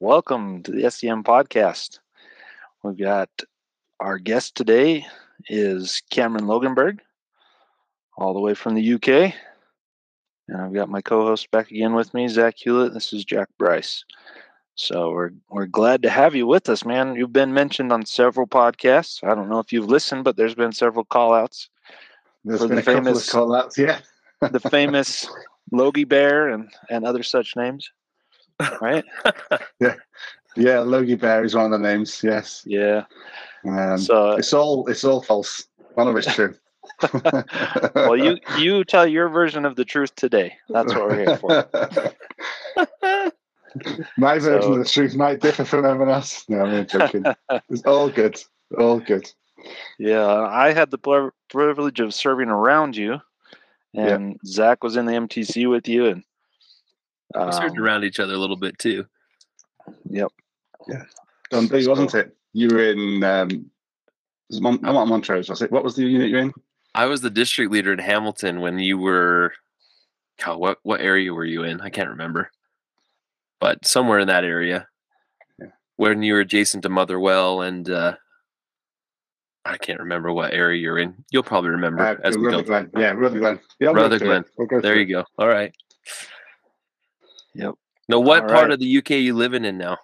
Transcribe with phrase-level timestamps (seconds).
[0.00, 2.00] Welcome to the SEM podcast.
[2.82, 3.30] We've got
[3.98, 5.06] our guest today
[5.48, 6.98] is Cameron Loggenberg,
[8.18, 9.32] all the way from the UK.
[10.48, 12.92] And I've got my co-host back again with me, Zach Hewlett.
[12.92, 14.04] This is Jack Bryce.
[14.74, 17.14] So we're we're glad to have you with us, man.
[17.14, 19.24] You've been mentioned on several podcasts.
[19.24, 21.70] I don't know if you've listened, but there's been several call outs.
[22.44, 24.00] There's been the a famous, couple of call outs, yeah.
[24.42, 25.26] the famous
[25.72, 27.90] Logie Bear and, and other such names.
[28.80, 29.04] Right?
[29.80, 29.94] yeah.
[30.56, 32.62] Yeah, Logie Bear is one of the names, yes.
[32.66, 33.04] Yeah.
[33.66, 35.66] Um, so it's all it's all false.
[35.96, 36.54] None of it's true.
[37.94, 40.56] well, you you tell your version of the truth today.
[40.68, 41.68] That's what we're here for.
[44.16, 46.44] My version so, of the truth might differ from everyone else.
[46.48, 47.24] No, I'm joking.
[47.68, 48.40] it's all good.
[48.78, 49.30] All good.
[49.98, 53.20] Yeah, I had the privilege of serving around you,
[53.94, 54.36] and yeah.
[54.46, 56.24] Zach was in the MTC with you, and
[57.34, 59.06] um, we served around each other a little bit too.
[60.10, 60.28] Yep.
[60.88, 61.02] Yeah.
[61.50, 62.36] Dundee, so, wasn't it?
[62.52, 63.70] You were in um,
[64.52, 65.70] Mon- not Montrose, was it?
[65.70, 66.52] What was the unit you're in?
[66.94, 69.52] I was the district leader in Hamilton when you were.
[70.44, 71.80] God, what what area were you in?
[71.80, 72.50] I can't remember
[73.60, 74.86] but somewhere in that area
[75.58, 75.68] yeah.
[75.96, 78.14] when you were adjacent to Motherwell and uh,
[79.64, 81.24] I can't remember what area you're in.
[81.30, 82.62] You'll probably remember uh, as we go.
[82.96, 83.60] Yeah, Rutherglen.
[83.80, 84.44] Yeah, Rutherglen.
[84.56, 85.24] We'll go there you go.
[85.38, 85.74] All right.
[87.56, 87.74] Yep.
[88.08, 88.70] Now, what All part right.
[88.72, 89.98] of the UK are you living in now?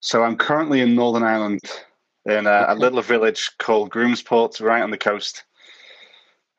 [0.00, 1.60] So I'm currently in Northern Ireland,
[2.26, 5.42] in a, a little village called Groomsport, right on the coast.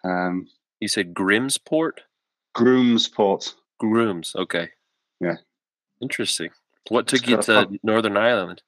[0.04, 0.48] Um,
[0.80, 2.00] you said Grimsport.
[2.56, 3.54] Groomsport.
[3.80, 4.34] Grooms.
[4.36, 4.70] Okay.
[5.22, 5.36] Yeah.
[6.02, 6.50] Interesting.
[6.90, 8.62] What took you to Northern Ireland?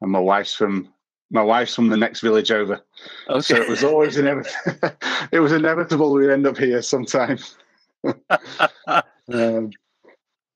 [0.00, 0.88] And my wife's from
[1.30, 2.80] my wife's from the next village over.
[3.28, 3.40] Okay.
[3.40, 4.90] So it was always inevitable.
[5.32, 7.38] it was inevitable we'd end up here sometime.
[9.28, 9.70] um,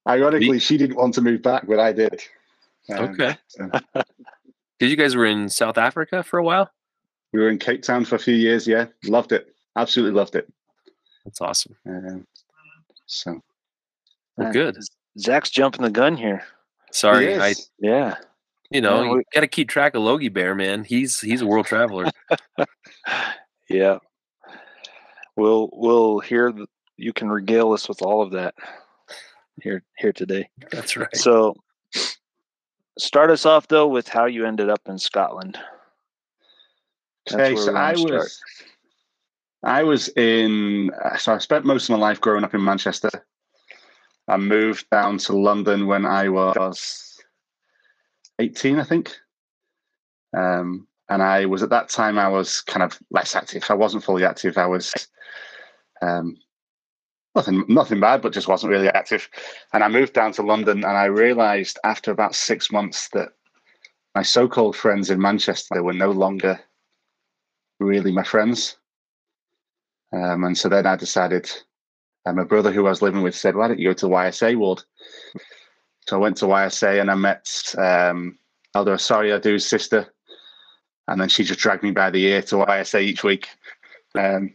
[0.07, 2.23] ironically, she didn't want to move back, but I did.
[2.91, 3.37] Um, okay.
[3.57, 4.03] Because so.
[4.81, 6.71] you guys were in South Africa for a while.
[7.33, 8.67] We were in Cape Town for a few years.
[8.67, 9.55] Yeah, loved it.
[9.77, 10.53] Absolutely loved it.
[11.25, 11.77] That's awesome.
[11.87, 12.27] Um,
[13.07, 13.41] so,
[14.37, 14.79] well, good.
[15.19, 16.45] Zach's jumping the gun here.
[16.91, 18.17] Sorry, I yeah.
[18.71, 20.85] You know, yeah, you got to keep track of Logie Bear, man.
[20.85, 22.11] He's he's a world traveler.
[23.69, 23.99] yeah.
[25.37, 26.53] We'll we'll hear.
[26.53, 26.67] The,
[26.97, 28.55] you can regale us with all of that
[29.61, 30.49] here here today.
[30.71, 31.15] That's right.
[31.15, 31.57] So,
[32.99, 35.59] start us off though with how you ended up in Scotland.
[37.33, 38.41] okay, so I was
[39.63, 40.91] I was in.
[41.19, 43.11] So I spent most of my life growing up in Manchester.
[44.29, 47.21] I moved down to London when I was
[48.39, 49.15] 18, I think.
[50.37, 53.65] Um, and I was at that time, I was kind of less active.
[53.69, 54.57] I wasn't fully active.
[54.57, 54.93] I was
[56.01, 56.37] um,
[57.35, 59.29] nothing, nothing bad, but just wasn't really active.
[59.73, 63.31] And I moved down to London, and I realised after about six months that
[64.15, 66.61] my so-called friends in Manchester they were no longer
[67.81, 68.77] really my friends.
[70.13, 71.51] Um, and so then I decided
[72.25, 74.57] and my brother, who I was living with, said, "Why don't you go to YSA
[74.57, 74.83] ward?"
[76.07, 78.39] So I went to YSA and I met um,
[78.75, 80.13] Elder Asari sister,
[81.09, 83.49] and then she just dragged me by the ear to YSA each week.
[84.17, 84.55] Um,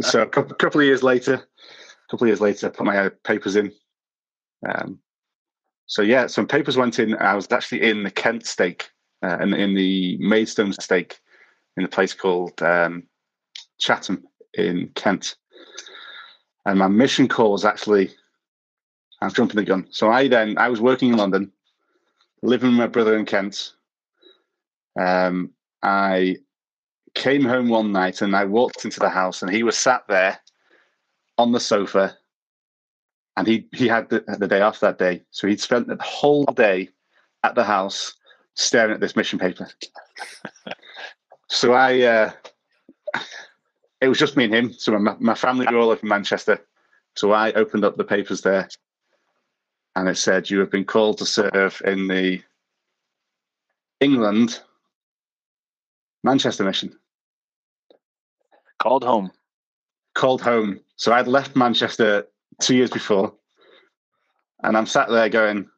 [0.00, 1.46] so a couple, couple, of years later,
[2.14, 3.72] couple of years later, I put my papers in.
[4.68, 5.00] Um,
[5.86, 7.16] so yeah, some papers went in.
[7.16, 8.88] I was actually in the Kent stake,
[9.24, 11.18] uh, in, in the Maidstone stake,
[11.76, 13.02] in a place called um,
[13.78, 14.22] Chatham
[14.54, 15.34] in Kent.
[16.64, 18.12] And my mission call was actually,
[19.20, 19.88] I'm jumping the gun.
[19.90, 21.50] So I then, I was working in London,
[22.44, 23.72] living with my brother in Kent.
[24.96, 25.50] Um,
[25.82, 26.36] I
[27.16, 30.38] came home one night and I walked into the house and he was sat there
[31.38, 32.16] on the sofa
[33.36, 35.22] and he, he had the, the day off that day.
[35.30, 36.88] So he'd spent the whole day
[37.42, 38.14] at the house
[38.54, 39.68] staring at this mission paper.
[41.48, 42.32] so I, uh,
[44.00, 44.72] it was just me and him.
[44.72, 46.64] So my, my family were all up in Manchester.
[47.16, 48.68] So I opened up the papers there
[49.96, 52.42] and it said, You have been called to serve in the
[54.00, 54.60] England
[56.22, 56.98] Manchester mission.
[58.78, 59.30] Called home.
[60.14, 60.80] Called home.
[60.96, 62.26] So I'd left Manchester
[62.60, 63.34] two years before.
[64.62, 65.68] And I'm sat there going,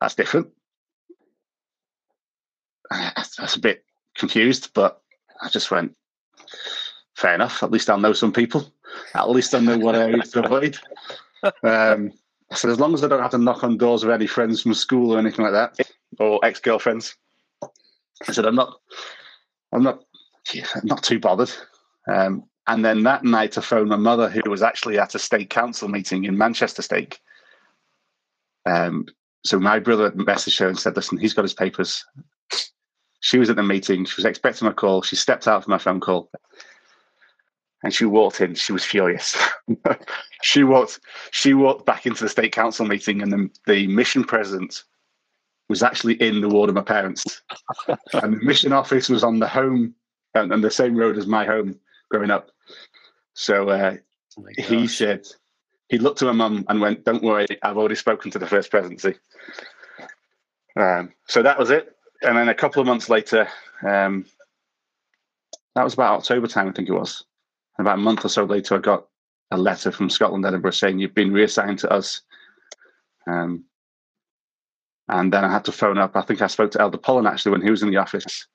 [0.00, 0.48] That's different.
[2.90, 3.84] That's a bit
[4.14, 5.00] confused, but
[5.42, 5.96] I just went,
[7.14, 7.62] fair enough.
[7.62, 8.72] At least I'll know some people.
[9.14, 10.78] At least I know what areas to avoid.
[11.64, 12.12] Um,
[12.52, 14.74] so as long as I don't have to knock on doors of any friends from
[14.74, 15.88] school or anything like that,
[16.18, 17.16] or ex girlfriends,
[17.62, 18.78] I said I'm not,
[19.72, 20.04] I'm not,
[20.54, 21.50] I'm not too bothered.
[22.06, 25.50] Um, and then that night, I phoned my mother, who was actually at a stake
[25.50, 27.20] council meeting in Manchester Stake.
[28.66, 29.06] Um,
[29.44, 32.04] so my brother messaged her and said, "Listen, he's got his papers."
[33.20, 34.04] She was at the meeting.
[34.04, 35.02] She was expecting my call.
[35.02, 36.30] She stepped out for my phone call,
[37.82, 38.54] and she walked in.
[38.54, 39.36] She was furious.
[40.42, 41.00] she walked.
[41.32, 44.84] She walked back into the stake council meeting, and the, the mission president
[45.68, 47.42] was actually in the ward of my parents,
[48.12, 49.94] and the mission office was on the home
[50.34, 51.78] and, and the same road as my home
[52.12, 52.50] growing up.
[53.34, 53.96] So uh,
[54.38, 55.26] oh he said
[55.88, 58.70] he looked to my mum and went, "Don't worry, I've already spoken to the first
[58.70, 59.14] presidency."
[60.78, 61.96] Um, so that was it.
[62.22, 63.48] And then a couple of months later,
[63.82, 64.26] um,
[65.74, 67.24] that was about October time, I think it was.
[67.78, 69.06] About a month or so later, I got
[69.50, 72.22] a letter from Scotland Edinburgh saying you've been reassigned to us.
[73.26, 73.64] Um,
[75.08, 76.16] and then I had to phone up.
[76.16, 78.46] I think I spoke to Elder Pollen actually when he was in the office.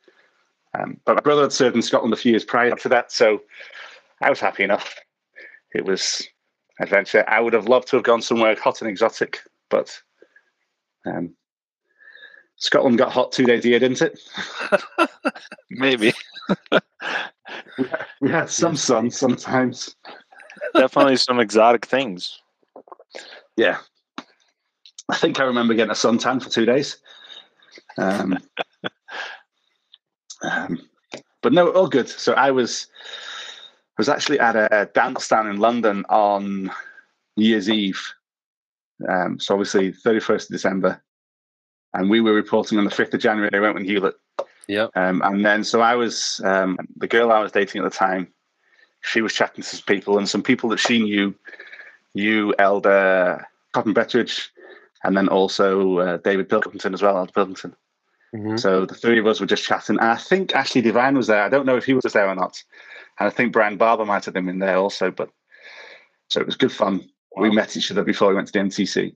[0.78, 3.42] Um, but my brother had served in Scotland a few years prior to that, so
[4.22, 4.96] I was happy enough.
[5.74, 6.28] It was
[6.80, 7.26] adventure.
[7.28, 9.40] I would have loved to have gone somewhere hot and exotic,
[9.70, 10.00] but
[11.06, 11.34] um,
[12.58, 14.20] Scotland got hot two days a year, didn't it?
[15.70, 16.14] Maybe.
[18.22, 19.96] we, had, some sun sometimes.
[20.74, 22.42] Definitely some exotic things.
[23.56, 23.78] Yeah.
[25.10, 26.98] I think I remember getting a suntan for two days.
[27.98, 28.40] Um, um,
[31.42, 32.10] but no, all good.
[32.10, 32.88] So I was
[33.98, 36.72] I was actually at a dance down in London on
[37.36, 38.01] New Year's Eve.
[39.07, 41.04] Um, so obviously 31st of December.
[41.94, 43.50] And we were reporting on the 5th of January.
[43.54, 44.16] I went with Hewlett.
[44.68, 44.88] Yeah.
[44.95, 48.28] Um, and then, so I was, um, the girl I was dating at the time,
[49.01, 51.33] she was chatting to some people and some people that she knew,
[52.13, 54.50] you, Elder Cotton Betteridge,
[55.04, 57.75] and then also uh, David Pilkington as well, Elder Pilkington.
[58.36, 58.58] Mm-hmm.
[58.58, 59.98] So the three of us were just chatting.
[60.00, 61.44] And I think Ashley Devine was there.
[61.44, 62.62] I don't know if he was there or not.
[63.20, 65.12] And I think Brian Barber might have been in there also.
[65.12, 65.30] But
[66.30, 67.10] so it was good fun.
[67.32, 67.44] Wow.
[67.44, 69.16] We met each other before we went to the MTC.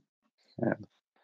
[0.61, 0.73] Yeah.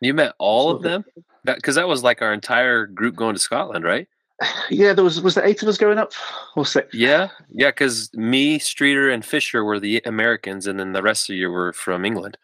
[0.02, 1.06] You met all of them?
[1.44, 4.08] Because that, that, was like our entire group going to Scotland, right?
[4.70, 6.12] Yeah, there was was there eight of us going up
[6.56, 6.94] or six?
[6.94, 7.70] Yeah, yeah.
[7.70, 11.72] Because me, Streeter, and Fisher were the Americans, and then the rest of you were
[11.74, 12.38] from England.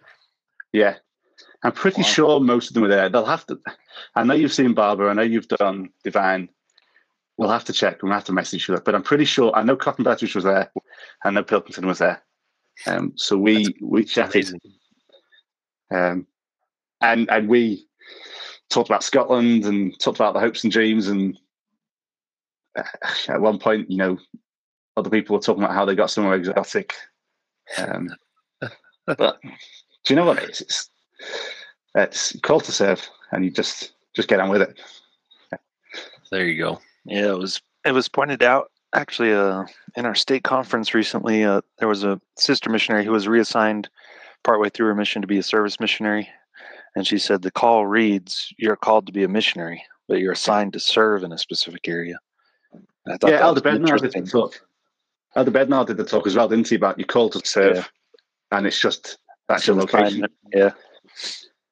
[0.72, 0.96] Yeah,
[1.64, 2.08] I'm pretty wow.
[2.08, 3.10] sure most of them were there.
[3.10, 3.60] They'll have to.
[4.16, 5.10] I know you've seen Barber.
[5.10, 6.50] I know you've done Devine.
[7.38, 8.04] We'll have to check.
[8.04, 8.78] We'll have to message you.
[8.84, 9.56] But I'm pretty sure.
[9.56, 10.72] I know Cotton Betteridge was there.
[11.24, 12.22] I know Pilkington was there.
[12.86, 14.60] Um, so we That's we chatted.
[15.90, 16.28] Um,
[17.02, 17.88] and and we
[18.70, 21.08] talked about Scotland and talked about the hopes and dreams.
[21.08, 21.38] And
[22.78, 22.84] uh,
[23.30, 24.18] at one point, you know,
[24.98, 26.94] other people were talking about how they got somewhere exotic.
[27.78, 28.10] Um,
[29.06, 29.50] but do
[30.10, 30.62] you know what it is?
[30.62, 30.90] It's,
[31.96, 34.80] it's called to serve, and you just just get on with it.
[36.32, 36.80] There you go.
[37.06, 39.66] Yeah, it was it was pointed out actually uh,
[39.96, 41.44] in our stake conference recently.
[41.44, 43.90] Uh, there was a sister missionary who was reassigned
[44.44, 46.28] partway through her mission to be a service missionary,
[46.96, 50.74] and she said the call reads, "You're called to be a missionary, but you're assigned
[50.74, 52.18] to serve in a specific area."
[53.08, 54.60] I thought yeah, Elder Bednar did the talk.
[55.36, 56.76] Elder Bednar did the talk as well, didn't he?
[56.76, 58.58] About you called to serve, yeah.
[58.58, 59.18] and it's just
[59.48, 60.26] that's your location.
[60.54, 60.72] Yeah.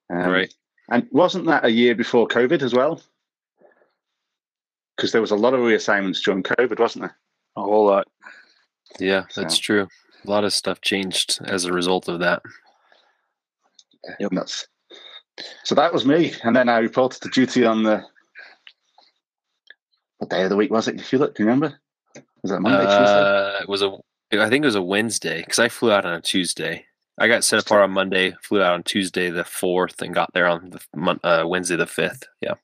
[0.09, 0.53] Um, right.
[0.89, 3.01] And wasn't that a year before COVID as well?
[4.95, 7.17] Because there was a lot of reassignments during COVID, wasn't there?
[7.55, 8.07] A whole lot.
[8.99, 9.61] Yeah, that's so.
[9.61, 9.87] true.
[10.25, 12.43] A lot of stuff changed as a result of that.
[14.19, 14.31] Yep.
[14.33, 14.67] That's,
[15.63, 16.33] so that was me.
[16.43, 18.03] And then I reported to duty on the
[20.17, 20.99] what day of the week was it?
[20.99, 21.79] If you look, do you remember?
[22.43, 23.63] Was that Monday, uh, Tuesday?
[23.63, 23.97] It was a
[24.33, 26.85] I think it was a Wednesday because I flew out on a Tuesday.
[27.21, 30.47] I got set apart on Monday, flew out on Tuesday the fourth, and got there
[30.47, 32.23] on the uh, Wednesday the fifth.
[32.41, 32.55] Yeah.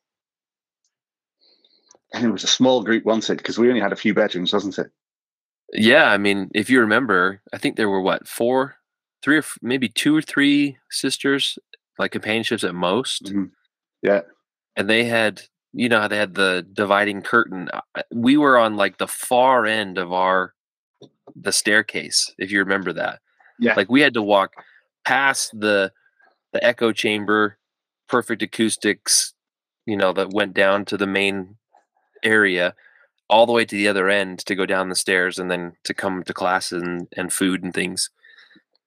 [2.11, 3.37] And it was a small group, wasn't it?
[3.37, 4.87] Because we only had a few bedrooms, wasn't it?
[5.73, 8.77] Yeah, I mean, if you remember, I think there were what four,
[9.21, 11.59] three or f- maybe two or three sisters,
[11.99, 13.25] like companionships at most.
[13.25, 13.45] Mm-hmm.
[14.01, 14.21] Yeah,
[14.75, 17.69] and they had, you know, how they had the dividing curtain.
[18.11, 20.55] We were on like the far end of our
[21.35, 23.19] the staircase, if you remember that.
[23.59, 23.73] Yeah.
[23.75, 24.53] Like we had to walk
[25.05, 25.91] past the
[26.53, 27.57] the echo chamber,
[28.07, 29.33] perfect acoustics,
[29.85, 31.55] you know, that went down to the main
[32.23, 32.73] area
[33.29, 35.93] all the way to the other end to go down the stairs and then to
[35.93, 38.09] come to class and, and food and things.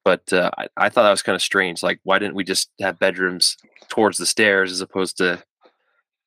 [0.04, 1.82] But uh, I, I thought that was kind of strange.
[1.82, 3.56] Like, why didn't we just have bedrooms
[3.88, 5.42] towards the stairs as opposed to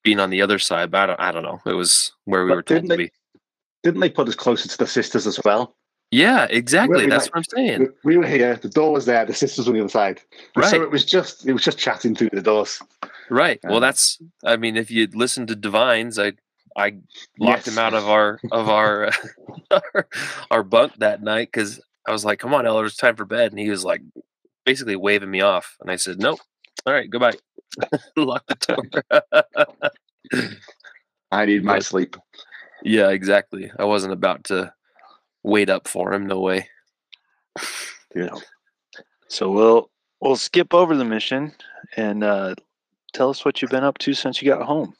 [0.04, 0.92] being on the other side?
[0.92, 1.60] But I don't, I don't know.
[1.66, 3.12] It was where we but were told to they, be.
[3.82, 5.74] Didn't they put us closer to the sisters as well?
[6.14, 7.06] Yeah, exactly.
[7.06, 7.88] That's like, what I'm saying.
[8.04, 8.54] We were here.
[8.54, 9.24] The door was there.
[9.26, 10.20] The sisters were on the other side.
[10.54, 10.70] Right.
[10.70, 12.80] So it was just it was just chatting through the doors.
[13.30, 13.58] Right.
[13.64, 14.22] Um, well, that's.
[14.44, 16.34] I mean, if you listen to Devines, I
[16.76, 16.98] I
[17.40, 17.68] locked yes.
[17.68, 19.10] him out of our of our
[19.72, 20.08] our,
[20.52, 23.50] our bunk that night because I was like, "Come on, Eller, it's time for bed,"
[23.50, 24.00] and he was like,
[24.64, 26.38] basically waving me off, and I said, "Nope,
[26.86, 27.34] All right, goodbye.
[28.16, 29.50] Lock the
[30.30, 30.52] door.
[31.32, 32.16] I need my sleep.
[32.84, 33.72] Yeah, exactly.
[33.76, 34.72] I wasn't about to
[35.44, 36.26] wait up for him.
[36.26, 36.68] No way.
[38.14, 38.30] Yeah.
[39.28, 41.52] So we'll we'll skip over the mission
[41.96, 42.54] and uh,
[43.12, 44.94] tell us what you've been up to since you got home.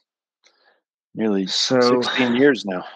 [1.16, 2.84] Nearly so, 16 years now.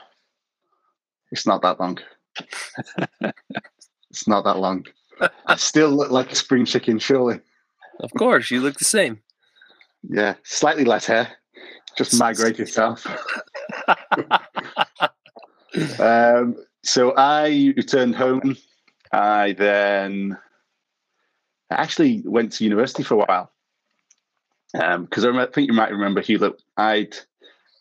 [1.30, 1.98] It's not that long.
[4.10, 4.86] it's not that long.
[5.46, 7.40] I still look like a spring chicken, surely.
[8.00, 9.20] Of course, you look the same.
[10.08, 11.28] Yeah, slightly less hair.
[11.98, 13.06] Just migrated south.
[16.00, 16.56] um,
[16.88, 18.56] so I returned home.
[19.12, 20.38] I then
[21.70, 23.52] actually went to university for a while
[24.72, 26.62] because um, I think you might remember Hewlett.
[26.76, 27.14] I'd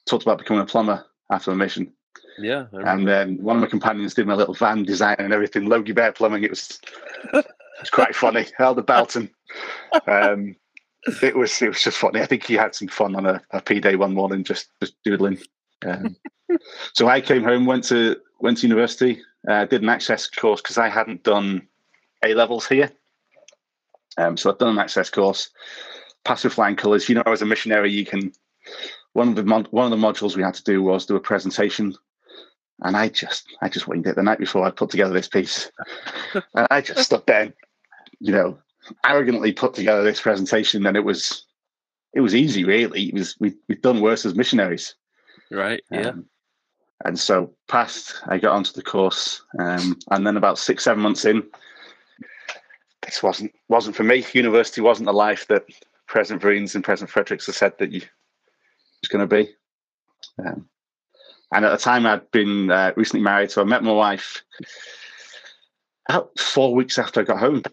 [0.05, 1.93] talked about becoming a plumber after the mission.
[2.39, 5.65] Yeah, and then one of my companions did my little van design and everything.
[5.65, 6.43] Logie Bear Plumbing.
[6.43, 6.79] It was
[7.33, 7.45] it
[7.79, 8.45] was quite funny.
[8.57, 9.29] Held a belt and
[10.07, 10.55] um,
[11.23, 12.21] it was it was just funny.
[12.21, 14.95] I think he had some fun on a, a P day one morning, just just
[15.03, 15.39] doodling.
[15.85, 16.15] Um,
[16.93, 20.77] so I came home, went to went to university, uh, did an access course because
[20.77, 21.67] I hadn't done
[22.23, 22.91] A levels here.
[24.17, 25.49] Um, so I've done an access course,
[26.23, 27.07] passed with flying colours.
[27.07, 28.31] You know, as a missionary, you can.
[29.13, 31.19] One of the mod, one of the modules we had to do was do a
[31.19, 31.95] presentation,
[32.81, 35.71] and I just I just winged it the night before I put together this piece,
[36.33, 37.53] and I just stood there,
[38.19, 38.59] you know,
[39.05, 41.45] arrogantly put together this presentation, and it was
[42.13, 43.07] it was easy, really.
[43.07, 44.95] It was we we've done worse as missionaries,
[45.51, 45.81] right?
[45.91, 46.09] Yeah.
[46.09, 46.25] Um,
[47.05, 48.21] and so passed.
[48.27, 51.43] I got onto the course, um, and then about six seven months in,
[53.03, 54.25] this wasn't wasn't for me.
[54.33, 55.65] University wasn't the life that
[56.07, 58.01] President Vereen's and President Fredericks had said that you
[59.01, 59.49] was going to be.
[60.39, 60.67] Um,
[61.53, 64.43] and at the time, I'd been uh, recently married, so I met my wife
[66.09, 67.61] about four weeks after I got home.
[67.63, 67.71] Wow.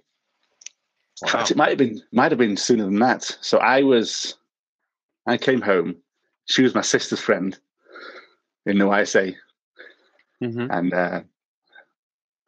[1.22, 3.22] In fact, it might have been might have been sooner than that.
[3.40, 4.36] So I was,
[5.26, 5.96] I came home.
[6.46, 7.58] She was my sister's friend
[8.66, 9.34] in the YSA,
[10.42, 10.70] mm-hmm.
[10.70, 11.20] and uh,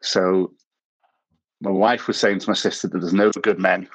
[0.02, 0.52] so
[1.60, 3.88] my wife was saying to my sister that there's no good men,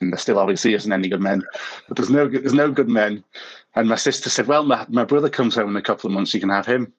[0.00, 1.42] and there still obviously isn't any good men,
[1.88, 3.24] but there's no there's no good men.
[3.74, 6.34] And my sister said, "Well, my, my brother comes home in a couple of months.
[6.34, 6.92] You can have him."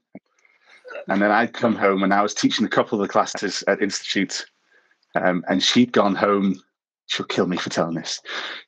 [1.07, 3.81] And then I'd come home, and I was teaching a couple of the classes at
[3.81, 4.45] Institute,
[5.15, 6.61] um, and she'd gone home.
[7.11, 8.21] She'll kill me for telling this.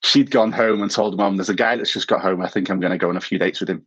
[0.03, 2.41] She'd gone home and told mom, "There's a guy that's just got home.
[2.41, 3.85] I think I'm going to go on a few dates with him."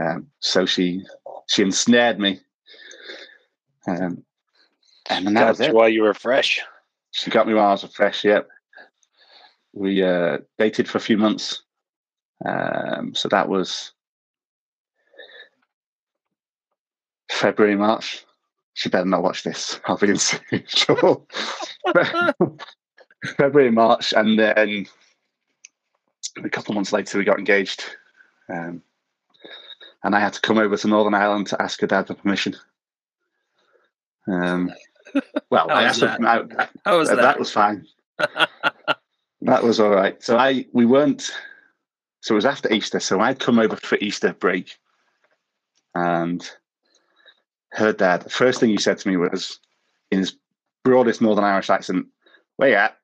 [0.00, 1.04] Um, so she
[1.48, 2.38] she ensnared me.
[3.88, 4.22] Um,
[5.08, 6.60] and that That's why you were fresh.
[7.10, 8.24] She got me while I was fresh.
[8.24, 8.46] Yep.
[9.72, 11.64] We uh, dated for a few months.
[12.44, 13.90] Um, so that was
[17.32, 18.24] February, March.
[18.74, 19.80] She better not watch this.
[19.86, 21.26] I'll be in trouble.
[23.36, 24.86] February, March, and then
[26.42, 27.84] a couple of months later, we got engaged.
[28.48, 28.82] Um,
[30.02, 32.56] and I had to come over to Northern Ireland to ask her dad for permission.
[34.26, 34.72] Um,
[35.50, 36.20] well, I asked that?
[36.20, 36.52] Him,
[36.84, 37.16] How was that?
[37.16, 37.86] That was fine.
[38.18, 40.22] that was all right.
[40.22, 41.30] So I we weren't.
[42.20, 43.00] So it was after Easter.
[43.00, 44.78] So I'd come over for Easter break,
[45.94, 46.48] and
[47.72, 48.22] her dad.
[48.22, 49.58] The first thing he said to me was,
[50.10, 50.36] in his
[50.84, 52.06] broadest Northern Irish accent,
[52.56, 52.99] "Where you at?"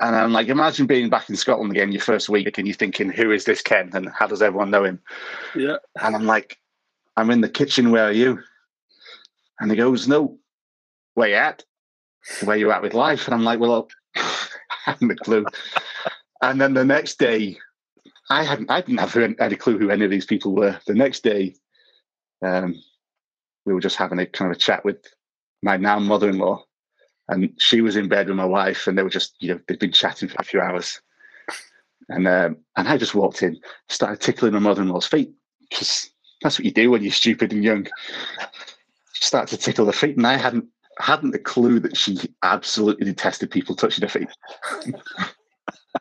[0.00, 3.10] And I'm like, imagine being back in Scotland again your first week and you're thinking,
[3.10, 5.00] who is this Ken and how does everyone know him?
[5.56, 5.76] Yeah.
[6.00, 6.58] And I'm like,
[7.16, 8.38] I'm in the kitchen, where are you?
[9.58, 10.38] And he goes, No,
[11.14, 11.64] where you at?
[12.44, 13.26] Where you at with life?
[13.26, 14.22] And I'm like, Well, I
[14.84, 15.44] haven't a clue.
[16.42, 17.58] and then the next day,
[18.30, 20.78] I hadn't I didn't have any clue who any of these people were.
[20.86, 21.54] The next day,
[22.44, 22.76] um,
[23.64, 24.98] we were just having a kind of a chat with
[25.62, 26.62] my now mother-in-law,
[27.28, 29.78] and she was in bed with my wife, and they were just you know they'd
[29.78, 31.00] been chatting for a few hours,
[32.08, 33.58] and um, and I just walked in,
[33.88, 35.30] started tickling my mother-in-law's feet
[35.68, 36.10] because
[36.42, 37.86] that's what you do when you're stupid and young
[39.20, 40.66] started to tickle her feet, and I hadn't
[40.98, 44.28] hadn't a clue that she absolutely detested people touching her feet.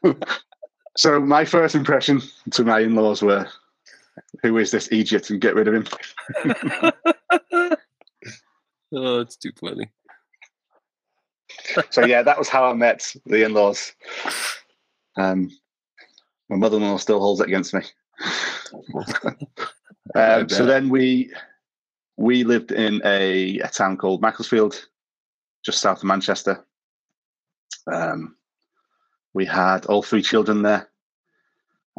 [0.98, 3.48] so my first impression to my in-laws were,
[4.44, 5.86] "Who is this idiot?" and get rid of him.
[8.94, 9.90] oh, it's too funny.
[11.90, 13.94] So yeah, that was how I met the in-laws.
[15.18, 15.52] Um,
[16.50, 17.82] my mother-in-law still holds it against me.
[20.16, 21.32] um, so then we
[22.18, 24.88] we lived in a, a town called Macclesfield,
[25.64, 26.66] just south of Manchester.
[27.92, 28.36] Um,
[29.34, 30.90] we had all three children there.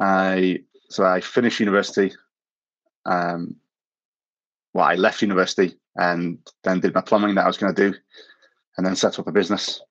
[0.01, 0.61] I
[0.91, 2.13] so I finished university.
[3.07, 3.57] Um,
[4.75, 7.99] well, I left university and then did my plumbing that I was going to do,
[8.79, 9.83] and then set up a business.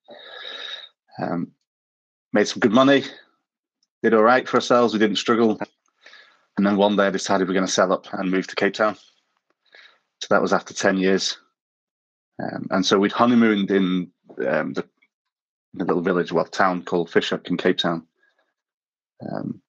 [1.21, 1.51] Um,
[2.33, 3.03] made some good money,
[4.01, 4.93] did all right for ourselves.
[4.93, 5.59] We didn't struggle.
[6.57, 8.73] And then one day I decided we're going to sell up and move to Cape
[8.73, 8.95] Town.
[10.21, 11.37] So that was after 10 years.
[12.41, 14.11] Um, and so we'd honeymooned in
[14.47, 14.87] um, the,
[15.73, 18.07] the, little village, well, town called Fish-Hoek in Cape Town.
[19.29, 19.61] Um,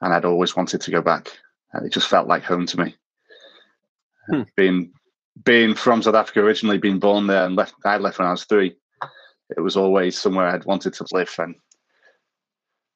[0.00, 1.30] and I'd always wanted to go back.
[1.72, 2.96] And it just felt like home to me.
[4.30, 4.42] Hmm.
[4.56, 4.92] Being
[5.44, 8.44] being from South Africa originally, being born there and left, I left when I was
[8.44, 8.76] three.
[9.56, 11.54] It was always somewhere I'd wanted to live, and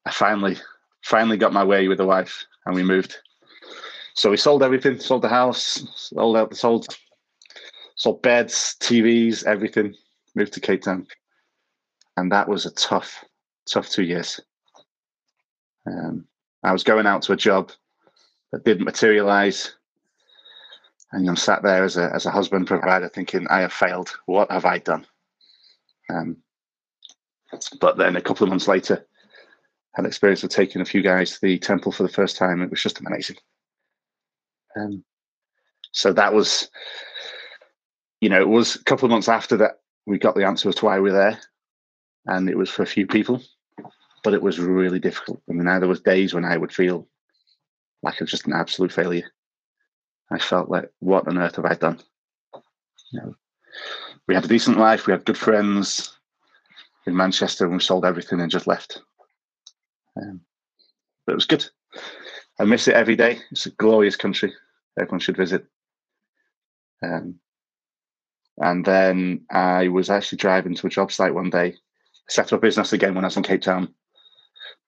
[0.07, 0.57] I finally
[1.03, 3.17] finally got my way with the wife, and we moved.
[4.15, 6.87] So we sold everything, sold the house, sold out, sold
[7.95, 9.95] sold beds, TVs, everything.
[10.35, 11.07] Moved to Cape Town,
[12.17, 13.25] and that was a tough,
[13.69, 14.41] tough two years.
[15.87, 16.25] Um,
[16.63, 17.73] I was going out to a job
[18.53, 19.75] that didn't materialize.
[21.13, 24.11] And I'm sat there as a, as a husband provider thinking, I have failed.
[24.27, 25.07] What have I done?
[26.09, 26.37] Um,
[27.81, 29.07] but then a couple of months later,
[29.95, 32.63] had experience of taking a few guys to the temple for the first time.
[32.63, 33.37] It was just amazing.
[34.77, 35.05] Um,
[35.93, 36.71] so that was,
[38.21, 40.77] you know, it was a couple of months after that we got the answer as
[40.77, 41.41] to why we we're there,
[42.27, 43.43] and it was for a few people,
[44.23, 45.43] but it was really difficult.
[45.49, 47.09] I mean, there was days when I would feel
[48.03, 49.31] like I was just an absolute failure.
[50.31, 52.01] I felt like, what on earth have I done?
[53.13, 53.35] You know,
[54.29, 56.17] we had a decent life, we had good friends
[57.07, 59.01] in Manchester, and we sold everything and just left.
[60.17, 60.41] Um,
[61.27, 61.65] but it was good.
[62.59, 63.39] I miss it every day.
[63.51, 64.53] It's a glorious country.
[64.99, 65.65] Everyone should visit.
[67.03, 67.37] Um,
[68.59, 71.77] and then I was actually driving to a job site one day,
[72.29, 73.95] set up a business again when I was in Cape Town.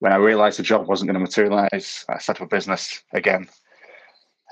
[0.00, 3.48] When I realised the job wasn't going to materialise, I set up a business again,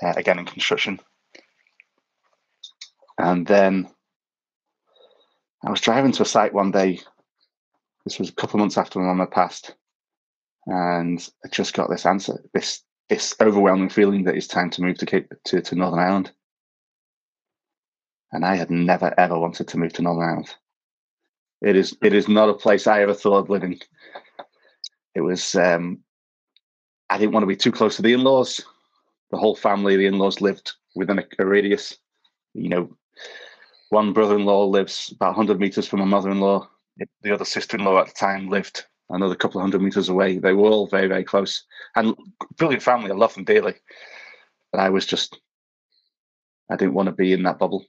[0.01, 0.99] uh, again in construction.
[3.17, 3.89] And then
[5.63, 6.99] I was driving to a site one day.
[8.05, 9.75] This was a couple of months after my mum had passed,
[10.65, 14.97] and I just got this answer, this this overwhelming feeling that it's time to move
[14.97, 16.31] to Cape to, to Northern Ireland.
[18.31, 20.55] And I had never ever wanted to move to Northern Ireland.
[21.61, 23.79] It is it is not a place I ever thought of living.
[25.13, 25.99] It was um,
[27.09, 28.65] I didn't want to be too close to the in-laws.
[29.31, 31.97] The whole family, the in-laws lived within a, a radius.
[32.53, 32.97] You know,
[33.89, 36.67] one brother-in-law lives about 100 meters from my mother-in-law.
[37.23, 40.37] The other sister-in-law at the time lived another couple of hundred meters away.
[40.37, 41.63] They were all very, very close
[41.95, 42.15] and
[42.57, 43.11] brilliant family.
[43.11, 43.75] I love them dearly.
[44.71, 45.39] But I was just,
[46.69, 47.85] I didn't want to be in that bubble.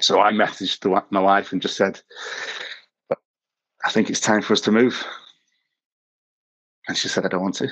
[0.00, 2.00] So I messaged my wife and just said,
[3.84, 5.04] I think it's time for us to move.
[6.88, 7.68] And she said, I don't want to.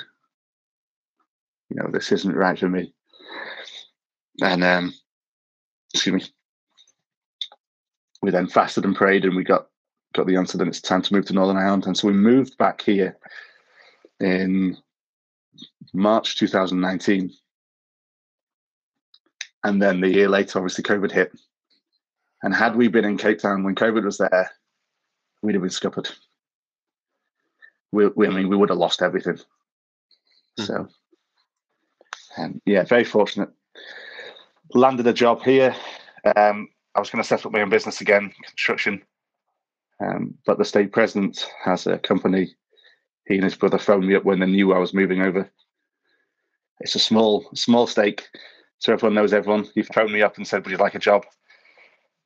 [1.70, 2.92] You know, this isn't right for me.
[4.40, 4.94] And, um,
[5.92, 6.31] excuse me,
[8.22, 9.66] we then fasted and prayed and we got
[10.14, 11.87] got the answer that it's time to move to Northern Ireland.
[11.87, 13.16] And so we moved back here
[14.20, 14.76] in
[15.92, 17.33] March 2019.
[19.64, 21.33] And then the year later, obviously, COVID hit.
[22.42, 24.50] And had we been in Cape Town when COVID was there,
[25.42, 26.09] we'd have been scuppered.
[27.90, 29.38] We, we I mean, we would have lost everything.
[30.59, 30.66] Mm.
[30.66, 30.88] So,
[32.38, 33.51] um, yeah, very fortunate.
[34.74, 35.74] Landed a job here.
[36.37, 39.03] Um, I was going to set up my own business again, construction.
[40.01, 42.55] Um, but the stake president has a company.
[43.27, 45.51] He and his brother phoned me up when they knew I was moving over.
[46.81, 48.29] It's a small, small stake,
[48.79, 49.66] so everyone knows everyone.
[49.74, 51.27] He phoned me up and said, "Would you like a job?"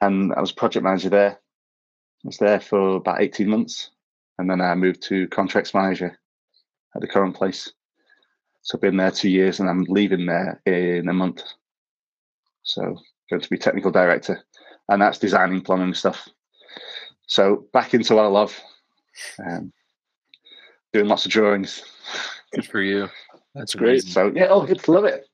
[0.01, 1.31] And I was project manager there.
[1.31, 3.91] I was there for about eighteen months,
[4.39, 6.19] and then I moved to contracts manager
[6.95, 7.73] at the current place.
[8.63, 11.43] So I've been there two years, and I'm leaving there in a month.
[12.63, 12.97] So
[13.29, 14.43] going to be technical director,
[14.89, 16.29] and that's designing plumbing stuff.
[17.27, 18.59] So back into what I love,
[19.45, 19.73] um,
[20.93, 21.83] doing lots of drawings.
[22.55, 23.09] Good for you.
[23.55, 24.05] That's great.
[24.05, 25.27] So yeah, oh, good to love it.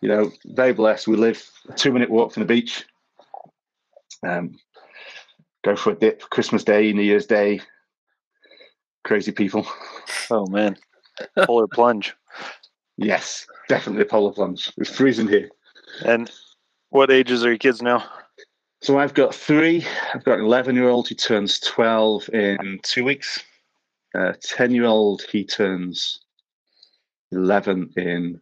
[0.00, 1.08] You know, very blessed.
[1.08, 2.84] We live a two-minute walk from the beach.
[4.26, 4.58] Um,
[5.64, 7.60] go for a dip Christmas Day, New Year's Day.
[9.04, 9.66] Crazy people.
[10.30, 10.76] Oh man,
[11.44, 12.14] polar plunge.
[12.96, 14.72] Yes, definitely a polar plunge.
[14.78, 15.50] It's freezing here.
[16.04, 16.30] And
[16.90, 18.04] what ages are your kids now?
[18.80, 19.86] So I've got three.
[20.14, 23.42] I've got an 11 year old who turns 12 in two weeks.
[24.14, 26.20] A 10 year old, he turns
[27.32, 28.40] 11 in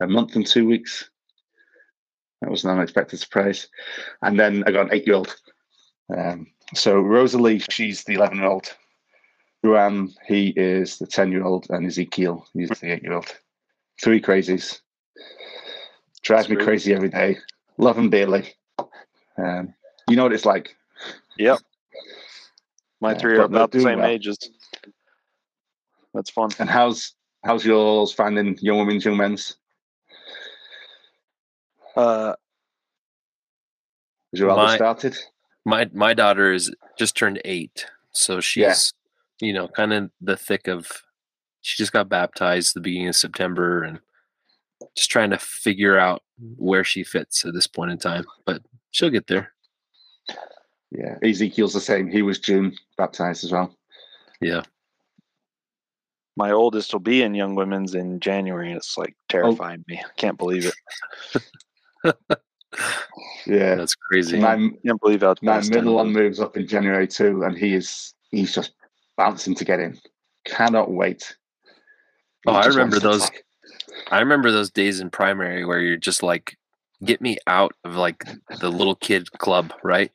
[0.00, 1.08] a month and two weeks.
[2.40, 3.68] That was an unexpected surprise.
[4.22, 5.36] And then I got an eight year old.
[6.14, 8.74] Um, so Rosalie, she's the 11 year old.
[9.62, 11.66] Ruan, he is the 10 year old.
[11.70, 13.34] And Ezekiel, he's the eight year old.
[14.02, 14.80] Three crazies.
[16.22, 17.38] Drives me crazy every day.
[17.78, 18.54] Love them dearly.
[19.36, 19.74] Um,
[20.08, 20.74] you know what it's like.
[21.38, 21.58] Yep.
[23.00, 24.08] My three are about the same well.
[24.08, 24.38] ages.
[26.14, 26.50] That's fun.
[26.58, 29.56] And how's how's yours finding young women's, young men's?
[31.96, 32.34] Uh,
[34.32, 35.16] Has your eldest started?
[35.64, 38.92] My my daughter is just turned eight, so she's
[39.40, 39.46] yeah.
[39.46, 41.02] you know kind of the thick of.
[41.64, 43.98] She just got baptized the beginning of September, and
[44.94, 46.22] just trying to figure out
[46.56, 48.26] where she fits at this point in time.
[48.44, 49.50] But she'll get there.
[50.90, 52.10] Yeah, Ezekiel's the same.
[52.10, 53.74] He was June baptized as well.
[54.42, 54.60] Yeah.
[56.36, 59.24] My oldest will be in Young Women's in January, and it's like oh.
[59.30, 59.84] terrifying oh.
[59.88, 60.02] me.
[60.04, 61.34] I can't believe it.
[63.46, 64.38] yeah, that's crazy.
[64.38, 67.72] My, I can't believe how my middle one moves up in January too, and he
[67.72, 68.72] is he's just
[69.16, 69.98] bouncing to get in.
[70.44, 71.34] Cannot wait.
[72.46, 73.30] Oh, I remember those.
[74.10, 76.56] I remember those days in primary where you're just like,
[77.04, 78.24] get me out of like
[78.60, 80.10] the little kid club, right?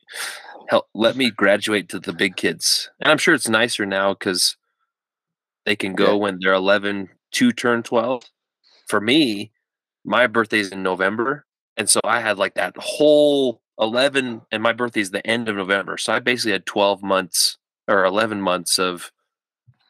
[0.68, 2.90] Help, let me graduate to the big kids.
[3.00, 4.56] And I'm sure it's nicer now because
[5.66, 6.14] they can go yeah.
[6.14, 8.24] when they're 11 to turn 12.
[8.86, 9.50] For me,
[10.04, 11.44] my birthday's in November.
[11.76, 15.96] And so I had like that whole 11, and my birthday's the end of November.
[15.96, 19.10] So I basically had 12 months or 11 months of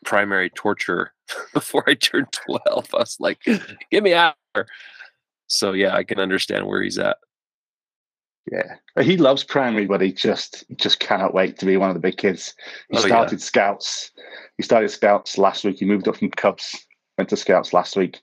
[0.05, 1.13] primary torture
[1.55, 2.61] before I turned 12.
[2.95, 3.41] I was like,
[3.91, 4.35] get me out.
[5.47, 7.17] So yeah, I can understand where he's at.
[8.51, 11.95] Yeah, he loves primary, but he just he just cannot wait to be one of
[11.95, 12.55] the big kids.
[12.91, 13.45] He oh, started yeah.
[13.45, 14.11] scouts.
[14.57, 15.79] He started scouts last week.
[15.79, 16.75] He moved up from Cubs,
[17.17, 18.21] went to scouts last week,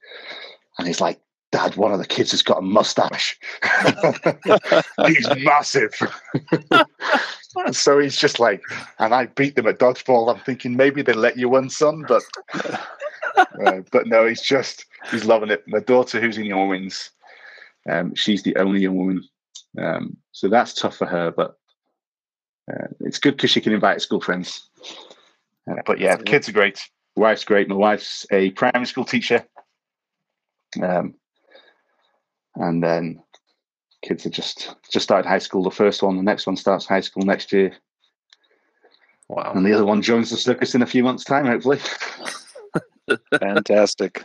[0.78, 1.20] and he's like,
[1.52, 3.38] "Dad, one of the kids has got a mustache.
[5.08, 5.94] he's massive."
[7.72, 8.62] so he's just like,
[9.00, 10.34] and I beat them at dodgeball.
[10.34, 12.24] I'm thinking maybe they let you win, son, but
[13.66, 15.64] uh, but no, he's just he's loving it.
[15.68, 17.12] My daughter, who's in young wins,
[17.90, 19.24] um, she's the only young woman,
[19.78, 21.32] um, so that's tough for her.
[21.32, 21.58] But
[22.72, 24.70] uh, it's good because she can invite school friends.
[25.70, 26.80] Uh, but yeah, kids are great.
[27.16, 27.68] Wife's great.
[27.68, 29.46] My wife's a primary school teacher,
[30.82, 31.16] um,
[32.58, 33.22] and then
[34.04, 35.64] kids are just just started high school.
[35.64, 37.76] The first one, the next one starts high school next year.
[39.30, 39.52] Wow!
[39.56, 41.80] And the other one joins the circus in a few months' time, hopefully.
[43.40, 44.24] Fantastic.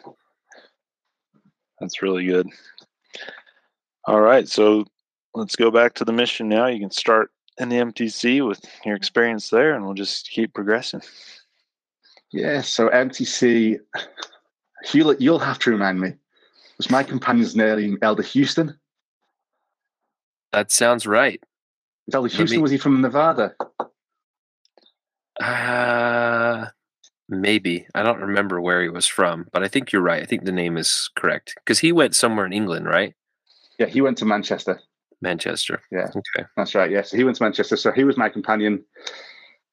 [1.81, 2.49] That's really good.
[4.07, 4.85] All right, so
[5.35, 6.67] let's go back to the mission now.
[6.67, 11.03] You can start in the MTC with your experience there, and we'll just keep progressing.
[12.33, 13.79] Yeah, so MTC,
[14.85, 16.15] Hewlett, you'll have to remind me.
[16.79, 18.79] Was my companion's name Elder Houston?
[20.53, 21.43] That sounds right.
[22.07, 22.63] Was Elder Houston, me...
[22.63, 23.55] was he from Nevada?
[25.41, 26.67] Uh,
[27.29, 27.87] maybe.
[27.95, 30.23] I don't remember where he was from, but I think you're right.
[30.23, 33.15] I think the name is correct because he went somewhere in England, right?
[33.79, 34.81] Yeah, he went to Manchester.
[35.21, 35.81] Manchester.
[35.91, 36.09] Yeah.
[36.09, 36.47] Okay.
[36.57, 36.91] That's right.
[36.91, 37.03] Yeah.
[37.03, 37.77] So he went to Manchester.
[37.77, 38.85] So he was my companion.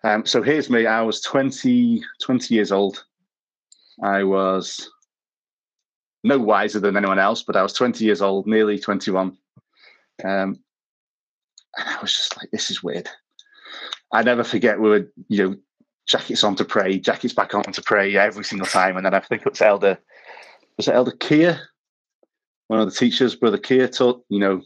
[0.04, 0.86] Um, so here's me.
[0.86, 3.04] I was 20, 20 years old.
[4.02, 4.90] I was
[6.24, 9.38] no wiser than anyone else, but I was 20 years old, nearly 21.
[10.24, 10.60] Um,
[11.78, 13.08] I was just like, this is weird.
[14.12, 15.56] I never forget we were, you know,
[16.08, 18.98] jackets on to pray, jackets back on to pray every single time.
[18.98, 20.00] And then I think it was Elder,
[20.78, 21.62] was it Elder Keir?
[22.68, 24.62] One of the teachers, Brother Keir, taught, you know,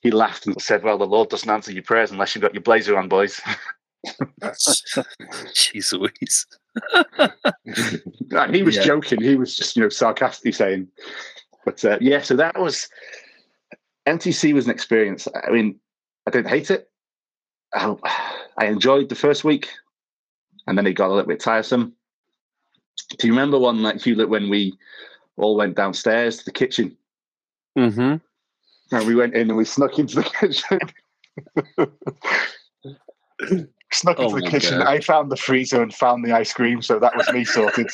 [0.00, 2.62] he laughed and said, Well, the Lord doesn't answer your prayers unless you've got your
[2.62, 3.40] blazer on, boys.
[5.52, 6.46] Jeez Louise.
[8.52, 8.82] he was yeah.
[8.82, 9.20] joking.
[9.20, 10.88] He was just, you know, sarcastically saying,
[11.64, 12.88] but uh, yeah, so that was
[14.06, 15.28] MTC was an experience.
[15.46, 15.78] I mean,
[16.26, 16.90] I didn't hate it.
[17.74, 17.94] I,
[18.56, 19.68] I enjoyed the first week,
[20.66, 21.94] and then it got a little bit tiresome.
[23.18, 24.74] Do you remember one like Hewlett when we
[25.36, 26.96] all went downstairs to the kitchen?
[27.76, 28.16] Mm-hmm.
[28.94, 30.78] And we went in and we snuck into the kitchen.
[33.92, 34.78] Snuck oh into the kitchen.
[34.78, 34.86] God.
[34.86, 37.88] I found the freezer and found the ice cream, so that was me sorted.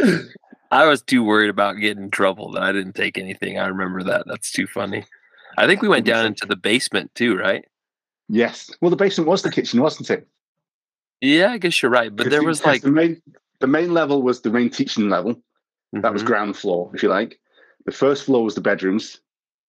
[0.70, 3.58] I was too worried about getting in trouble that I didn't take anything.
[3.58, 4.24] I remember that.
[4.26, 5.04] That's too funny.
[5.56, 7.64] I think we went down into the basement too, right?
[8.28, 8.70] Yes.
[8.80, 10.28] Well, the basement was the kitchen, wasn't it?
[11.20, 12.14] Yeah, I guess you're right.
[12.14, 13.20] But there was like the main
[13.60, 15.34] the main level was the main teaching level.
[15.34, 16.02] Mm-hmm.
[16.02, 16.28] That was mm-hmm.
[16.28, 17.40] ground floor, if you like.
[17.86, 19.20] The first floor was the bedrooms.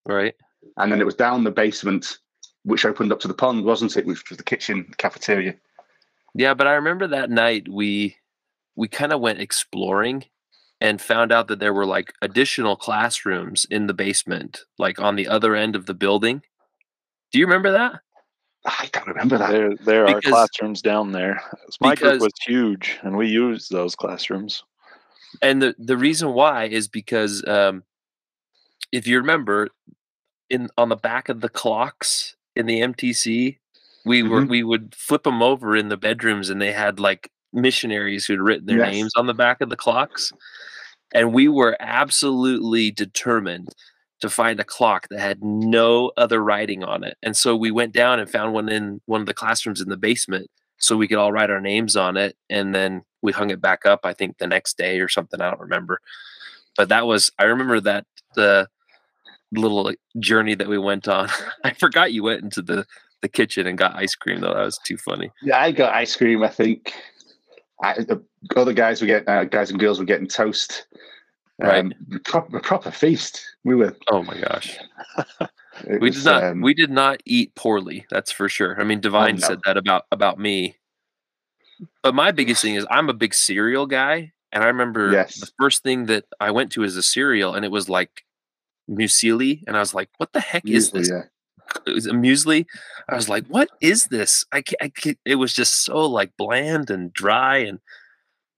[0.05, 0.35] Right.
[0.77, 2.19] And then it was down the basement,
[2.63, 4.05] which opened up to the pond, wasn't it?
[4.05, 5.55] Which was the kitchen cafeteria.
[6.35, 8.17] Yeah, but I remember that night we
[8.75, 10.25] we kind of went exploring
[10.81, 15.27] and found out that there were like additional classrooms in the basement, like on the
[15.27, 16.41] other end of the building.
[17.31, 17.99] Do you remember that?
[18.65, 19.51] I don't remember that.
[19.51, 21.41] There, there because, are classrooms down there.
[21.81, 24.63] My because, group was huge, and we used those classrooms.
[25.41, 27.83] And the the reason why is because um,
[28.91, 29.69] if you remember,
[30.49, 33.57] in on the back of the clocks in the MTC,
[34.05, 34.29] we mm-hmm.
[34.29, 38.39] were we would flip them over in the bedrooms, and they had like missionaries who'd
[38.39, 38.91] written their yes.
[38.91, 40.31] names on the back of the clocks.
[41.13, 43.69] And we were absolutely determined
[44.21, 47.17] to find a clock that had no other writing on it.
[47.23, 49.97] And so we went down and found one in one of the classrooms in the
[49.97, 52.35] basement so we could all write our names on it.
[52.49, 55.41] And then we hung it back up, I think the next day or something.
[55.41, 55.99] I don't remember.
[56.77, 58.67] But that was, I remember that the
[59.53, 61.29] little journey that we went on.
[61.63, 62.85] I forgot you went into the,
[63.21, 64.53] the kitchen and got ice cream though.
[64.53, 65.31] That was too funny.
[65.41, 66.43] Yeah, I got ice cream.
[66.43, 66.93] I think
[67.81, 68.23] I, the
[68.55, 70.87] other guys were getting, uh, guys and girls were getting toast.
[71.59, 71.79] Right.
[71.79, 73.43] Um, proper, proper feast.
[73.65, 73.95] We were.
[74.09, 74.77] Oh my gosh.
[75.87, 76.43] we was, did not.
[76.43, 78.05] Um, we did not eat poorly.
[78.09, 78.79] That's for sure.
[78.79, 79.47] I mean, Devine oh, no.
[79.47, 80.77] said that about about me.
[82.01, 85.39] But my biggest thing is I'm a big cereal guy, and I remember yes.
[85.39, 88.23] the first thing that I went to is a cereal, and it was like
[88.89, 91.23] muesli, and I was like, "What the heck muesli, is this?" Yeah.
[91.85, 92.65] It was a muesli.
[93.07, 96.35] I was like, "What is this?" I, can't, I can't, it was just so like
[96.37, 97.79] bland and dry, and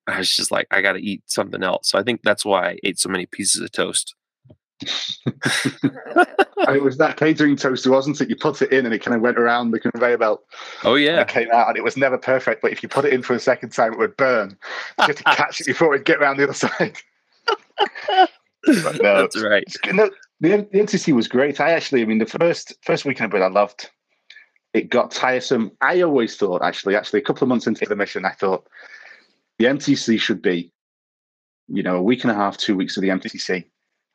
[0.08, 1.90] I was just like, I got to eat something else.
[1.90, 4.16] So I think that's why I ate so many pieces of toast.
[4.82, 8.30] it was that catering toaster, wasn't it?
[8.30, 10.44] You put it in and it kind of went around the conveyor belt.
[10.84, 12.62] Oh yeah, it came out and it was never perfect.
[12.62, 14.58] But if you put it in for a second time, it would burn.
[14.98, 16.98] You had to catch it before it would get around the other side.
[18.66, 19.64] But no, that's right.
[19.92, 21.60] No, the, the MTC was great.
[21.60, 23.90] I actually, I mean, the first first weekend of it, I loved.
[24.74, 25.72] It got tiresome.
[25.82, 28.68] I always thought, actually, actually, a couple of months into the mission, I thought
[29.60, 30.72] the MTC should be,
[31.68, 33.66] you know, a week and a half, two weeks of the MTC,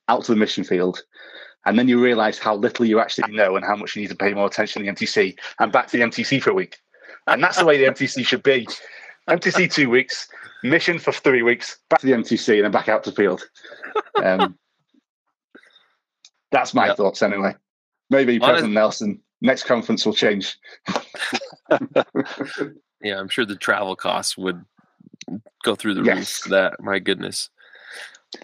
[0.09, 1.03] out to the mission field.
[1.67, 4.17] And then you realize how little you actually know and how much you need to
[4.17, 6.79] pay more attention to the MTC and back to the MTC for a week.
[7.27, 8.69] And that's the way the MTC should be.
[9.29, 10.29] MTC two weeks,
[10.62, 13.49] mission for three weeks, back to the MTC and then back out to field.
[14.23, 14.59] Um,
[16.53, 16.97] that's my yep.
[16.97, 17.55] thoughts anyway.
[18.09, 20.57] Maybe President Nelson, next conference will change.
[23.03, 24.65] yeah, I'm sure the travel costs would
[25.65, 26.17] go through the yes.
[26.17, 26.81] roof for that.
[26.81, 27.51] My goodness.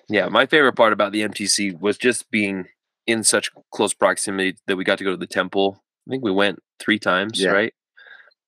[0.08, 2.66] Yeah, my favorite part about the MTC was just being
[3.06, 5.82] in such close proximity that we got to go to the temple.
[6.06, 7.50] I think we went three times, yeah.
[7.50, 7.74] right?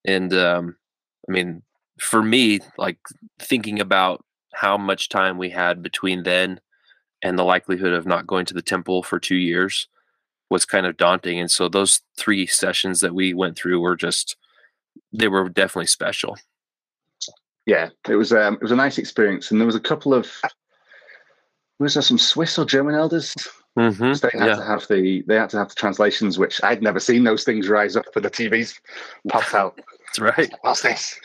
[0.04, 0.76] And um,
[1.28, 1.62] I mean,
[1.98, 2.98] for me, like
[3.38, 6.60] thinking about how much time we had between then
[7.22, 9.88] and the likelihood of not going to the temple for two years
[10.50, 11.40] was kind of daunting.
[11.40, 14.36] And so those three sessions that we went through were just,
[15.12, 16.36] they were definitely special
[17.66, 20.30] yeah, it was um, it was a nice experience, and there was a couple of
[21.78, 23.34] was there some Swiss or German elders?
[23.78, 24.12] Mm-hmm.
[24.12, 24.56] They had yeah.
[24.56, 27.68] to have the they had to have the translations, which I'd never seen those things
[27.68, 28.78] rise up, for the TVs
[29.28, 29.80] popped out.
[30.06, 30.52] That's right.
[30.60, 31.18] What's this?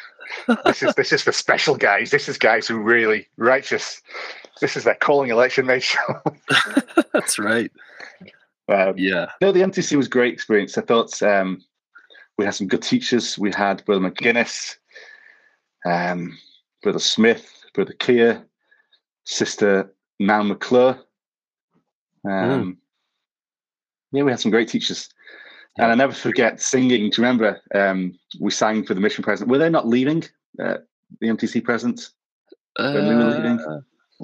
[0.65, 2.11] This is this is for special guys.
[2.11, 4.01] This is guys who really righteous.
[4.61, 6.21] This is their calling election made show.
[7.13, 7.71] That's right.
[8.67, 9.31] Um, yeah.
[9.41, 10.77] No, the MTC was a great experience.
[10.77, 11.63] I thought um,
[12.37, 13.37] we had some good teachers.
[13.37, 14.75] We had Brother McGuinness,
[15.85, 16.37] um,
[16.83, 18.45] Brother Smith, Brother Keir,
[19.25, 20.99] Sister Nan McClure.
[22.25, 22.77] Um, mm.
[24.11, 25.09] Yeah, we had some great teachers.
[25.77, 25.83] Yeah.
[25.83, 27.09] And I never forget singing.
[27.09, 29.51] Do you remember um, we sang for the mission president?
[29.51, 30.23] Were they not leaving
[30.61, 30.77] uh,
[31.21, 32.11] the MTC presents?
[32.77, 33.79] Uh,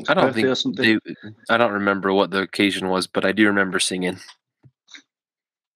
[0.07, 0.97] I don't think they,
[1.49, 4.19] I don't remember what the occasion was, but I do remember singing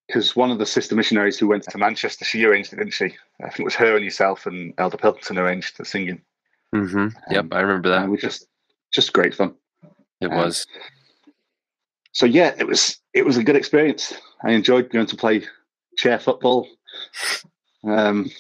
[0.10, 3.14] because one of the sister missionaries who went to Manchester, she arranged it, didn't she?
[3.44, 6.20] I think it was her and yourself and Elder Pilkington arranged the singing.
[6.74, 6.98] Mm-hmm.
[6.98, 8.10] Um, yep, I remember that.
[8.10, 8.48] We just,
[8.92, 9.54] just great fun.
[10.20, 10.66] It um, was.
[12.12, 12.98] So yeah, it was.
[13.14, 14.14] It was a good experience.
[14.44, 15.44] I enjoyed going to play
[16.00, 16.68] chair football.
[17.84, 18.32] Um,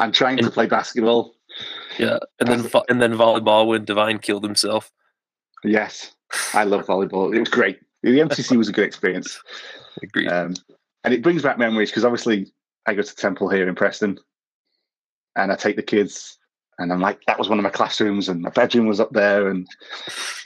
[0.00, 1.34] I'm trying to play basketball.
[1.98, 4.90] Yeah, and then and then volleyball when Devine killed himself.
[5.64, 6.12] Yes,
[6.52, 7.34] I love volleyball.
[7.34, 7.78] It was great
[8.12, 9.40] the MTC was a good experience.
[10.02, 10.28] Agreed.
[10.28, 10.54] Um,
[11.04, 12.52] and it brings back memories because obviously
[12.86, 14.18] I go to Temple here in Preston,
[15.36, 16.38] and I take the kids,
[16.78, 19.48] and I'm like, that was one of my classrooms, and my bedroom was up there,
[19.48, 19.66] and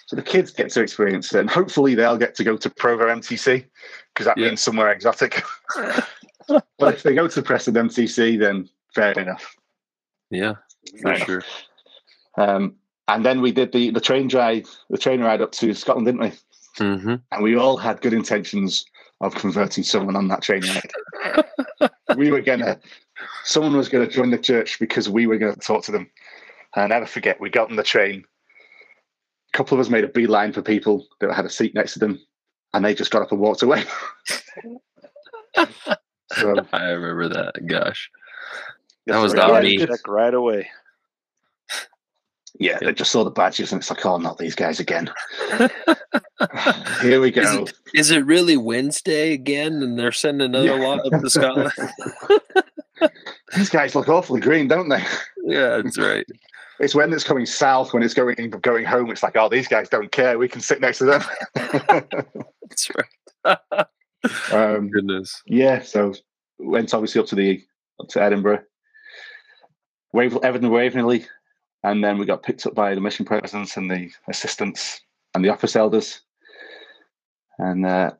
[0.06, 3.06] so the kids get to experience it, and hopefully they'll get to go to Provo
[3.06, 3.64] MTC
[4.12, 4.48] because that yeah.
[4.48, 5.42] means somewhere exotic.
[6.48, 9.56] but if they go to Preston MTC, then fair enough.
[10.30, 10.54] Yeah,
[11.02, 11.42] for fair sure.
[12.38, 12.76] Um,
[13.08, 16.20] and then we did the the train drive, the train ride up to Scotland, didn't
[16.20, 16.32] we?
[16.78, 17.14] Mm-hmm.
[17.32, 18.86] And we all had good intentions
[19.20, 21.90] of converting someone on that train ride.
[22.16, 22.78] we were gonna,
[23.44, 26.10] someone was gonna join the church because we were gonna talk to them.
[26.74, 28.24] And I never forget, we got on the train.
[29.52, 31.98] A couple of us made a beeline for people that had a seat next to
[31.98, 32.20] them,
[32.72, 33.84] and they just got up and walked away.
[36.32, 37.66] so, I remember that.
[37.66, 38.08] Gosh,
[39.06, 39.84] that was not me.
[40.06, 40.68] Right away.
[42.60, 45.10] Yeah, they just saw the badges and it's like, oh, not these guys again.
[47.00, 47.40] Here we go.
[47.40, 50.86] Is it, is it, really Wednesday again and they're sending another yeah.
[50.86, 51.72] lot up to Scotland?
[53.56, 55.02] these guys look awfully green, don't they?
[55.44, 56.26] Yeah, that's right.
[56.80, 59.90] It's when it's coming south, when it's going going home, it's like, oh, these guys
[59.90, 60.38] don't care.
[60.38, 61.22] We can sit next to them.
[61.54, 63.58] that's right.
[64.52, 65.42] um, Goodness.
[65.46, 66.14] Yeah, so
[66.58, 67.62] went obviously up to the
[68.00, 68.62] up to Edinburgh,
[70.12, 71.26] Wave, Edinburgh Waverley,
[71.82, 75.02] and then we got picked up by the mission presidents and the assistants
[75.34, 76.22] and the office elders,
[77.58, 78.10] and uh,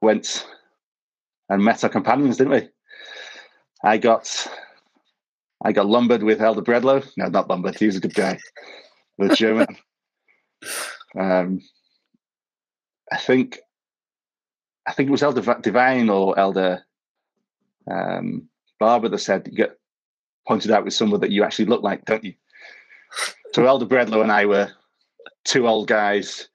[0.00, 0.46] went
[1.48, 2.68] and met our companions, didn't we?
[3.82, 4.46] I got
[5.64, 7.04] I got lumbered with Elder Bredlow.
[7.16, 7.78] No, not lumbered.
[7.78, 8.38] He was a good guy.
[9.18, 9.76] The German.
[11.18, 11.60] um,
[13.10, 13.58] I think
[14.86, 16.84] I think it was Elder Devine or Elder
[17.90, 18.48] um,
[18.78, 19.78] Barber that said you get
[20.46, 22.34] pointed out with someone that you actually look like, don't you?
[23.52, 24.70] So Elder Bredlow and I were
[25.44, 26.48] two old guys.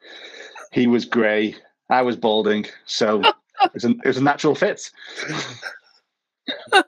[0.71, 1.55] He was grey.
[1.89, 2.67] I was balding.
[2.85, 3.21] So
[3.63, 4.91] it was a, it was a natural fit.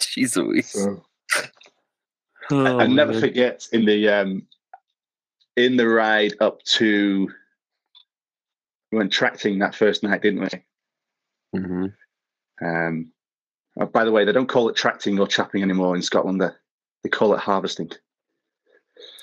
[0.00, 0.70] Jeez Louise.
[0.70, 1.04] So,
[2.50, 4.46] oh, I, never forget in the um,
[5.56, 7.28] in the ride up to
[8.92, 11.58] we went tracting that first night, didn't we?
[11.58, 11.86] Mm-hmm.
[12.64, 13.12] Um,
[13.78, 16.40] oh, by the way, they don't call it tracting or chapping anymore in Scotland.
[16.40, 16.48] They,
[17.04, 17.90] they call it harvesting.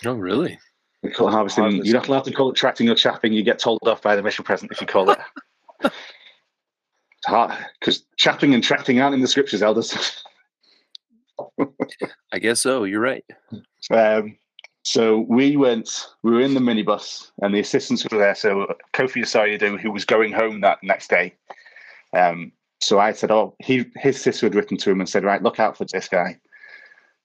[0.06, 0.58] Oh, really?
[1.04, 1.64] They call it harvesting.
[1.64, 1.86] harvesting.
[1.86, 3.34] You're not allowed to call it tracting or chapping.
[3.34, 5.20] You get told off by the mission president if you call it.
[7.80, 10.24] because chapping and tracting aren't in the scriptures, elders.
[12.32, 12.84] I guess so.
[12.84, 13.26] You're right.
[13.92, 14.38] Um,
[14.84, 16.08] so we went.
[16.24, 18.36] We were in the minibus, and the assistants were there.
[18.36, 21.36] So Kofi Asayadu, who was going home that next day,
[22.16, 25.42] um, so I said, "Oh, he his sister had written to him and said, right,
[25.42, 26.38] look out for this guy.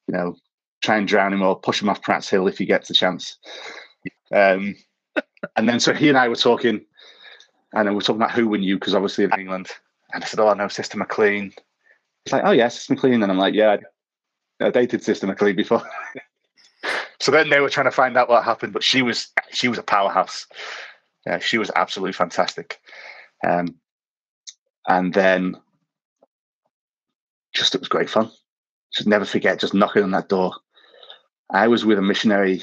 [0.09, 0.37] You know,
[0.83, 3.38] try and drown him or push him off Pratt's Hill if he gets a chance."
[4.35, 4.75] Um,
[5.57, 6.85] and then so he and I were talking,
[7.75, 9.68] and then we are talking about who we knew because obviously in England.
[10.12, 11.53] And I said, "Oh, I know Sister McLean."
[12.25, 13.77] He's like, "Oh yes, Sister McLean," and I'm like, "Yeah,
[14.62, 15.83] I dated Sister McLean before."
[17.20, 19.79] so then they were trying to find out what happened, but she was she was
[19.79, 20.46] a powerhouse.
[21.27, 22.81] Yeah, she was absolutely fantastic.
[23.46, 23.77] Um,
[24.88, 25.57] and then
[27.55, 28.31] just it was great fun.
[28.92, 30.53] Just never forget, just knocking on that door.
[31.51, 32.62] I was with a missionary.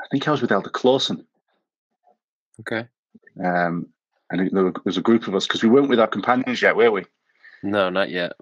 [0.00, 1.26] I think I was with Elder Clausen.
[2.60, 2.86] Okay.
[3.42, 3.88] Um,
[4.30, 6.90] and there was a group of us because we weren't with our companions yet, were
[6.90, 7.04] we?
[7.62, 8.32] No, not yet.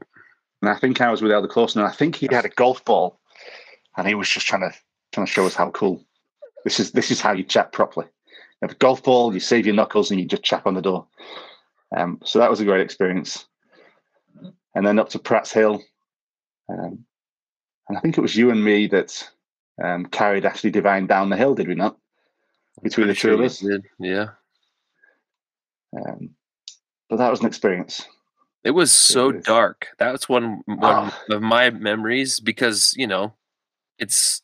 [0.65, 2.83] And I think I was with Elder Clausen, and I think he had a golf
[2.87, 3.21] ball,
[3.99, 4.75] and he was just trying to
[5.13, 6.03] trying to show us how cool
[6.65, 6.93] this is.
[6.93, 8.07] This is how you chat properly.
[8.07, 10.81] You have a golf ball, you save your knuckles, and you just chap on the
[10.81, 11.07] door.
[11.95, 13.45] Um, so that was a great experience.
[14.75, 15.83] And then up to Pratt's Hill,
[16.71, 17.05] um,
[17.91, 19.29] and I think it was you and me that
[19.85, 21.99] um, carried Ashley Devine down the hill, did we not?
[22.83, 23.85] Between the two sure of us, did.
[23.99, 24.29] yeah.
[25.95, 26.31] Um,
[27.11, 28.07] but that was an experience.
[28.65, 29.45] It was so it was.
[29.45, 29.89] dark.
[29.99, 31.35] That's one one oh.
[31.35, 33.35] of my memories because you know
[33.99, 34.43] it's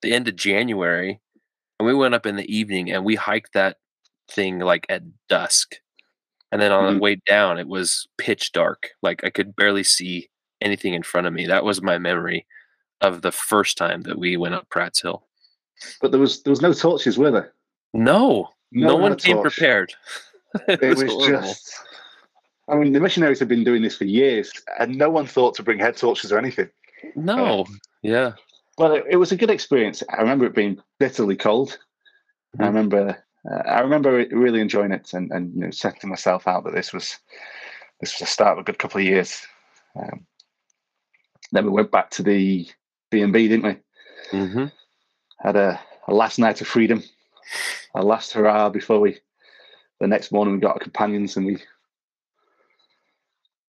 [0.00, 1.20] the end of January,
[1.78, 3.78] and we went up in the evening and we hiked that
[4.30, 5.76] thing like at dusk,
[6.52, 6.94] and then on mm-hmm.
[6.94, 8.90] the way down it was pitch dark.
[9.02, 10.28] Like I could barely see
[10.60, 11.46] anything in front of me.
[11.46, 12.46] That was my memory
[13.00, 15.24] of the first time that we went up Pratt's Hill.
[16.00, 17.52] But there was there was no torches, were there?
[17.92, 19.54] No, no, no one came torch.
[19.54, 19.94] prepared.
[20.68, 21.72] it, it was, was just.
[22.68, 25.62] I mean, the missionaries have been doing this for years, and no one thought to
[25.62, 26.68] bring head torches or anything.
[27.16, 27.64] No, uh,
[28.02, 28.32] yeah.
[28.76, 30.02] Well, it, it, was a good experience.
[30.10, 31.70] I remember it being bitterly cold.
[31.70, 32.62] Mm-hmm.
[32.62, 36.64] I remember, uh, I remember really enjoying it, and and you know, setting myself out
[36.64, 37.18] that this was
[38.00, 39.40] this was the start of a good couple of years.
[39.96, 40.26] Um,
[41.52, 42.68] then we went back to the
[43.10, 44.38] B and B, didn't we?
[44.38, 44.66] Mm-hmm.
[45.40, 47.02] Had a, a last night of freedom,
[47.94, 49.18] a last hurrah before we
[50.00, 51.58] the next morning we got our companions and we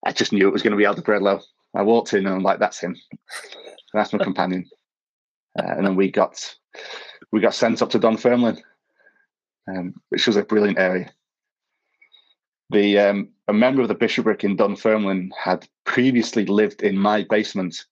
[0.06, 1.42] I just knew it was going to be Elder Bredlow.
[1.76, 2.96] I walked in and I'm like, that's him.
[3.94, 4.66] That's my companion.
[5.58, 6.56] Uh, and then we got
[7.32, 8.62] we got sent up to Dunfermline,
[9.68, 11.12] um, which was a brilliant area.
[12.70, 17.86] The um, a member of the bishopric in Dunfermline had previously lived in my basement.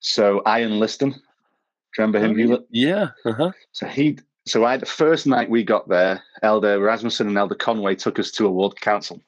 [0.00, 2.52] So Ian Liston, do you remember him?
[2.52, 3.08] Oh, yeah.
[3.24, 3.52] Uh-huh.
[3.70, 7.94] So he so I the first night we got there, Elder Rasmussen and Elder Conway
[7.94, 9.20] took us to a ward council.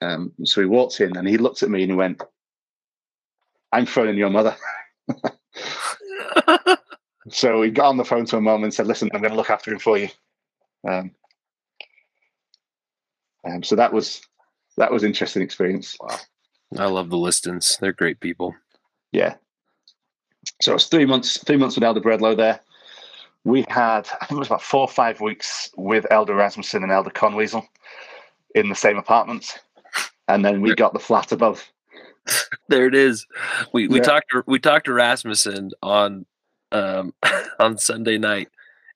[0.00, 2.22] Um, so he walked in and he looked at me and he went,
[3.72, 4.56] "I'm phoning your mother."
[7.30, 9.36] so he got on the phone to her mum and said, "Listen, I'm going to
[9.36, 10.08] look after him for you."
[10.86, 11.10] Um,
[13.44, 14.22] um, so that was
[14.76, 15.96] that was interesting experience.
[16.00, 16.18] Wow,
[16.78, 18.54] I love the Listons; they're great people.
[19.12, 19.34] Yeah.
[20.60, 22.60] So it was three months, three months with Elder Bredlow there
[23.44, 26.90] we had, I think it was about four or five weeks with Elder Rasmussen and
[26.90, 27.66] Elder Conweasel
[28.54, 29.58] in the same apartment.
[30.28, 31.70] And then we got the flat above.
[32.68, 33.26] there it is.
[33.72, 34.04] We we yeah.
[34.04, 36.26] talked to, we talked to Rasmussen on
[36.72, 37.14] um
[37.58, 38.48] on Sunday night,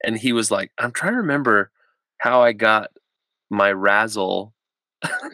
[0.03, 1.71] and he was like, "I'm trying to remember
[2.19, 2.91] how I got
[3.51, 4.55] my Razzle."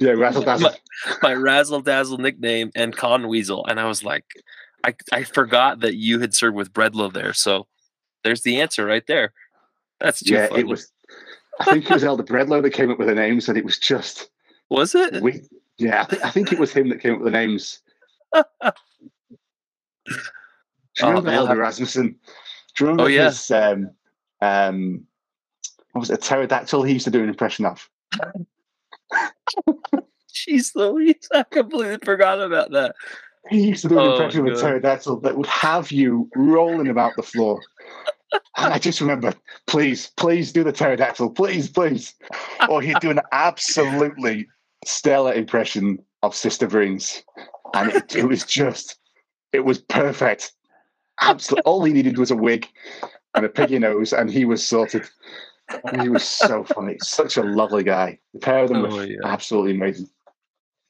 [0.01, 0.71] Yeah, Razzle Dazzle.
[1.07, 4.25] my, my Razzle Dazzle nickname and Con Weasel, and I was like,
[4.85, 7.67] I I forgot that you had served with Bredlow there, so
[8.25, 9.33] there's the answer right there.
[10.01, 10.49] That's too yeah.
[10.49, 10.61] Funny.
[10.61, 10.91] It was.
[11.61, 13.79] I think it was Elder Bredlow that came up with the names, and it was
[13.79, 14.29] just.
[14.71, 15.23] Was it?
[15.23, 15.43] We,
[15.79, 17.81] yeah, I, th- I think it was him that came up with the names.
[18.33, 18.43] Do
[21.01, 22.17] you remember oh, Elder Rasmussen?
[22.77, 23.25] Do you remember oh, yeah.
[23.27, 23.91] his um,
[24.41, 25.07] um,
[25.93, 27.89] what was it, a pterodactyl he used to do an impression of?
[30.33, 32.95] Jeez Louise, I completely forgot about that.
[33.51, 36.89] He used to do an oh, impression of a pterodactyl that would have you rolling
[36.89, 37.61] about the floor.
[38.57, 39.35] And I just remember,
[39.67, 42.15] please, please do the pterodactyl, please, please.
[42.69, 44.49] Or he'd do an absolutely
[44.87, 47.23] stellar impression of Sister Breens.
[47.75, 48.99] And it, it was just,
[49.53, 50.53] it was perfect.
[51.21, 51.63] Absolutely.
[51.63, 52.69] All he needed was a wig
[53.35, 55.09] and a piggy nose, and he was sorted.
[56.01, 56.97] He was so funny.
[57.03, 58.19] Such a lovely guy.
[58.33, 59.19] The pair of them oh, were yeah.
[59.25, 60.09] absolutely amazing.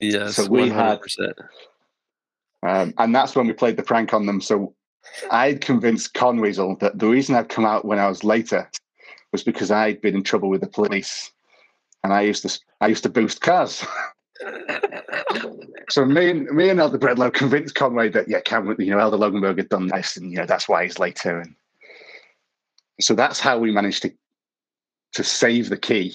[0.01, 0.72] Yes, so we 100%.
[0.72, 1.01] had
[2.64, 4.40] um, and that's when we played the prank on them.
[4.40, 4.74] So
[5.30, 8.70] I'd convinced Conweasel that the reason I'd come out when I was later
[9.32, 11.30] was because I'd been in trouble with the police,
[12.05, 13.84] and I used to I used to boost cars.
[15.88, 18.40] so me and me and Elder Bredlow convinced Conway that yeah,
[18.78, 21.40] you know, Elder Loggenberg had done this, and you know that's why he's later.
[21.40, 21.57] And
[23.00, 24.12] so that's how we managed to
[25.14, 26.14] to save the key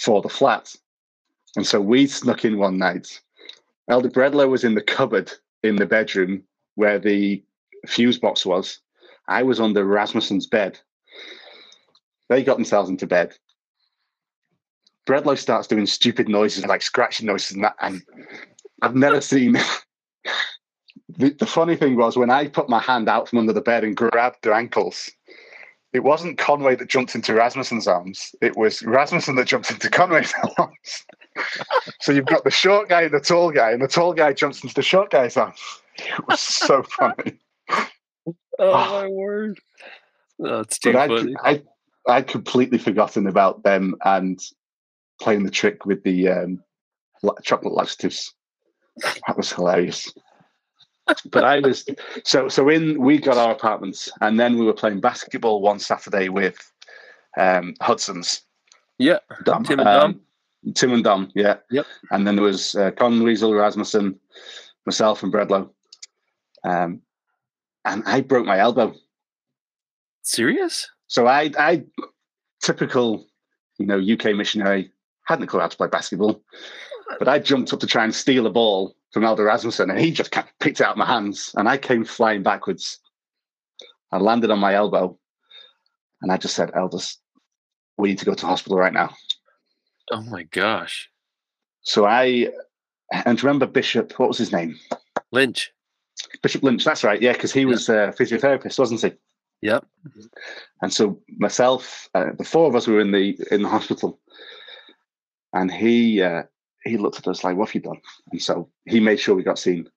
[0.00, 0.74] for the flat.
[1.56, 3.20] And so we snuck in one night
[3.88, 5.32] Elder Bredlow was in the cupboard
[5.62, 6.42] in the bedroom
[6.74, 7.42] where the
[7.86, 8.80] fuse box was.
[9.28, 10.78] I was under Rasmussen's bed.
[12.28, 13.36] They got themselves into bed.
[15.08, 17.76] Bredlow starts doing stupid noises like scratching noises and that.
[17.80, 18.02] And
[18.82, 19.54] I've never seen.
[21.08, 23.84] the, the funny thing was when I put my hand out from under the bed
[23.84, 25.10] and grabbed their ankles,
[25.92, 28.34] it wasn't Conway that jumped into Rasmussen's arms.
[28.42, 31.06] It was Rasmussen that jumped into Conway's arms
[32.00, 34.62] so you've got the short guy and the tall guy, and the tall guy jumps
[34.62, 35.60] into the short guy's arms.
[35.96, 37.38] It was so funny.
[37.70, 37.86] oh,
[38.58, 39.58] oh, my word!
[40.38, 41.34] That's too but funny.
[41.42, 41.62] I, I
[42.08, 44.40] I'd completely forgotten about them and
[45.20, 46.62] playing the trick with the um,
[47.42, 48.34] chocolate laxatives.
[49.26, 50.12] That was hilarious.
[51.30, 51.86] but I was
[52.24, 56.28] so so in we got our apartments and then we were playing basketball one Saturday
[56.28, 56.58] with
[57.38, 58.42] um, Hudson's.
[58.98, 59.64] Yeah, Dom.
[59.64, 60.20] Tim and um, Dom.
[60.74, 61.56] Tim and Dom, yeah.
[61.70, 61.86] Yep.
[62.10, 64.18] And then there was uh, Con Weasel, Rasmussen,
[64.86, 65.70] myself, and Bredlow.
[66.64, 67.02] Um,
[67.84, 68.94] and I broke my elbow.
[70.22, 70.90] Serious?
[71.06, 71.84] So I, I,
[72.62, 73.26] typical,
[73.78, 74.92] you know, UK missionary,
[75.28, 76.42] hadn't a clue how to play basketball,
[77.18, 80.10] but I jumped up to try and steal a ball from Elder Rasmussen, and he
[80.10, 82.98] just kind of picked it out of my hands, and I came flying backwards.
[84.10, 85.18] I landed on my elbow,
[86.22, 87.18] and I just said, "Elders,
[87.96, 89.14] we need to go to hospital right now."
[90.10, 91.10] Oh my gosh.
[91.82, 92.48] So I,
[93.12, 94.78] and remember Bishop, what was his name?
[95.32, 95.72] Lynch.
[96.42, 97.20] Bishop Lynch, that's right.
[97.20, 99.12] Yeah, because he was a physiotherapist, wasn't he?
[99.62, 99.86] Yep.
[100.82, 104.20] And so myself, uh, the four of us were in the in the hospital,
[105.52, 106.42] and he uh,
[106.84, 109.42] he looked at us like, "What have you done?" And so he made sure we
[109.42, 109.88] got seen.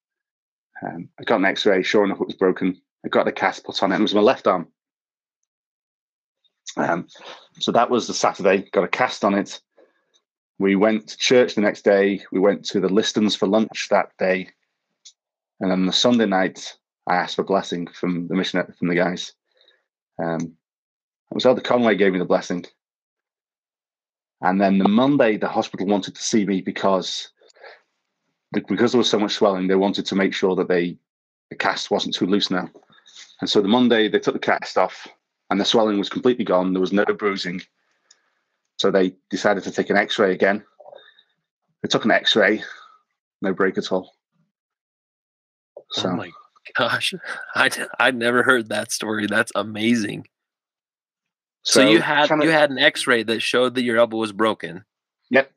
[0.84, 1.84] Um, I got an X-ray.
[1.84, 2.82] Sure enough, it was broken.
[3.06, 4.00] I got a cast put on it.
[4.00, 4.68] It was my left arm.
[6.78, 7.08] Um,
[7.60, 8.70] so that was the Saturday.
[8.72, 9.60] Got a cast on it.
[10.60, 12.24] We went to church the next day.
[12.32, 14.50] We went to the Listons for lunch that day.
[15.60, 16.78] And then the Sunday night,
[17.08, 19.34] I asked for blessing from the mission from the guys.
[20.22, 20.42] Um,
[21.32, 22.66] it was Elder Conway gave me the blessing.
[24.42, 27.30] And then the Monday, the hospital wanted to see me because
[28.68, 30.98] because there was so much swelling, they wanted to make sure that they
[31.50, 32.70] the cast wasn't too loose now.
[33.40, 35.08] And so the Monday, they took the cast off,
[35.50, 36.74] and the swelling was completely gone.
[36.74, 37.62] There was no bruising.
[38.78, 40.64] So they decided to take an x ray again.
[41.82, 42.64] They took an x ray,
[43.42, 44.16] no break at all.
[45.92, 46.32] So, oh my
[46.76, 47.14] gosh.
[47.56, 49.28] I'd, I'd never heard that story.
[49.28, 50.28] That's amazing.
[51.64, 54.32] So, so you had to, you had an x-ray that showed that your elbow was
[54.32, 54.84] broken.
[55.30, 55.52] Yep.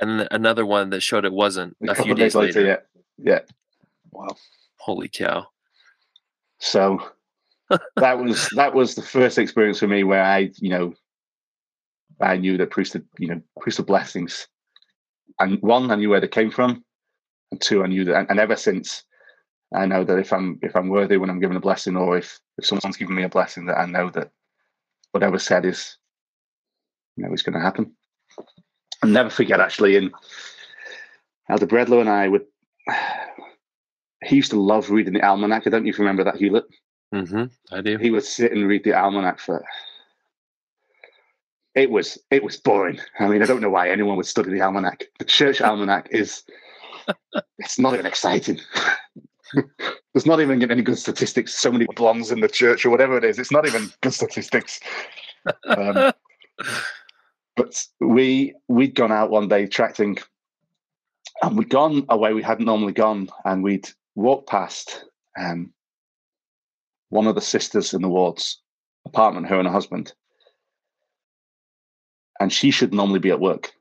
[0.00, 2.60] And another one that showed it wasn't a, a few days, days later.
[2.60, 2.84] later.
[3.18, 3.32] Yeah.
[3.32, 3.40] Yeah.
[4.12, 4.36] Wow.
[4.78, 5.46] Holy cow.
[6.58, 7.00] So
[7.96, 10.94] that was that was the first experience for me where I, you know,
[12.20, 14.46] I knew that priesthood, you know, priesthood blessings.
[15.38, 16.84] And one, I knew where they came from,
[17.50, 18.16] and two, I knew that.
[18.16, 19.04] And, and ever since,
[19.74, 22.40] I know that if I'm if I'm worthy when I'm given a blessing, or if
[22.58, 24.30] if someone's giving me a blessing, that I know that
[25.16, 25.96] whatever said is,
[27.16, 27.90] you know, is going to happen.
[29.02, 29.96] I'll never forget actually.
[29.96, 30.12] In
[31.48, 32.44] Elder Bredlow and I would
[34.24, 35.66] he used to love reading the almanac.
[35.66, 36.64] I don't you remember that, Hewlett.
[37.14, 37.44] Mm-hmm.
[37.74, 37.96] I do.
[37.96, 39.64] He would sit and read the almanac for.
[41.74, 43.00] It was it was boring.
[43.18, 45.04] I mean, I don't know why anyone would study the almanac.
[45.18, 46.42] The church almanac is.
[47.58, 48.60] it's not even exciting.
[49.54, 51.54] There's not even any good statistics.
[51.54, 53.38] So many blondes in the church or whatever it is.
[53.38, 54.80] It's not even good statistics.
[55.68, 56.12] Um,
[57.56, 60.18] but we we'd gone out one day tracting,
[61.42, 65.04] and we'd gone away we hadn't normally gone, and we'd walked past
[65.38, 65.72] um,
[67.10, 68.60] one of the sisters in the ward's
[69.04, 70.12] apartment, her and her husband,
[72.40, 73.72] and she should normally be at work.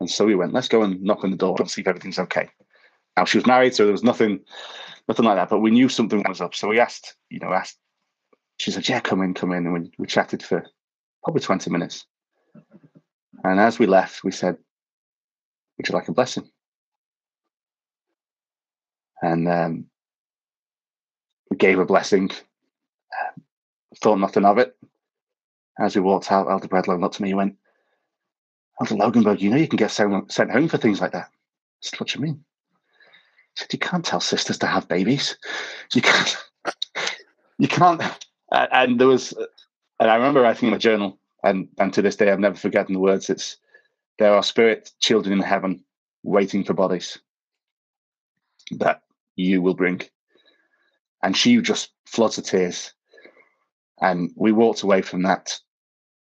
[0.00, 2.18] And so we went, let's go and knock on the door and see if everything's
[2.18, 2.48] okay.
[3.20, 4.40] Now she was married, so there was nothing,
[5.06, 5.50] nothing like that.
[5.50, 7.76] But we knew something was up, so we asked, you know, asked.
[8.56, 10.64] She said, "Yeah, come in, come in," and we, we chatted for
[11.22, 12.06] probably twenty minutes.
[13.44, 14.56] And as we left, we said,
[15.76, 16.48] "Would you like a blessing?"
[19.20, 19.84] And um,
[21.50, 22.30] we gave a blessing.
[23.96, 24.74] thought nothing of it.
[25.78, 27.56] As we walked out, Elder Bredlow looked at me and went,
[28.80, 31.26] Elder Loggenberg, you know you can get sent home for things like that.
[31.26, 32.44] I said, what do you mean?
[33.60, 35.36] Said, you can't tell sisters to have babies.
[35.94, 36.36] You can't.
[37.58, 38.02] You can't.
[38.50, 39.32] And there was,
[40.00, 42.94] and I remember writing in my journal, and and to this day I've never forgotten
[42.94, 43.30] the words.
[43.30, 43.56] It's
[44.18, 45.84] there are spirit children in heaven
[46.22, 47.18] waiting for bodies
[48.72, 49.02] that
[49.36, 50.02] you will bring.
[51.22, 52.92] And she just floods of tears.
[54.00, 55.58] And we walked away from that.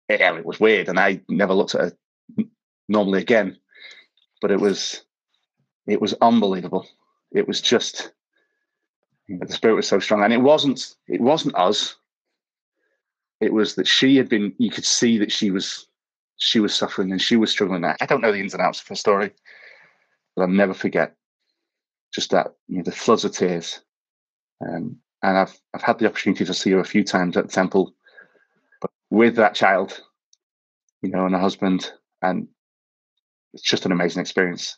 [0.10, 2.44] It was weird, and I never looked at her
[2.90, 3.58] normally again.
[4.42, 5.06] But it was,
[5.88, 6.88] it was unbelievable
[7.32, 8.12] it was just
[9.40, 11.96] the spirit was so strong, and it wasn't it wasn't us.
[13.40, 14.54] It was that she had been.
[14.58, 15.88] You could see that she was
[16.38, 17.86] she was suffering and she was struggling.
[17.86, 19.32] I don't know the ins and outs of her story,
[20.36, 21.16] but I'll never forget
[22.14, 23.82] just that you know the floods of tears.
[24.62, 27.94] Um, and I've I've had the opportunity to see her a few times at temple,
[28.82, 30.02] but with that child,
[31.02, 32.48] you know, and her husband, and
[33.54, 34.78] it's just an amazing experience.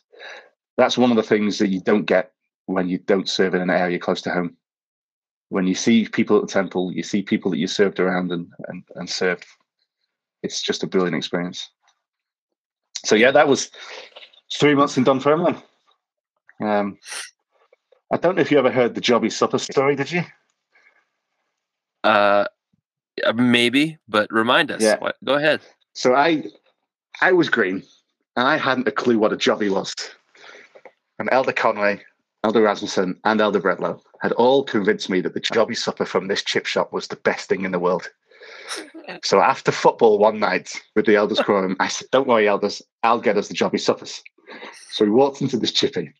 [0.76, 2.33] That's one of the things that you don't get
[2.66, 4.56] when you don't serve in an area close to home.
[5.50, 8.50] When you see people at the temple, you see people that you served around and,
[8.68, 9.44] and, and served.
[10.42, 11.70] It's just a brilliant experience.
[13.04, 13.70] So yeah, that was
[14.52, 15.62] three months in Dunfermline.
[16.60, 16.98] Um,
[18.10, 20.22] I don't know if you ever heard the Jobby Supper story, did you?
[22.02, 22.44] Uh,
[23.34, 24.82] maybe, but remind us.
[24.82, 24.98] Yeah.
[25.24, 25.60] Go ahead.
[25.94, 26.44] So I,
[27.20, 27.82] I was green,
[28.36, 29.94] and I hadn't a clue what a jobby was.
[31.18, 32.02] And Elder Conway
[32.44, 36.44] Elder Rasmussen, and Elder Bredlow had all convinced me that the jobby supper from this
[36.44, 38.08] chip shop was the best thing in the world.
[39.22, 43.20] So after football one night with the elders quorum, I said, Don't worry, elders, I'll
[43.20, 44.22] get us the jobby suppers.
[44.90, 46.12] So we walked into this chippy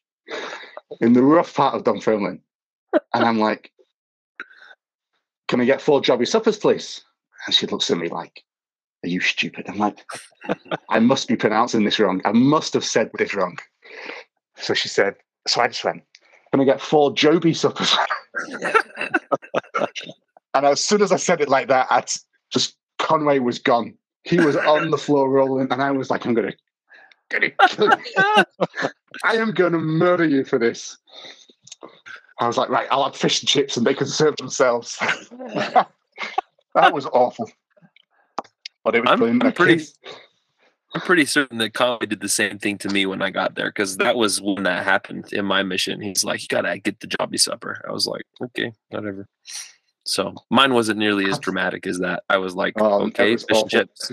[1.00, 2.40] in the rough part of Dunfermline.
[2.92, 3.72] And I'm like,
[5.48, 7.02] Can I get four jobby suppers, please?
[7.46, 8.44] And she looks at me like,
[9.02, 9.64] Are you stupid?
[9.66, 10.04] I'm like,
[10.90, 12.20] I must be pronouncing this wrong.
[12.26, 13.58] I must have said this wrong.
[14.56, 15.14] So she said,
[15.46, 16.02] So I just went,
[16.54, 17.96] going to get four Joby suppers.
[20.54, 22.04] and as soon as I said it like that, I
[22.50, 23.94] just Conway was gone.
[24.22, 26.56] He was on the floor rolling, and I was like, I'm going to.
[27.30, 27.52] Kill you.
[29.24, 30.96] I am going to murder you for this.
[32.38, 34.98] I was like, right, I'll have fish and chips and they can serve themselves.
[35.00, 35.88] that
[36.74, 37.50] was awful.
[38.82, 39.84] But it was I'm, I'm pretty.
[40.94, 43.68] I'm pretty certain that Conway did the same thing to me when I got there
[43.68, 46.00] because that was when that happened in my mission.
[46.00, 49.26] He's like, "You gotta get the jobby supper." I was like, "Okay, whatever."
[50.04, 52.22] So mine wasn't nearly as dramatic as that.
[52.28, 54.12] I was like, oh, "Okay, fish and chips."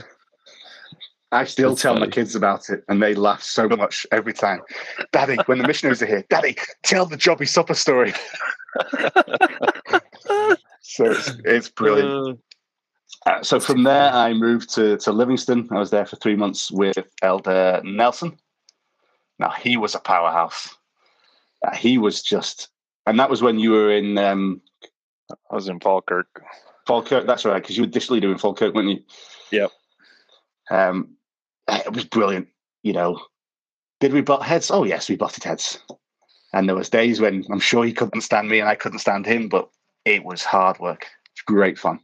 [1.32, 2.08] I still That's tell funny.
[2.08, 4.62] my kids about it, and they laugh so much every time.
[5.14, 8.14] Daddy, when the missionaries are here, Daddy, tell the jobby supper story.
[10.82, 12.10] so it's, it's brilliant.
[12.10, 12.34] Uh,
[13.26, 15.68] Uh, so from there, I moved to, to Livingston.
[15.72, 18.38] I was there for three months with Elder Nelson.
[19.38, 20.76] Now, he was a powerhouse.
[21.66, 22.70] Uh, he was just,
[23.06, 24.18] and that was when you were in.
[24.18, 24.62] Um,
[25.52, 26.44] I was in Falkirk.
[26.88, 29.00] Falkirk, that's right, because you were dish leader in Falkirk, weren't you?
[29.52, 29.72] Yep.
[30.72, 31.16] Um,
[31.68, 32.48] it was brilliant.
[32.82, 33.22] You know,
[34.00, 34.72] did we butt heads?
[34.72, 35.80] Oh yes, we butted heads.
[36.54, 39.26] And there was days when I'm sure he couldn't stand me and I couldn't stand
[39.26, 39.70] him, but
[40.06, 41.08] it was hard work.
[41.32, 42.00] It's great fun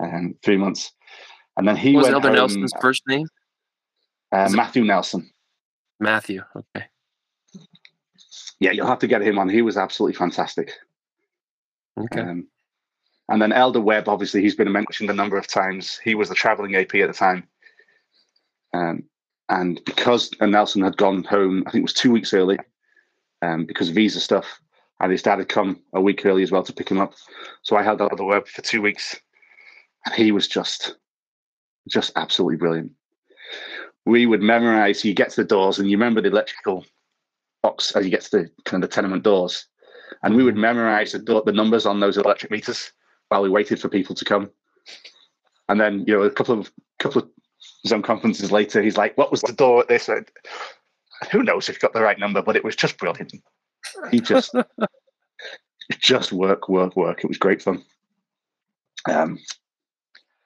[0.00, 0.92] um, three months.
[1.56, 3.26] And then he what was went Elder Nelson's first name?
[4.32, 5.30] Uh, Matthew Nelson.
[5.98, 6.86] Matthew, okay.
[8.60, 9.48] Yeah, you'll have to get him on.
[9.48, 10.72] He was absolutely fantastic.
[11.98, 12.20] Okay.
[12.20, 12.46] Um,
[13.28, 15.98] and then Elder Webb, obviously, he's been mentioned a number of times.
[16.02, 17.48] He was the traveling AP at the time.
[18.72, 19.04] Um,
[19.48, 22.58] and because Nelson had gone home, I think it was two weeks early,
[23.42, 24.60] um, because of visa stuff.
[25.00, 27.14] And his dad had come a week early as well to pick him up.
[27.62, 29.18] So I held out the web for two weeks.
[30.06, 30.96] And he was just,
[31.88, 32.92] just absolutely brilliant.
[34.06, 36.84] We would memorize, you get to the doors and you remember the electrical
[37.62, 39.66] box as you get to the kind of the tenement doors.
[40.22, 42.92] And we would memorize the, door, the numbers on those electric meters
[43.28, 44.50] while we waited for people to come.
[45.68, 47.28] And then, you know, a couple of couple of
[47.86, 50.28] zone conferences later, he's like, "What was the door at this?" And
[51.30, 53.34] who knows if you got the right number, but it was just brilliant.
[54.10, 54.54] He just,
[55.98, 57.22] just work, work, work.
[57.22, 57.84] It was great fun.
[59.08, 59.38] Um,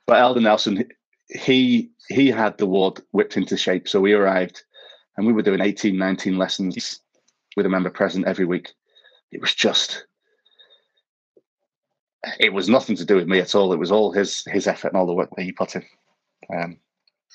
[0.07, 0.89] but Elder Nelson,
[1.29, 3.89] he he had the ward whipped into shape.
[3.89, 4.63] So we arrived,
[5.17, 7.01] and we were doing 18, 19 lessons
[7.57, 8.73] with a member present every week.
[9.33, 10.07] It was just
[12.39, 13.73] it was nothing to do with me at all.
[13.73, 15.85] It was all his his effort and all the work that he put in.
[16.55, 16.79] Um,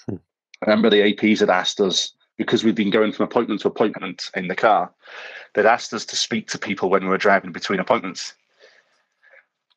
[0.08, 0.16] hmm.
[0.62, 4.32] I remember the APs had asked us because we'd been going from appointment to appointment
[4.36, 4.92] in the car.
[5.54, 8.34] They'd asked us to speak to people when we were driving between appointments.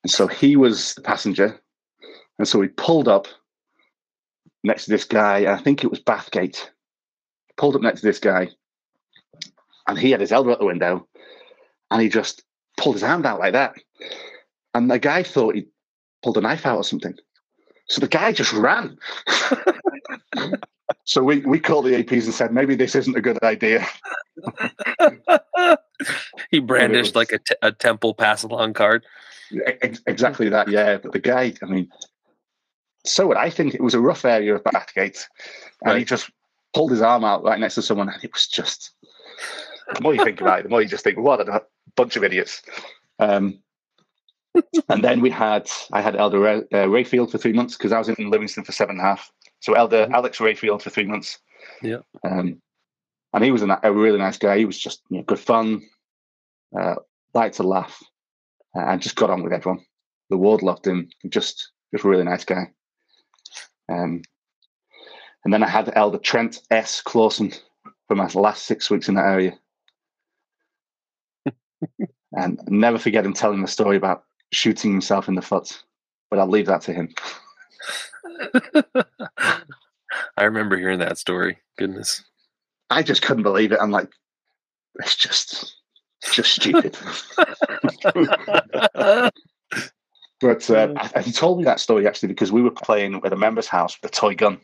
[0.05, 1.61] And so he was the passenger,
[2.39, 3.27] and so we pulled up
[4.65, 5.39] next to this guy.
[5.39, 6.69] And I think it was Bathgate.
[7.57, 8.49] Pulled up next to this guy,
[9.87, 11.07] and he had his elbow out the window,
[11.91, 12.43] and he just
[12.79, 13.75] pulled his hand out like that.
[14.75, 15.67] And the guy thought he
[16.23, 17.15] pulled a knife out or something.
[17.89, 18.97] So the guy just ran.
[21.05, 23.87] so we, we called the APs and said, maybe this isn't a good idea.
[26.51, 29.05] he brandished was, like a, t- a temple pass along card.
[29.83, 30.97] Ex- exactly that, yeah.
[30.97, 31.91] But the guy, I mean,
[33.05, 35.25] so would I think it was a rough area of Bathgate.
[35.83, 35.99] And right.
[35.99, 36.31] he just
[36.75, 38.09] pulled his arm out right next to someone.
[38.09, 38.93] And it was just,
[39.95, 41.63] the more you think about it, the more you just think, what a
[41.97, 42.63] bunch of idiots.
[43.19, 43.59] Um,
[44.89, 48.09] and then we had I had Elder uh, Rayfield for three months because I was
[48.09, 49.31] in Livingston for seven and a half.
[49.61, 50.15] So Elder mm-hmm.
[50.15, 51.39] Alex Rayfield for three months.
[51.83, 51.99] Yeah.
[52.25, 52.61] Um,
[53.33, 54.59] and he was a, a, really nice guy.
[54.59, 55.83] He was just you know, good fun,
[56.79, 56.97] uh,
[57.33, 58.03] liked to laugh,
[58.77, 59.85] uh, and just got on with everyone.
[60.29, 61.09] The ward loved him.
[61.29, 62.71] Just just a really nice guy.
[63.89, 64.23] Um,
[65.45, 67.01] and then I had Elder Trent S.
[67.01, 67.53] Clausen
[68.09, 69.59] for my last six weeks in that area.
[72.37, 75.83] and never forget him telling the story about shooting himself in the foot,
[76.31, 77.09] but I'll leave that to him.
[80.37, 81.59] I remember hearing that story.
[81.79, 82.23] Goodness.
[82.91, 83.79] I just couldn't believe it.
[83.81, 84.11] I'm like,
[84.97, 85.77] it's just,
[86.33, 86.97] just stupid.
[90.43, 93.69] but uh, he told me that story actually because we were playing at a member's
[93.69, 94.61] house with a toy gun.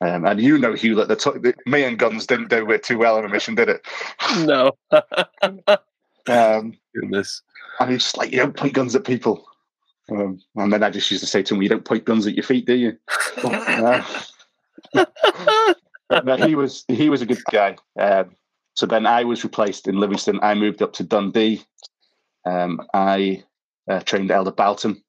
[0.00, 2.98] Um, and you know, Hewlett, the, to- the me and guns didn't do it too
[2.98, 3.86] well on a mission, did it?
[4.40, 4.72] No.
[6.26, 7.40] um, Goodness.
[7.80, 9.46] And he's just like, you don't point guns at people.
[10.10, 12.34] Um, and then I just used to say to him, you don't point guns at
[12.34, 12.98] your feet, do you?
[13.44, 14.02] uh,
[16.46, 17.76] he was he was a good guy.
[17.98, 18.36] Um,
[18.74, 20.40] so then I was replaced in Livingston.
[20.42, 21.62] I moved up to Dundee.
[22.44, 23.44] Um, I
[23.88, 25.02] uh, trained Elder Boughton,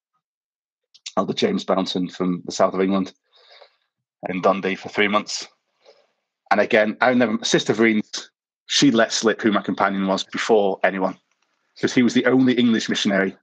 [1.17, 3.13] Elder James Boughton from the south of England,
[4.29, 5.47] in Dundee for three months.
[6.51, 8.29] And again, I never Sister Vreens,
[8.67, 11.17] she let slip who my companion was before anyone
[11.75, 13.35] because he was the only English missionary,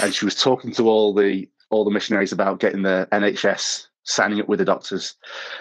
[0.00, 4.40] and she was talking to all the all the missionaries about getting the NHS signing
[4.40, 5.14] up with the doctors,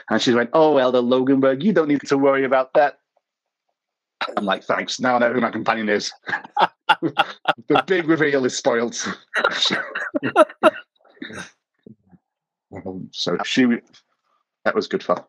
[0.10, 3.00] and she went, "Oh, Elder Loggenberg, you don't need to worry about that."
[4.38, 5.00] I'm like, thanks.
[5.00, 6.12] Now I know who my companion is.
[7.02, 8.96] the big reveal is spoiled.
[13.12, 13.66] so she,
[14.66, 15.24] that was good fun.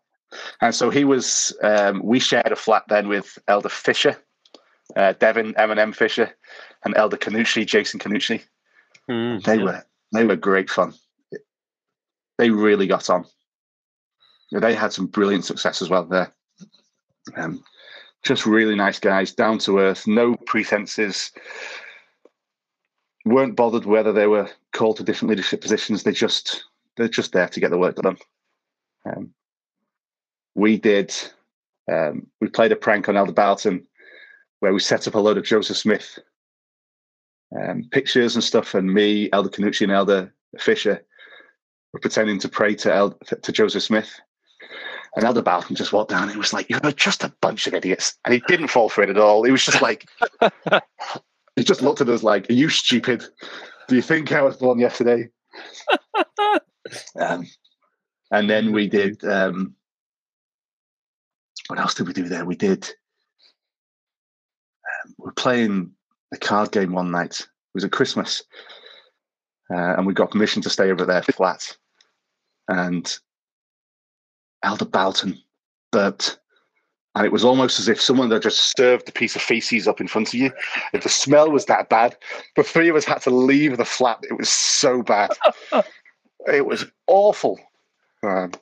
[0.61, 1.57] And so he was.
[1.63, 4.17] Um, we shared a flat then with Elder Fisher,
[4.97, 6.35] uh, Devin Eminem Fisher,
[6.85, 8.43] and Elder Canucci, Jason Canucci.
[9.11, 9.65] Mm, they yeah.
[9.65, 10.95] were they were great fun.
[12.39, 13.27] They really got on.
[14.53, 16.33] They had some brilliant success as well there.
[17.37, 17.63] Um,
[18.23, 21.33] just really nice guys, down to earth, no pretenses.
[23.25, 26.03] weren't bothered whether they were called to different leadership positions.
[26.03, 26.65] They just
[26.97, 28.19] they're just there to get the work done.
[29.07, 29.31] Um,
[30.55, 31.15] we did.
[31.91, 33.87] Um, we played a prank on Elder Barton
[34.61, 36.19] where we set up a load of Joseph Smith
[37.61, 41.05] um, pictures and stuff, and me, Elder Canucci, and Elder Fisher
[41.93, 44.21] were pretending to pray to El- to Joseph Smith.
[45.15, 47.75] And Elder Barton just walked down and he was like, You're just a bunch of
[47.75, 48.17] idiots.
[48.25, 49.45] And he didn't fall for it at all.
[49.45, 50.09] He was just like,
[51.57, 53.25] He just looked at us like, Are you stupid?
[53.89, 55.29] Do you think I was born yesterday?
[57.21, 57.47] um,
[58.31, 59.75] and then we did, um,
[61.69, 62.47] what else did we do there?
[62.47, 62.89] We did
[65.05, 65.93] um, We're playing
[66.33, 67.41] a card game one night.
[67.41, 68.43] It was at Christmas,
[69.71, 71.77] uh, and we got permission to stay over their flat.
[72.69, 73.15] And
[74.63, 75.39] Elder Boughton
[75.91, 76.39] burped
[77.15, 80.01] and it was almost as if someone had just served a piece of feces up
[80.01, 80.51] in front of you.
[80.95, 82.17] If the smell was that bad,
[82.57, 84.21] the three of us had to leave the flat.
[84.23, 85.31] It was so bad.
[86.47, 87.61] it was awful.
[88.23, 88.53] Um,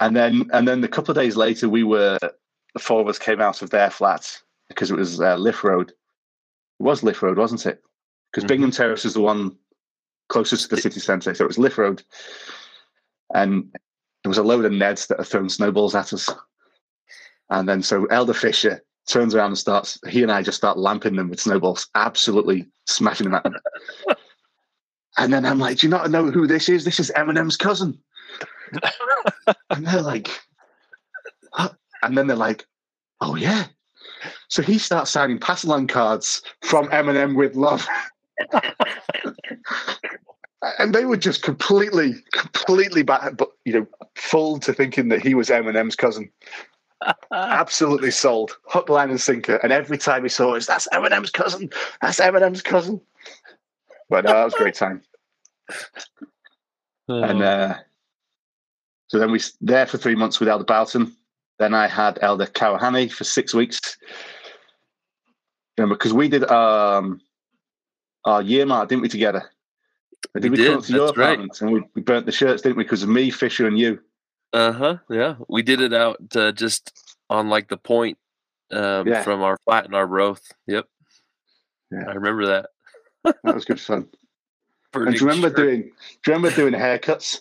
[0.00, 3.18] and then, and then a couple of days later, we were the four of us
[3.18, 4.36] came out of their flat
[4.68, 5.90] because it was uh, Liff Road.
[5.90, 7.80] It was Liff Road, wasn't it?
[8.32, 8.48] Because mm-hmm.
[8.48, 9.56] Bingham Terrace is the one
[10.28, 12.02] closest to the city centre, so it was Liff Road.
[13.32, 13.70] And
[14.22, 16.28] there was a load of Neds that had thrown snowballs at us.
[17.50, 21.16] And then so Elder Fisher turns around and starts, he and I just start lamping
[21.16, 23.54] them with snowballs, absolutely smashing them at them.
[25.18, 26.84] and then I'm like, do you not know who this is?
[26.84, 27.98] This is Eminem's cousin.
[29.70, 30.28] and they're like,
[31.56, 31.76] what?
[32.02, 32.66] and then they're like,
[33.20, 33.66] oh yeah.
[34.48, 37.86] So he starts signing pass along cards from Eminem with love.
[40.78, 45.48] and they were just completely, completely, but you know, full to thinking that he was
[45.48, 46.30] Eminem's cousin.
[47.32, 49.56] Absolutely sold, hook, line, and sinker.
[49.56, 51.70] And every time he saw us, that's Eminem's cousin.
[52.00, 53.00] That's Eminem's cousin.
[54.08, 55.02] But uh, that was a great time.
[55.70, 55.74] Oh.
[57.06, 57.74] And uh,
[59.08, 61.14] so then we there for three months with Elder Boughton.
[61.58, 63.98] Then I had Elder Kawahani for six weeks.
[65.76, 67.20] Remember, because we did um,
[68.24, 69.50] our year mark, didn't we, together?
[70.34, 70.82] Did we, we did.
[70.82, 72.84] to your apartment and we, we burnt the shirts, didn't we?
[72.84, 74.00] Because of me, Fisher, and you.
[74.52, 74.96] Uh huh.
[75.10, 76.92] Yeah, we did it out uh, just
[77.28, 78.18] on like the point
[78.72, 79.22] um, yeah.
[79.22, 80.52] from our flat in Arbroath.
[80.66, 80.86] Yep.
[81.90, 82.04] Yeah.
[82.08, 82.70] I remember that.
[83.42, 84.08] that was good fun.
[84.94, 85.66] and do you remember sure.
[85.66, 85.82] doing?
[85.82, 87.40] Do you remember doing haircuts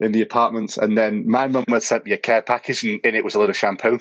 [0.00, 0.76] in the apartments?
[0.78, 3.38] And then my mum had sent me a care package, and in it was a
[3.38, 3.98] lot of shampoo.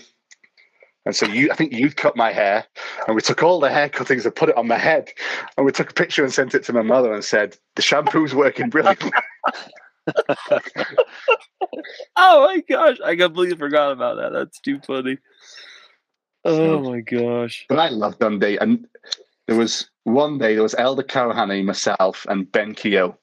[1.06, 2.66] And so you, I think you cut my hair,
[3.08, 5.10] and we took all the hair cuttings and put it on my head,
[5.58, 8.36] and we took a picture and sent it to my mother and said, "The shampoo's
[8.36, 9.12] working brilliantly."
[12.16, 14.32] oh my gosh, I completely forgot about that.
[14.32, 15.18] That's too funny.
[16.46, 17.66] Oh my gosh!
[17.68, 18.88] But I love Dundee, and
[19.48, 23.18] there was one day there was Elder Kawahani, myself, and Ben Keogh.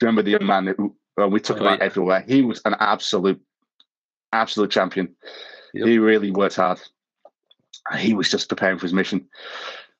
[0.00, 2.24] Remember the young man who well, we took him oh, out everywhere.
[2.28, 3.40] He was an absolute,
[4.32, 5.16] absolute champion.
[5.74, 5.86] Yep.
[5.88, 6.80] He really worked hard
[7.96, 9.26] he was just preparing for his mission.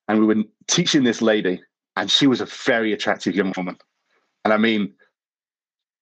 [0.07, 1.61] And we were teaching this lady,
[1.95, 3.77] and she was a very attractive young woman.
[4.43, 4.93] And I mean,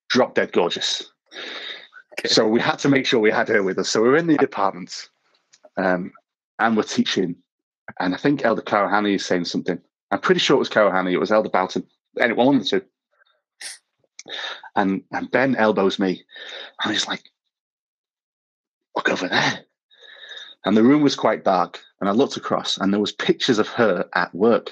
[0.09, 1.11] drop dead gorgeous.
[2.19, 2.29] Okay.
[2.29, 3.89] So we had to make sure we had her with us.
[3.89, 5.09] So we were in the department
[5.77, 6.11] um,
[6.59, 7.35] and we're teaching.
[7.99, 9.79] And I think Elder Kawahani is saying something.
[10.11, 11.11] I'm pretty sure it was Kawahani.
[11.11, 11.85] It was Elder Boughton.
[12.19, 12.85] Anyway, one of the two.
[14.75, 16.23] And, and Ben elbows me.
[16.83, 17.23] And he's like,
[18.95, 19.66] look over there
[20.67, 23.69] and the room was quite dark and i looked across and there was pictures of
[23.69, 24.71] her at work.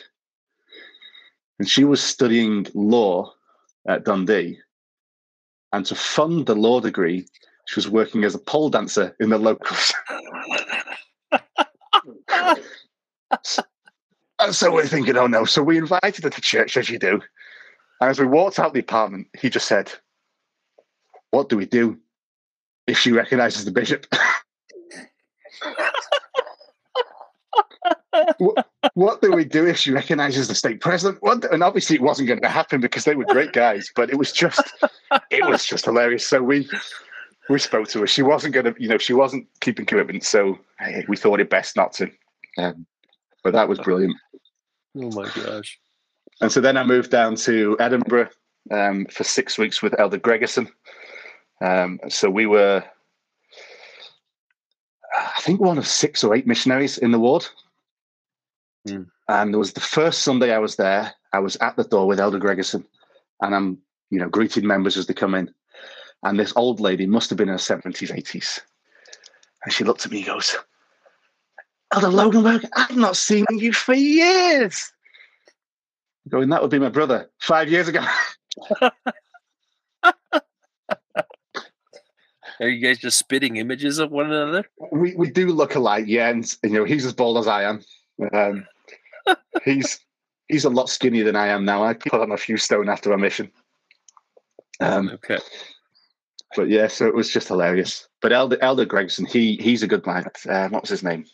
[1.58, 3.34] And she was studying law
[3.88, 4.60] at dundee.
[5.72, 7.26] And to fund the law degree
[7.68, 9.94] she was working as a pole dancer in the locals.
[14.38, 15.46] And so we're thinking oh no.
[15.46, 17.22] So we invited her to church as you do.
[18.02, 19.94] And as we walked out the apartment he just said
[21.32, 21.98] what do we do
[22.86, 24.06] if she recognizes the bishop
[28.38, 31.22] what, what, do we do if she recognizes the stake president?
[31.22, 33.92] What, and obviously, it wasn't going to happen because they were great guys.
[33.96, 34.62] But it was just,
[35.32, 36.28] it was just hilarious.
[36.28, 36.70] So we
[37.50, 38.08] we spoke to her.
[38.08, 40.24] She wasn't going to, you know, she wasn't keeping commitment.
[40.24, 42.10] So hey, we thought it best not to.
[42.58, 42.86] Um,
[43.44, 44.16] but that was brilliant.
[44.98, 45.80] Oh my gosh!
[46.42, 48.30] And so then I moved down to Edinburgh
[48.72, 50.72] um, for six weeks with Elder Gregerson.
[51.62, 52.84] Um, so we were
[55.16, 57.46] I think one of six or eight missionaries in the ward.
[58.88, 59.08] Mm.
[59.28, 61.14] And it was the first Sunday I was there.
[61.34, 62.86] I was at the door with Elder Gregerson,
[63.42, 63.78] and I'm,
[64.10, 65.54] you know, greeting members as they come in.
[66.24, 68.62] And this old lady must have been in her seventies, eighties,
[69.64, 70.56] and she looked at me and goes,
[71.94, 74.92] "Elder Loggenberg, I've not seen you for years."
[76.30, 78.04] Going, that would be my brother five years ago.
[82.60, 84.66] Are you guys just spitting images of one another?
[84.92, 86.30] We we do look alike, yeah.
[86.30, 87.84] And you know, he's as bald as I am.
[88.34, 88.66] Um,
[89.64, 90.00] he's
[90.48, 91.84] he's a lot skinnier than I am now.
[91.84, 93.52] I put on a few stone after my mission.
[94.80, 95.40] Um, okay.
[96.56, 98.08] But yeah, so it was just hilarious.
[98.22, 100.26] But Elder Elder Gregson, he he's a good man.
[100.48, 101.26] Uh, what was his name?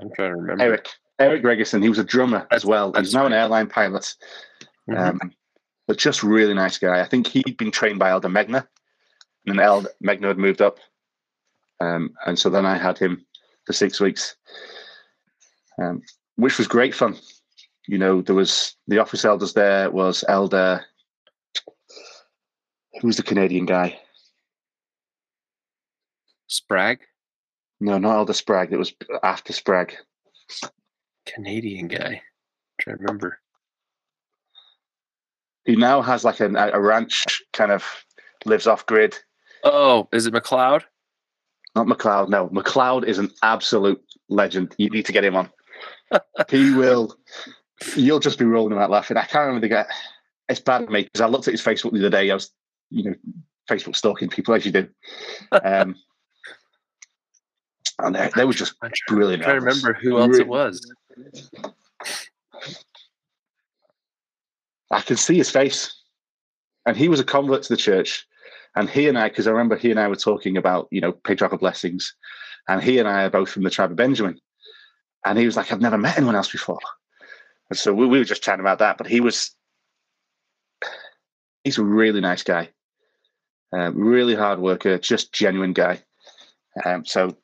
[0.00, 0.62] I'm trying to remember.
[0.62, 0.88] Eric
[1.18, 1.82] Eric Gregerson.
[1.82, 2.92] He was a drummer as well.
[2.94, 4.14] And he's now an airline pilot.
[4.88, 5.22] Mm-hmm.
[5.22, 5.32] Um,
[5.86, 7.00] but just really nice guy.
[7.00, 8.66] I think he'd been trained by Elder Megna,
[9.46, 10.78] and then Elder Megna had moved up,
[11.80, 13.24] um, and so then I had him
[13.68, 14.34] for six weeks,
[15.80, 16.00] um,
[16.36, 17.14] which was great fun.
[17.86, 20.86] You know, there was the office elders there was Elder.
[22.98, 24.00] who was the Canadian guy?
[26.48, 27.00] Spragg?
[27.78, 28.72] No, not Elder Spragg.
[28.72, 29.92] It was after Spragg.
[31.26, 32.22] Canadian guy.
[32.22, 33.38] I'm trying to remember.
[35.66, 37.84] He now has like a, a ranch, kind of
[38.46, 39.14] lives off grid.
[39.62, 40.84] Oh, is it McLeod?
[41.74, 42.28] Not McLeod.
[42.28, 44.74] No, McLeod is an absolute legend.
[44.78, 45.50] You need to get him on.
[46.50, 47.16] he will.
[47.94, 49.16] You'll just be rolling about laughing.
[49.16, 49.86] I can't remember the guy.
[50.48, 52.30] It's bad me because I looked at his Facebook the other day.
[52.30, 52.50] I was,
[52.90, 53.14] you know,
[53.68, 54.88] Facebook stalking people as you do.
[55.52, 55.94] Um,
[58.00, 59.42] and they, they were just I'm brilliant.
[59.42, 60.80] to remember who else it was.
[64.90, 65.94] I can see his face.
[66.86, 68.26] And he was a convert to the church.
[68.78, 71.10] And he and I, because I remember he and I were talking about, you know,
[71.10, 72.14] patriarchal blessings.
[72.68, 74.38] And he and I are both from the tribe of Benjamin.
[75.26, 76.78] And he was like, I've never met anyone else before.
[77.70, 78.96] And so we, we were just chatting about that.
[78.96, 79.50] But he was,
[81.64, 82.68] he's a really nice guy,
[83.72, 86.00] um, really hard worker, just genuine guy.
[86.84, 87.36] Um, so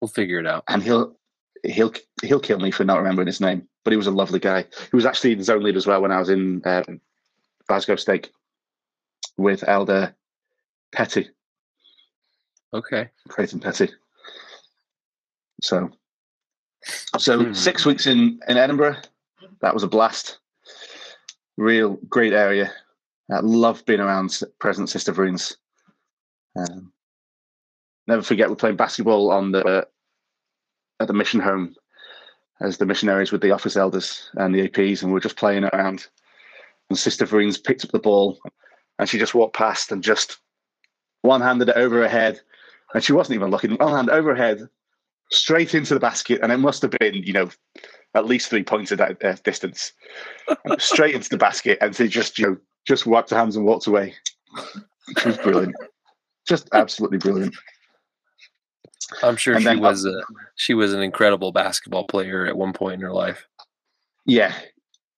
[0.00, 0.62] we'll figure it out.
[0.68, 1.16] And he'll
[1.64, 1.92] he'll
[2.22, 3.68] he'll kill me for not remembering his name.
[3.82, 4.66] But he was a lovely guy.
[4.92, 7.00] He was actually the zone leader as well when I was in um,
[7.66, 8.30] Glasgow Stake
[9.38, 10.14] with Elder
[10.92, 11.30] Petty.
[12.74, 13.08] Okay.
[13.28, 13.88] Creighton Petty.
[15.62, 15.90] So,
[17.18, 17.52] so hmm.
[17.52, 18.96] six weeks in in Edinburgh,
[19.62, 20.38] that was a blast.
[21.56, 22.70] Real great area.
[23.30, 25.56] I love being around present Sister Vereens.
[26.56, 26.92] Um,
[28.06, 29.86] never forget, we're playing basketball on the
[31.00, 31.74] at the mission home
[32.60, 35.64] as the missionaries with the office elders and the APs, and we are just playing
[35.64, 36.06] around.
[36.90, 38.38] And Sister Vereens picked up the ball,
[38.98, 40.38] and she just walked past and just
[41.22, 42.40] one handed it over her head,
[42.94, 43.72] and she wasn't even looking.
[43.72, 44.68] One hand over her head,
[45.30, 47.50] straight into the basket, and it must have been, you know,
[48.14, 49.92] at least three points at that uh, distance,
[50.78, 53.86] straight into the basket, and she just, you know, just wiped her hands and walked
[53.86, 54.14] away.
[55.18, 55.74] She was brilliant,
[56.46, 57.54] just absolutely brilliant.
[59.22, 60.22] I'm sure and she then, was a,
[60.56, 63.46] she was an incredible basketball player at one point in her life.
[64.26, 64.54] Yeah,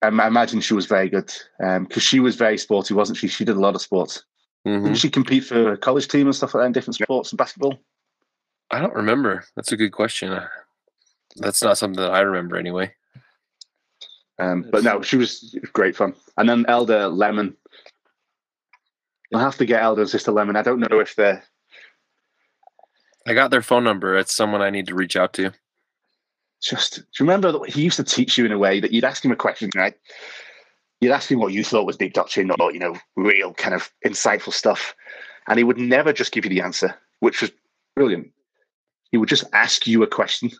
[0.02, 3.28] I imagine she was very good because um, she was very sporty, wasn't she?
[3.28, 4.24] She did a lot of sports.
[4.66, 4.88] Mm-hmm.
[4.88, 7.38] Did she compete for a college team and stuff like that in different sports and
[7.38, 7.78] basketball?
[8.70, 9.44] I don't remember.
[9.56, 10.38] That's a good question.
[11.36, 12.94] That's not something that I remember anyway.
[14.38, 16.14] Um, but no, she was great fun.
[16.38, 17.56] And then Elder Lemon.
[19.30, 20.56] You'll have to get Elder and Sister Lemon.
[20.56, 21.44] I don't know if they're
[23.26, 24.16] I got their phone number.
[24.16, 25.52] It's someone I need to reach out to.
[26.62, 29.04] Just do you remember that he used to teach you in a way that you'd
[29.04, 29.94] ask him a question, right?
[31.00, 33.90] You'd ask him what you thought was deep doctrine or, you know, real kind of
[34.06, 34.94] insightful stuff.
[35.48, 37.50] And he would never just give you the answer, which was
[37.96, 38.30] brilliant.
[39.10, 40.50] He would just ask you a question.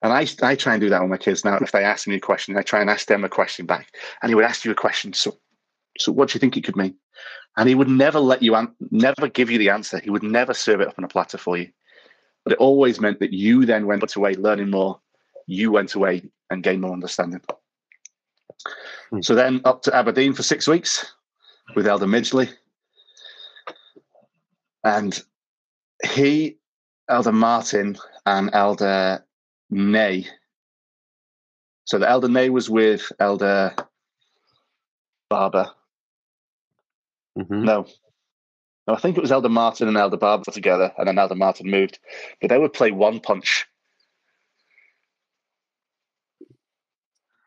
[0.00, 1.58] And I, I try and do that with my kids now.
[1.58, 3.92] If they ask me a question, I try and ask them a question back.
[4.22, 5.12] And he would ask you a question.
[5.12, 5.36] So,
[5.98, 6.94] so what do you think it could mean?
[7.58, 10.54] and he would never let you an- never give you the answer he would never
[10.54, 11.68] serve it up on a platter for you
[12.44, 15.00] but it always meant that you then went away learning more
[15.46, 17.40] you went away and gained more understanding
[19.10, 19.20] hmm.
[19.20, 21.12] so then up to aberdeen for six weeks
[21.74, 22.48] with elder midgley
[24.84, 25.22] and
[26.04, 26.56] he
[27.08, 29.24] elder martin and elder
[29.70, 30.26] nay
[31.84, 33.74] so the elder nay was with elder
[35.28, 35.70] barber
[37.38, 37.64] Mm-hmm.
[37.64, 37.86] No.
[38.88, 41.70] No, I think it was Elder Martin and Elder Barber together, and then Elder Martin
[41.70, 41.98] moved.
[42.40, 43.66] But they would play one punch.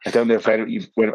[0.06, 0.86] I don't know if any, you.
[0.94, 1.14] When,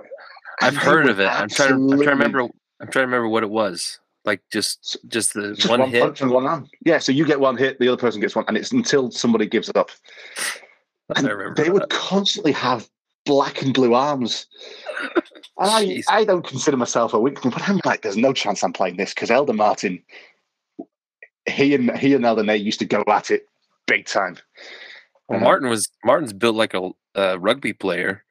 [0.61, 1.29] I've heard of it.
[1.29, 1.75] I'm trying.
[1.75, 2.41] I'm trying to remember.
[2.41, 4.01] I'm trying to remember what it was.
[4.25, 6.03] Like just just the just one, one, hit.
[6.03, 6.69] Punch and one arm.
[6.85, 9.47] Yeah, so you get one hit, the other person gets one, and it's until somebody
[9.47, 9.91] gives it up.
[11.15, 11.25] And
[11.55, 11.73] they that.
[11.73, 12.89] would constantly have
[13.27, 14.47] black and blue arms.
[15.59, 18.73] And I, I don't consider myself a weakling, but I'm like, there's no chance I'm
[18.73, 20.03] playing this because Elder Martin,
[21.47, 23.47] he and he and Elder Nate used to go at it
[23.87, 24.37] big time.
[25.29, 28.23] Well, um, Martin was Martin's built like a, rugby player,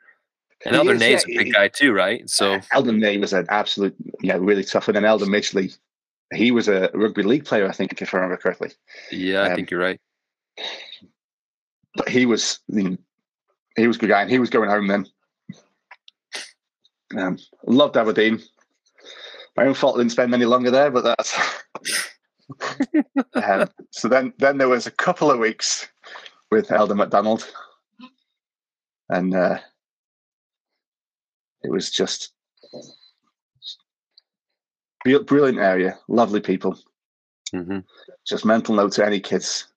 [0.65, 2.29] and Elder Nate's yeah, a big he, guy too, right?
[2.29, 4.87] So Elder Nate was an absolute, yeah, really tough.
[4.87, 5.75] And then Elder Midgley,
[6.33, 8.71] he was a rugby league player, I think, if I remember correctly.
[9.11, 9.99] Yeah, I um, think you're right.
[11.95, 12.97] But he was, I mean,
[13.75, 15.05] he was a good guy, and he was going home then.
[17.17, 18.41] Um, loved Aberdeen.
[19.55, 21.37] My own fault I didn't spend any longer there, but that's.
[23.35, 25.87] um, so then, then there was a couple of weeks
[26.51, 27.49] with Elder McDonald,
[29.09, 29.59] and uh,
[31.63, 32.33] it was just
[35.03, 36.77] brilliant area, lovely people.
[37.53, 37.79] Mm-hmm.
[38.27, 39.67] Just mental note to any kids: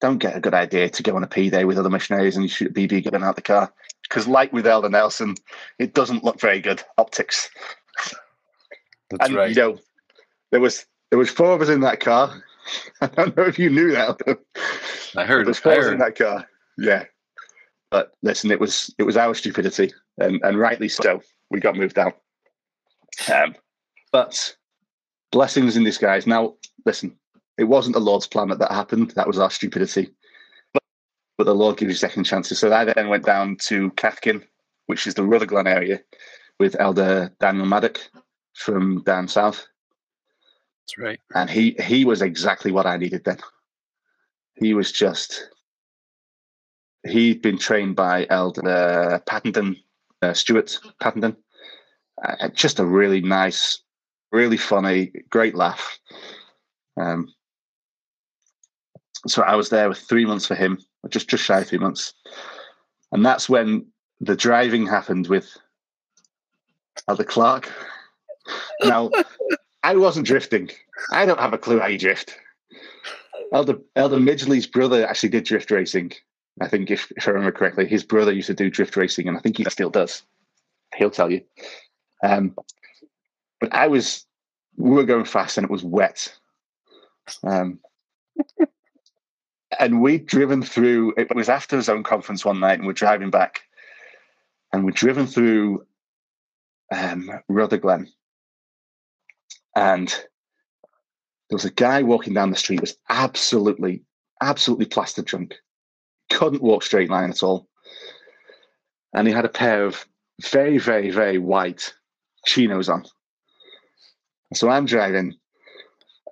[0.00, 2.44] don't get a good idea to go on a P day with other missionaries and
[2.44, 3.72] you shoot BB gun out the car
[4.02, 5.34] because, like with Elder Nelson,
[5.78, 7.48] it doesn't look very good optics.
[9.10, 9.48] That's and, right.
[9.50, 9.78] You know,
[10.50, 12.42] there was there was four of us in that car.
[13.00, 14.20] I don't know if you knew that.
[15.16, 15.46] I heard.
[15.46, 16.46] There was four I of us in that car.
[16.78, 17.04] Yeah.
[17.90, 21.20] But listen, it was it was our stupidity, and, and rightly so.
[21.50, 22.18] We got moved out.
[23.32, 23.54] Um,
[24.10, 24.56] but
[25.30, 26.26] blessings in disguise.
[26.26, 27.16] Now, listen,
[27.58, 29.12] it wasn't the Lord's plan that that happened.
[29.12, 30.10] That was our stupidity.
[30.72, 30.82] But,
[31.38, 32.58] but the Lord gives you second chances.
[32.58, 34.42] So I then went down to Cathkin,
[34.86, 36.00] which is the Rutherglen area,
[36.58, 38.00] with Elder Daniel Maddock
[38.54, 39.66] from down south,
[40.82, 41.20] That's right.
[41.34, 43.38] and he he was exactly what I needed then.
[44.54, 45.50] He was just
[47.06, 49.76] he'd been trained by Elder Pattenden,
[50.22, 51.36] uh, Stuart Pattenden.
[52.24, 53.82] Uh, just a really nice,
[54.30, 55.98] really funny, great laugh.
[56.96, 57.34] Um,
[59.26, 62.14] so I was there with three months for him, just just shy of three months,
[63.12, 63.86] and that's when
[64.20, 65.56] the driving happened with
[67.08, 67.70] Elder Clark.
[68.82, 69.10] Now,
[69.82, 70.70] I wasn't drifting.
[71.12, 72.38] I don't have a clue how you drift.
[73.52, 76.12] Elder Elder Midgley's brother actually did drift racing.
[76.60, 79.36] I think, if, if I remember correctly, his brother used to do drift racing, and
[79.36, 80.22] I think he still does.
[80.96, 81.42] He'll tell you.
[82.22, 82.54] Um,
[83.60, 84.24] but I was,
[84.76, 86.32] we were going fast, and it was wet.
[87.42, 87.80] Um,
[89.78, 91.14] and we'd driven through.
[91.16, 93.62] It was after the zone conference one night, and we're driving back,
[94.72, 95.86] and we'd driven through
[96.92, 98.08] um, Rutherglen,
[99.76, 100.08] and
[101.48, 104.02] there was a guy walking down the street was absolutely,
[104.40, 105.54] absolutely plastered drunk.
[106.30, 107.68] Couldn't walk straight line at all.
[109.12, 110.04] And he had a pair of
[110.42, 111.92] very, very, very white
[112.46, 113.04] chinos on.
[114.54, 115.34] So I'm driving.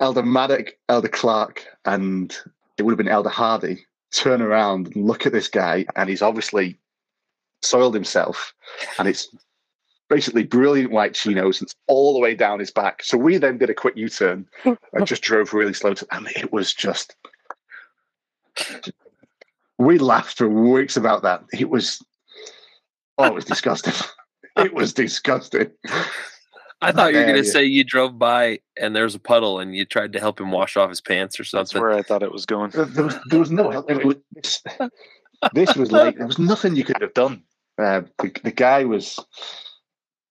[0.00, 2.36] Elder Maddock, Elder Clark, and
[2.78, 6.22] it would have been Elder Hardy turn around and look at this guy, and he's
[6.22, 6.78] obviously
[7.62, 8.52] soiled himself,
[8.98, 9.28] and it's
[10.12, 13.02] basically brilliant white chinos and it's all the way down his back.
[13.02, 15.94] So we then did a quick U-turn and just drove really slow.
[15.94, 17.16] To, and it was just
[19.78, 21.44] we laughed for weeks about that.
[21.58, 22.04] It was
[23.16, 23.94] oh, it was disgusting.
[24.56, 25.70] it was disgusting.
[26.82, 27.52] I thought you were going to yeah.
[27.52, 30.50] say you drove by and there was a puddle and you tried to help him
[30.50, 31.60] wash off his pants or something.
[31.60, 31.82] That's something.
[31.82, 32.70] where I thought it was going.
[32.70, 33.90] There there was, there was no help.
[33.90, 34.62] It was, this,
[35.54, 37.42] this was like there was nothing you could have done.
[37.78, 39.18] Uh, the, the guy was,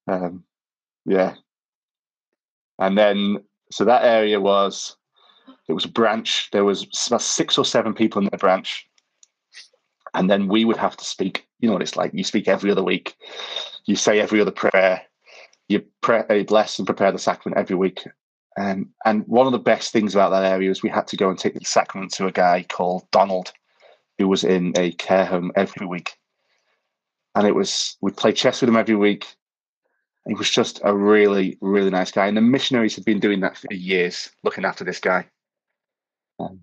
[0.08, 0.43] um,
[1.06, 1.36] yeah.
[2.80, 4.95] And then so that area was
[5.68, 6.49] it was a branch.
[6.52, 8.88] There was about six or seven people in the branch,
[10.14, 11.47] and then we would have to speak.
[11.60, 12.12] You know what it's like.
[12.14, 13.16] You speak every other week.
[13.86, 15.02] You say every other prayer.
[15.72, 18.05] You pray, uh, bless and prepare the sacrament every week.
[18.59, 21.30] Um, and one of the best things about that area is we had to go
[21.30, 23.53] and take the sacrament to a guy called Donald,
[24.17, 26.17] who was in a care home every week.
[27.36, 29.34] And it was we'd play chess with him every week.
[30.28, 32.28] He was just a really, really nice guy.
[32.28, 35.26] And the missionaries had been doing that for years, looking after this guy.
[36.38, 36.59] Um,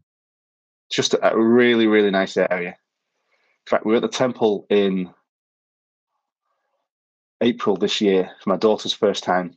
[0.90, 2.76] just a, a really, really nice area.
[3.66, 5.11] In fact, we were at the temple in
[7.41, 9.57] April this year for my daughter's first time.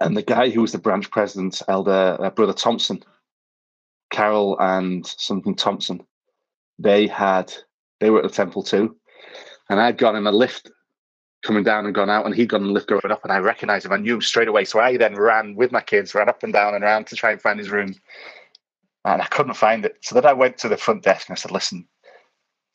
[0.00, 3.02] And the guy who was the branch president, Elder uh, Brother Thompson,
[4.10, 6.04] Carol and something Thompson,
[6.78, 7.52] they had
[8.00, 8.96] they were at the temple too.
[9.70, 10.70] And I'd gone in a lift
[11.42, 13.38] coming down and gone out, and he'd gone in the lift going up, and I
[13.38, 13.92] recognized him.
[13.92, 14.64] I knew him straight away.
[14.64, 17.30] So I then ran with my kids, ran up and down and around to try
[17.30, 17.94] and find his room.
[19.04, 19.98] And I couldn't find it.
[20.02, 21.86] So then I went to the front desk and I said, Listen,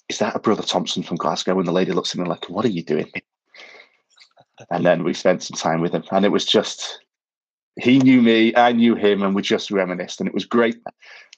[0.09, 1.57] is that a brother Thompson from Glasgow?
[1.59, 3.11] And the lady looks at me like, What are you doing?
[4.69, 6.03] And then we spent some time with him.
[6.11, 6.99] And it was just
[7.79, 10.19] he knew me, I knew him, and we just reminisced.
[10.19, 10.77] And it was great.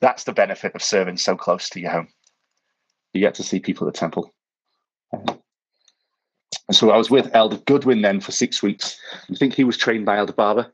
[0.01, 2.07] That's the benefit of serving so close to your home.
[3.13, 4.33] You get to see people at the temple.
[5.11, 8.97] And so I was with Elder Goodwin then for six weeks.
[9.29, 10.73] I think he was trained by Elder Barber.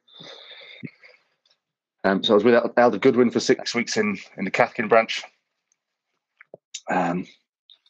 [2.03, 5.23] Um, so I was with Elder Goodwin for six weeks in, in the Cathkin branch.
[6.89, 7.25] Um,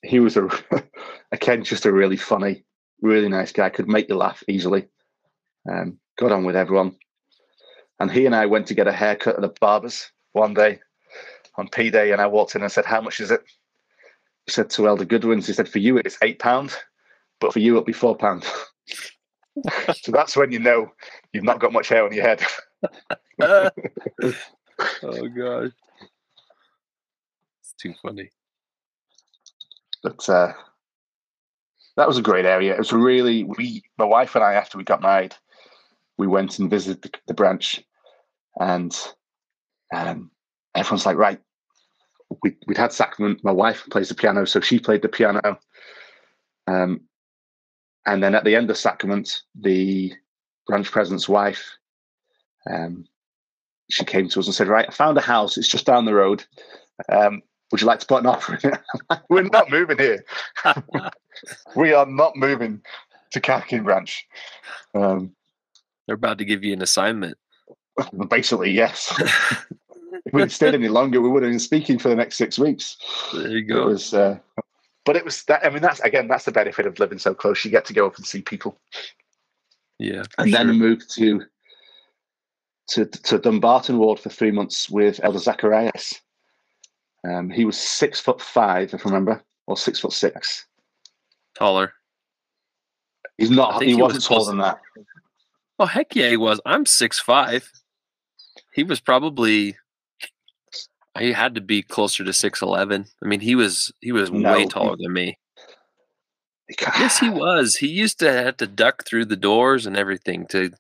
[0.02, 0.50] he was a
[1.32, 2.64] again just a really funny,
[3.02, 3.70] really nice guy.
[3.70, 4.88] Could make you laugh easily.
[5.70, 6.96] Um, got on with everyone.
[8.00, 10.80] And he and I went to get a haircut at a barber's one day
[11.56, 13.44] on P Day, and I walked in and said, "How much is it?"
[14.46, 16.76] He said to Elder Goodwin's, he said, "For you, it's eight pound,
[17.40, 18.50] but for you, it'll be four pounds.
[20.02, 20.92] so that's when you know
[21.34, 22.42] you've not got much hair on your head.
[23.42, 23.70] oh
[25.04, 25.74] god,
[27.62, 28.30] it's too funny.
[30.02, 30.54] But uh,
[32.00, 32.74] that was a great area.
[32.74, 35.36] It was really we, my wife and I, after we got married,
[36.18, 37.84] we went and visited the, the branch,
[38.60, 38.98] and
[39.96, 40.32] um,
[40.76, 41.40] everyone's like, right,
[42.44, 43.44] we we'd had sacrament.
[43.44, 45.60] My wife plays the piano, so she played the piano.
[46.68, 47.02] Um,
[48.06, 50.14] and then at the end of sacrament, the
[50.68, 51.78] branch president's wife
[52.70, 53.06] Um,
[53.90, 55.58] she came to us and said, "Right, I found a house.
[55.58, 56.46] It's just down the road.
[57.10, 57.42] Um,
[57.72, 58.72] would you like to put an offer in
[59.30, 60.26] We're not moving here.
[61.76, 62.82] we are not moving
[63.32, 64.28] to Cathkin Branch.
[64.96, 65.36] Um,
[66.06, 67.38] They're about to give you an assignment.
[68.30, 69.14] Basically, yes.
[69.20, 72.98] if we'd stayed any longer, we would have been speaking for the next six weeks.
[73.34, 73.84] There you go.
[73.84, 74.40] It was, uh,
[75.06, 75.66] but it was that.
[75.66, 77.64] I mean, that's again, that's the benefit of living so close.
[77.64, 78.78] You get to go up and see people.
[80.00, 80.66] Yeah, and sure.
[80.66, 81.44] then moved to
[82.92, 86.22] to to Dumbarton Ward for three months with Elder Zacharias.
[87.28, 90.66] Um, he was six foot five, if I remember, or six foot six.
[91.56, 91.94] Taller.
[93.38, 93.82] He's not.
[93.82, 94.80] He, he, wasn't was taller than that.
[95.80, 96.60] Oh heck yeah, he was.
[96.66, 97.70] I'm six five.
[98.74, 99.78] He was probably.
[101.18, 103.06] He had to be closer to six eleven.
[103.24, 105.38] I mean, he was he was no, way taller he, than me.
[106.80, 107.76] Yes, he was.
[107.76, 110.46] He used to have to duck through the doors and everything.
[110.48, 110.72] To,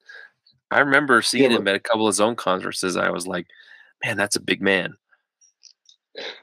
[0.69, 2.95] I remember seeing yeah, him at a couple of zone conferences.
[2.95, 3.47] I was like,
[4.05, 4.95] man, that's a big man.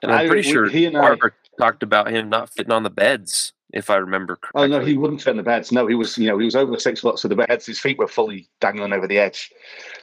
[0.02, 2.82] And I'm pretty I, sure he and Barber I, talked about him not fitting on
[2.82, 4.62] the beds, if I remember correctly.
[4.62, 5.72] Oh no, he wouldn't fit in the beds.
[5.72, 7.98] No, he was, you know, he was over six foot, so the beds, his feet
[7.98, 9.52] were fully dangling over the edge.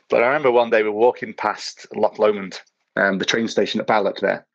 [0.09, 2.61] But I remember one day we were walking past Loch Lomond,
[2.95, 4.45] um, the train station at Balloch there,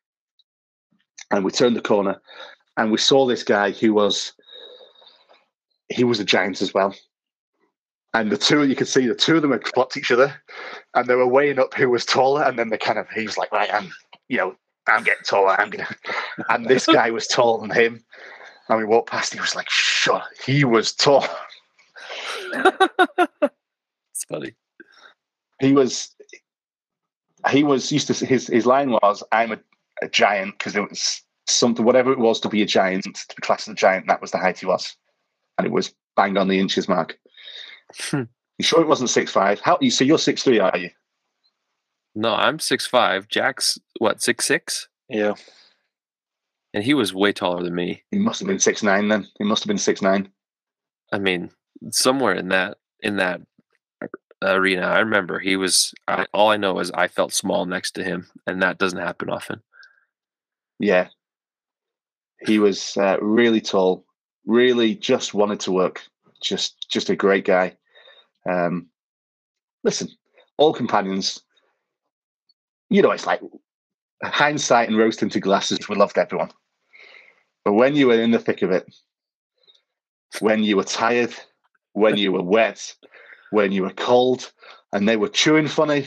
[1.31, 2.21] and we turned the corner,
[2.77, 4.33] and we saw this guy who was,
[5.89, 6.95] he was a giant as well.
[8.15, 10.35] And the two, you could see the two of them had clocked each other,
[10.95, 12.43] and they were weighing up who was taller.
[12.43, 13.93] And then they kind of, he was like, right, I'm,
[14.29, 14.57] you know,
[14.89, 15.61] I'm getting taller.
[15.61, 15.89] I'm gonna.
[16.49, 18.05] And this guy was taller than him.
[18.69, 19.33] And we walked past.
[19.33, 21.27] He was like, "Shut." He was tall.
[22.53, 24.55] it's funny.
[25.61, 26.15] He was.
[27.51, 29.59] He was used to his his line was, "I'm a,
[30.03, 33.41] a giant" because it was something whatever it was to be a giant to be
[33.41, 34.07] classed as a giant.
[34.07, 34.97] That was the height he was,
[35.57, 37.19] and it was bang on the inches mark.
[37.95, 38.25] Hmm.
[38.59, 39.61] you sure it wasn't six five?
[39.61, 39.91] How you?
[39.91, 40.91] So you're six three, are you?
[42.15, 43.29] No, I'm six five.
[43.29, 44.89] Jack's what six six?
[45.09, 45.35] Yeah.
[46.75, 48.03] And he was way taller than me.
[48.11, 49.27] He must have been six nine then.
[49.39, 50.31] He must have been six nine.
[51.13, 51.51] I mean,
[51.91, 53.41] somewhere in that in that
[54.43, 55.95] arena, I remember he was.
[56.07, 59.31] I, all I know is I felt small next to him, and that doesn't happen
[59.31, 59.63] often.
[60.79, 61.09] Yeah,
[62.47, 64.05] he was uh, really tall.
[64.47, 66.03] Really, just wanted to work.
[66.43, 67.77] Just, just a great guy.
[68.49, 68.89] Um,
[69.85, 70.09] listen,
[70.57, 71.43] all companions
[72.91, 73.41] you know, it's like
[74.23, 75.89] hindsight and rose tinted glasses.
[75.89, 76.51] We loved everyone.
[77.65, 78.93] But when you were in the thick of it,
[80.41, 81.35] when you were tired,
[81.93, 82.95] when you were wet,
[83.51, 84.51] when you were cold,
[84.93, 86.07] and they were chewing funny,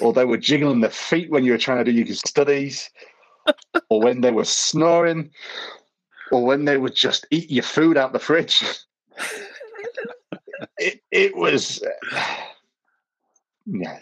[0.00, 2.90] or they were jiggling their feet when you were trying to do your studies,
[3.88, 5.30] or when they were snoring,
[6.30, 8.62] or when they would just eat your food out the fridge.
[10.78, 11.82] it, it was,
[13.66, 14.00] yeah.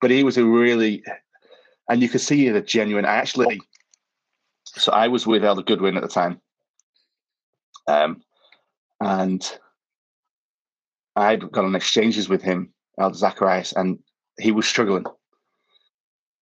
[0.00, 1.04] But he was a really
[1.90, 3.04] and you could see the genuine.
[3.04, 3.60] Actually,
[4.64, 6.40] so I was with Elder Goodwin at the time,
[7.88, 8.22] um,
[9.00, 9.58] and
[11.16, 13.98] I'd gone on exchanges with him, Elder Zacharias, and
[14.38, 15.04] he was struggling.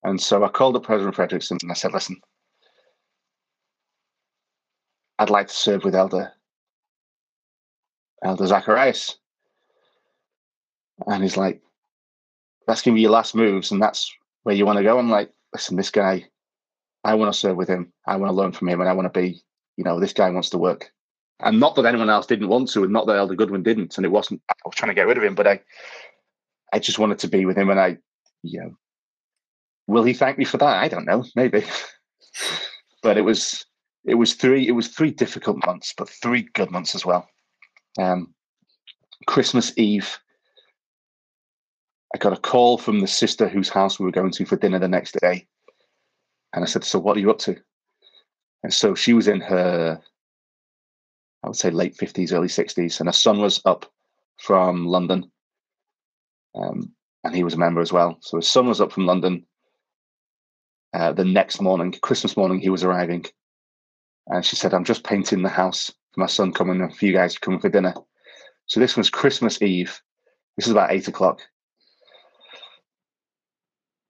[0.05, 2.21] And so I called up President Frederickson and I said, "Listen,
[5.19, 6.31] I'd like to serve with Elder
[8.23, 9.17] Elder Zacharias."
[11.07, 11.63] And he's like,
[12.67, 15.33] "That's gonna be your last moves, and that's where you want to go." I'm like,
[15.53, 16.27] listen, this guy,
[17.05, 17.93] I want to serve with him.
[18.07, 19.43] I want to learn from him, and I want to be,
[19.77, 20.91] you know, this guy wants to work.
[21.41, 24.05] And not that anyone else didn't want to, and not that Elder Goodwin didn't, and
[24.05, 24.43] it wasn't.
[24.51, 25.61] I was trying to get rid of him, but I,
[26.73, 27.99] I just wanted to be with him, and I,
[28.43, 28.77] you know,
[29.87, 30.83] will he thank me for that?
[30.83, 31.65] I don't know, maybe.
[33.03, 33.65] but it was,
[34.05, 37.29] it was three, it was three difficult months, but three good months as well.
[37.99, 38.35] Um,
[39.27, 40.19] Christmas Eve,
[42.15, 44.79] I got a call from the sister whose house we were going to for dinner
[44.79, 45.47] the next day.
[46.55, 47.57] And I said, So what are you up to?
[48.63, 50.01] And so she was in her,
[51.45, 52.99] I would say, late 50s, early 60s.
[52.99, 53.87] And her son was up
[54.39, 55.31] from London.
[56.55, 56.93] Um,
[57.25, 58.17] and he was a member as well.
[58.21, 59.45] So his son was up from London.
[60.95, 63.27] Uh, the next morning, Christmas morning, he was arriving.
[64.29, 67.13] And she said, I'm just painting the house for my son coming, and for you
[67.13, 67.95] guys coming for dinner.
[68.67, 70.01] So this was Christmas Eve.
[70.57, 71.41] This is about eight o'clock.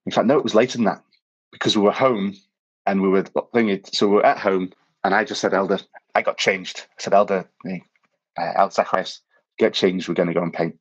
[0.09, 1.03] In fact, no, it was later than that
[1.53, 2.35] because we were home
[2.87, 3.83] and we were thinking.
[3.93, 4.73] So we were at home,
[5.05, 5.81] and I just said, "Elder,
[6.15, 9.21] I got changed." I said, "Elder, uh, Elder Zacharias,
[9.59, 10.09] get changed.
[10.09, 10.79] We're going to go and paint."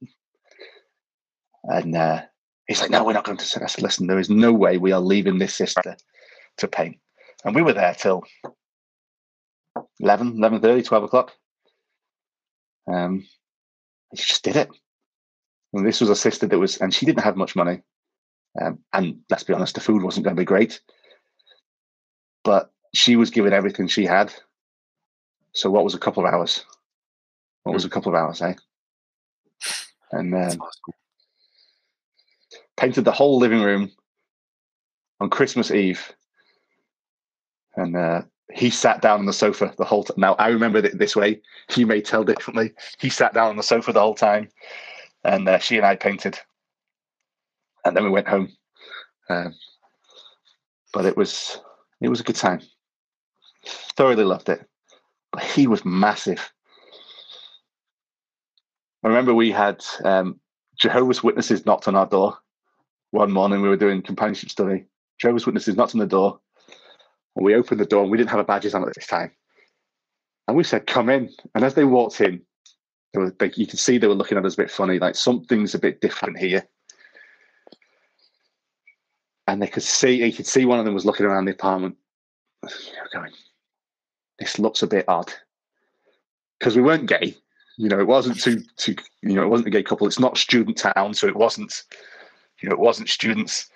[1.65, 2.21] And uh,
[2.69, 4.93] he's like, "No, we're not going to." I said, "Listen, there is no way we
[4.93, 5.97] are leaving this sister
[6.59, 6.95] to paint."
[7.43, 8.23] And we were there till
[9.99, 11.33] 11, 11 30, 12 o'clock.
[12.89, 13.27] Um,
[14.15, 14.69] she just did it.
[15.73, 17.81] And this was a sister that was, and she didn't have much money.
[18.59, 20.81] Um, and let's be honest, the food wasn't going to be great.
[22.43, 24.33] But she was giving everything she had.
[25.53, 26.63] So what was a couple of hours?
[27.63, 28.53] What was a couple of hours, eh?
[30.11, 30.93] And um, awesome.
[32.77, 33.91] painted the whole living room
[35.19, 36.13] on Christmas Eve.
[37.75, 38.21] And uh,
[38.53, 40.15] he sat down on the sofa the whole time.
[40.17, 41.41] Now, I remember it this way.
[41.75, 42.73] You may tell differently.
[42.99, 44.49] He sat down on the sofa the whole time.
[45.23, 46.39] And uh, she and I painted.
[47.87, 48.49] And then we went home.
[49.29, 49.53] Um,
[50.93, 51.59] but it was
[52.01, 52.61] it was a good time.
[53.95, 54.65] Thoroughly loved it.
[55.31, 56.51] But he was massive.
[59.03, 60.39] I remember we had um,
[60.77, 62.37] Jehovah's Witnesses knocked on our door
[63.11, 63.61] one morning.
[63.61, 64.85] We were doing companionship study.
[65.19, 66.39] Jehovah's Witnesses knocked on the door.
[67.35, 69.31] And we opened the door and we didn't have a badges on at this time.
[70.47, 71.29] And we said, come in.
[71.55, 72.41] And as they walked in,
[73.13, 75.15] they were, they, you could see they were looking at us a bit funny, like
[75.15, 76.67] something's a bit different here.
[79.47, 81.95] And they could see, you could see one of them was looking around the apartment,
[83.13, 83.31] going,
[84.39, 85.33] this looks a bit odd.
[86.59, 87.35] Because we weren't gay,
[87.77, 90.07] you know, it wasn't too, too, you know, it wasn't a gay couple.
[90.07, 91.83] It's not student town, so it wasn't,
[92.59, 93.69] you know, it wasn't students.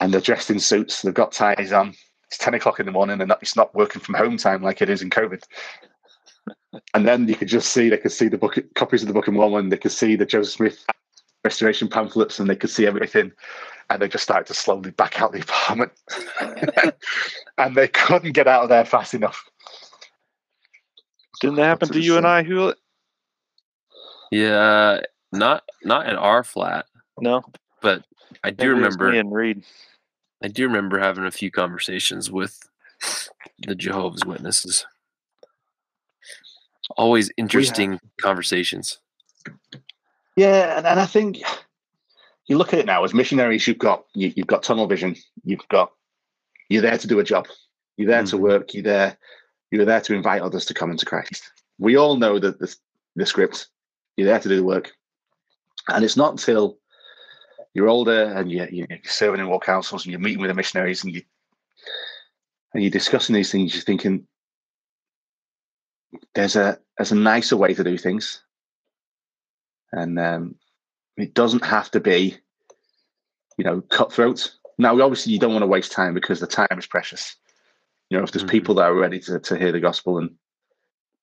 [0.00, 1.02] And they're dressed in suits.
[1.02, 1.94] They've got ties on.
[2.26, 4.90] It's ten o'clock in the morning, and it's not working from home time like it
[4.90, 5.44] is in COVID.
[6.94, 9.28] and then you could just see they could see the book copies of the Book
[9.28, 9.68] of Mormon.
[9.68, 10.84] They could see the Joseph Smith
[11.44, 13.30] restoration pamphlets, and they could see everything.
[13.92, 15.92] And they just started to slowly back out the apartment,
[17.58, 19.44] and they couldn't get out of there fast enough.
[21.40, 22.78] Didn't that happen to you and I, Hewlett?
[24.30, 25.00] Yeah, uh,
[25.32, 26.86] not not in our flat.
[27.20, 27.42] No,
[27.80, 28.04] but
[28.44, 29.12] I do Maybe remember.
[29.12, 29.64] and Reed.
[30.42, 32.58] I do remember having a few conversations with
[33.58, 34.86] the Jehovah's Witnesses.
[36.96, 38.98] Always interesting conversations.
[40.36, 41.42] Yeah, and, and I think
[42.52, 43.66] you look at it now as missionaries.
[43.66, 45.16] You've got you, have got tunnel vision.
[45.42, 45.90] You've got
[46.68, 47.48] you're there to do a job.
[47.96, 48.36] You're there mm-hmm.
[48.36, 48.74] to work.
[48.74, 49.16] You're there
[49.70, 51.50] you're there to invite others to come into Christ.
[51.78, 52.76] We all know that the,
[53.16, 53.68] the script,
[54.18, 54.92] you're there to do the work.
[55.88, 56.76] And it's not until
[57.72, 61.02] you're older and you're, you're serving in world councils and you're meeting with the missionaries
[61.02, 61.22] and you
[62.74, 64.26] and you're discussing these things, you're thinking
[66.34, 68.42] there's a there's a nicer way to do things,
[69.92, 70.56] and um,
[71.16, 72.38] it doesn't have to be,
[73.58, 74.52] you know, cutthroat.
[74.78, 77.36] Now, obviously, you don't want to waste time because the time is precious.
[78.10, 78.50] You know, if there's mm-hmm.
[78.50, 80.30] people that are ready to, to hear the gospel and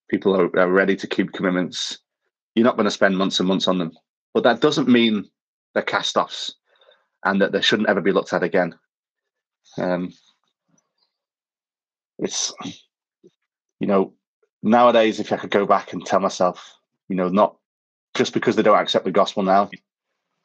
[0.10, 2.00] people are, are ready to keep commitments,
[2.56, 3.92] you're not going to spend months and months on them.
[4.34, 5.30] But that doesn't mean
[5.74, 6.56] they're cast offs
[7.26, 8.76] and that they shouldn't ever be looked at again.
[9.78, 10.14] Um,
[12.18, 12.54] it's,
[13.80, 14.14] you know,
[14.64, 16.76] nowadays, if I could go back and tell myself,
[17.08, 17.56] you know, not
[18.16, 19.70] just because they don't accept the gospel now,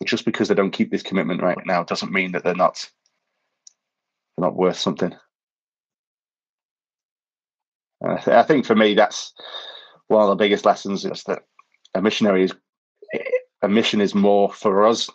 [0.04, 2.88] just because they don't keep this commitment right now, doesn't mean that they're not
[4.36, 5.14] they're not worth something.
[8.04, 9.32] I think for me, that's
[10.08, 11.42] one of the biggest lessons is that
[11.94, 12.54] a missionary is
[13.62, 15.08] a mission is more for us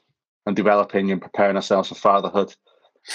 [0.46, 2.56] and developing and preparing ourselves for fatherhood,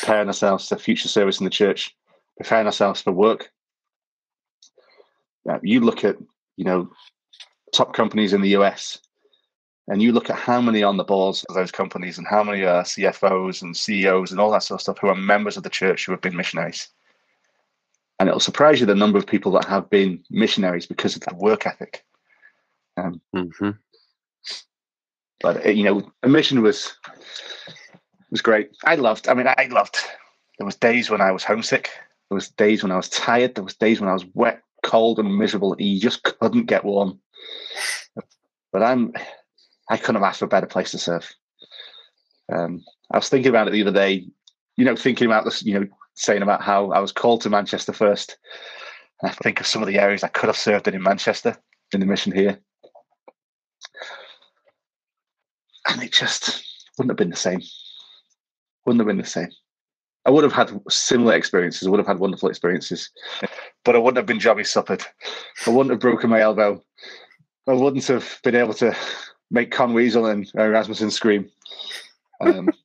[0.00, 1.94] preparing ourselves for future service in the church,
[2.36, 3.50] preparing ourselves for work.
[5.62, 6.16] you look at
[6.56, 6.88] you know
[7.74, 9.00] top companies in the US,
[9.88, 12.64] and you look at how many on the boards of those companies and how many
[12.64, 15.70] are CFOs and CEOs and all that sort of stuff who are members of the
[15.70, 16.88] church who have been missionaries
[18.18, 21.34] and it'll surprise you the number of people that have been missionaries because of their
[21.34, 22.04] work ethic.
[22.96, 23.70] Um, mm-hmm.
[25.40, 26.96] But uh, you know, a mission was
[28.30, 28.70] was great.
[28.84, 29.28] I loved.
[29.28, 29.98] I mean, I loved.
[30.58, 31.90] There was days when I was homesick.
[32.30, 33.54] There was days when I was tired.
[33.54, 35.74] There was days when I was wet, cold, and miserable.
[35.78, 37.20] You just couldn't get warm.
[38.72, 39.12] But I'm.
[39.88, 41.30] I couldn't have asked for a better place to serve.
[42.52, 42.82] Um,
[43.12, 44.26] I was thinking about it the other day.
[44.76, 45.62] You know, thinking about this.
[45.62, 48.36] You know, saying about how I was called to Manchester first.
[49.20, 51.56] And I think of some of the areas I could have served in in Manchester
[51.92, 52.58] in the mission here.
[55.88, 56.64] And it just
[56.96, 57.62] wouldn't have been the same.
[58.86, 59.50] Wouldn't have been the same.
[60.26, 61.86] I would have had similar experiences.
[61.86, 63.10] I would have had wonderful experiences,
[63.84, 65.04] but I wouldn't have been jobby suppered.
[65.66, 66.82] I wouldn't have broken my elbow.
[67.66, 68.96] I wouldn't have been able to
[69.50, 71.50] make Con Weasel and Rasmussen scream.
[72.40, 72.70] Um,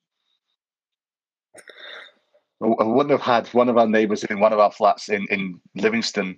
[2.61, 5.61] I wouldn't have had one of our neighbours in one of our flats in, in
[5.75, 6.37] Livingston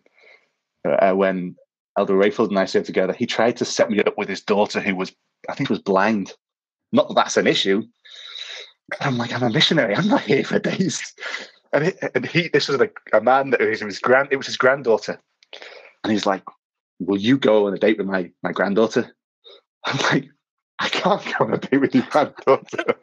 [0.87, 1.55] uh, when
[1.97, 3.13] Elder Rayfield and I served together.
[3.13, 5.11] He tried to set me up with his daughter, who was,
[5.49, 6.33] I think, was blind.
[6.91, 7.83] Not that that's an issue.
[8.99, 9.95] I'm like, I'm a missionary.
[9.95, 11.13] I'm not here for days.
[11.73, 14.27] And and he this was a, a man that was his grand.
[14.31, 15.17] It was his granddaughter,
[16.03, 16.43] and he's like,
[16.99, 19.15] "Will you go on a date with my my granddaughter?"
[19.85, 20.29] I'm like,
[20.79, 22.95] I can't go on a date with your granddaughter.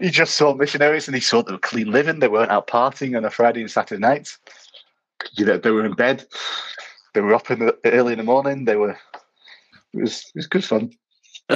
[0.00, 2.18] he just saw missionaries and he saw they were clean living.
[2.18, 4.38] They weren't out partying on a Friday and Saturday nights.
[5.32, 6.24] You know, they were in bed.
[7.14, 8.64] They were up in the, early in the morning.
[8.64, 8.96] They were.
[9.92, 10.92] It was it was good fun.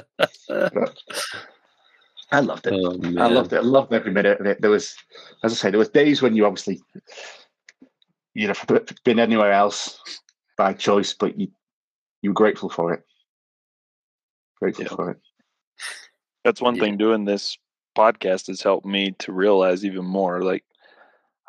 [2.32, 2.72] I loved it.
[2.74, 3.58] Oh, I loved it.
[3.58, 4.60] I loved every minute of it.
[4.60, 4.94] There was,
[5.44, 6.82] as I say, there was days when you obviously
[8.34, 8.66] you'd have
[9.04, 10.00] been anywhere else
[10.58, 11.48] by choice, but you
[12.22, 13.04] you were grateful for it.
[14.64, 14.96] Grateful yeah.
[14.96, 15.18] for it.
[16.42, 16.82] That's one yeah.
[16.84, 16.96] thing.
[16.96, 17.58] Doing this
[17.98, 20.40] podcast has helped me to realize even more.
[20.42, 20.64] Like,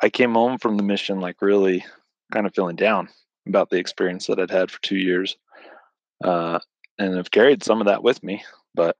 [0.02, 1.82] I came home from the mission like really
[2.30, 3.08] kind of feeling down
[3.48, 5.38] about the experience that I'd had for two years,
[6.24, 6.58] uh,
[6.98, 8.44] and I've carried some of that with me.
[8.74, 8.96] But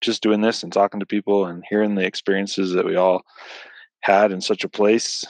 [0.00, 3.22] just doing this and talking to people and hearing the experiences that we all
[4.00, 5.24] had in such a place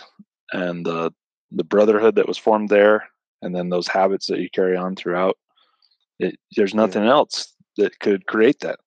[0.52, 1.10] and the
[1.52, 3.08] the brotherhood that was formed there
[3.40, 5.38] and then those habits that you carry on throughout
[6.18, 7.10] it, there's nothing yeah.
[7.10, 8.78] else that could create that.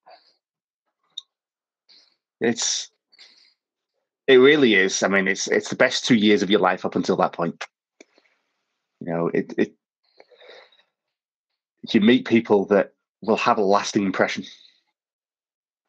[2.42, 2.90] It's
[4.28, 5.04] it really is.
[5.04, 7.66] I mean it's it's the best two years of your life up until that point.
[9.02, 9.74] You know it, it
[11.94, 14.44] you meet people that will have a lasting impression.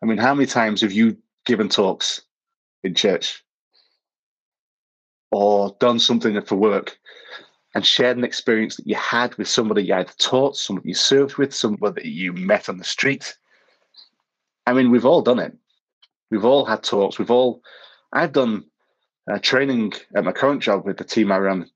[0.03, 2.23] I mean, how many times have you given talks
[2.85, 3.45] in church
[5.31, 6.99] or done something for work
[7.75, 11.37] and shared an experience that you had with somebody you either taught, somebody you served
[11.37, 13.37] with, somebody you met on the street?
[14.67, 15.57] I mean, we've all done it.
[16.31, 17.19] We've all had talks.
[17.19, 17.63] We've all,
[18.13, 18.65] I've done
[19.31, 21.71] uh, training at my current job with the team I run.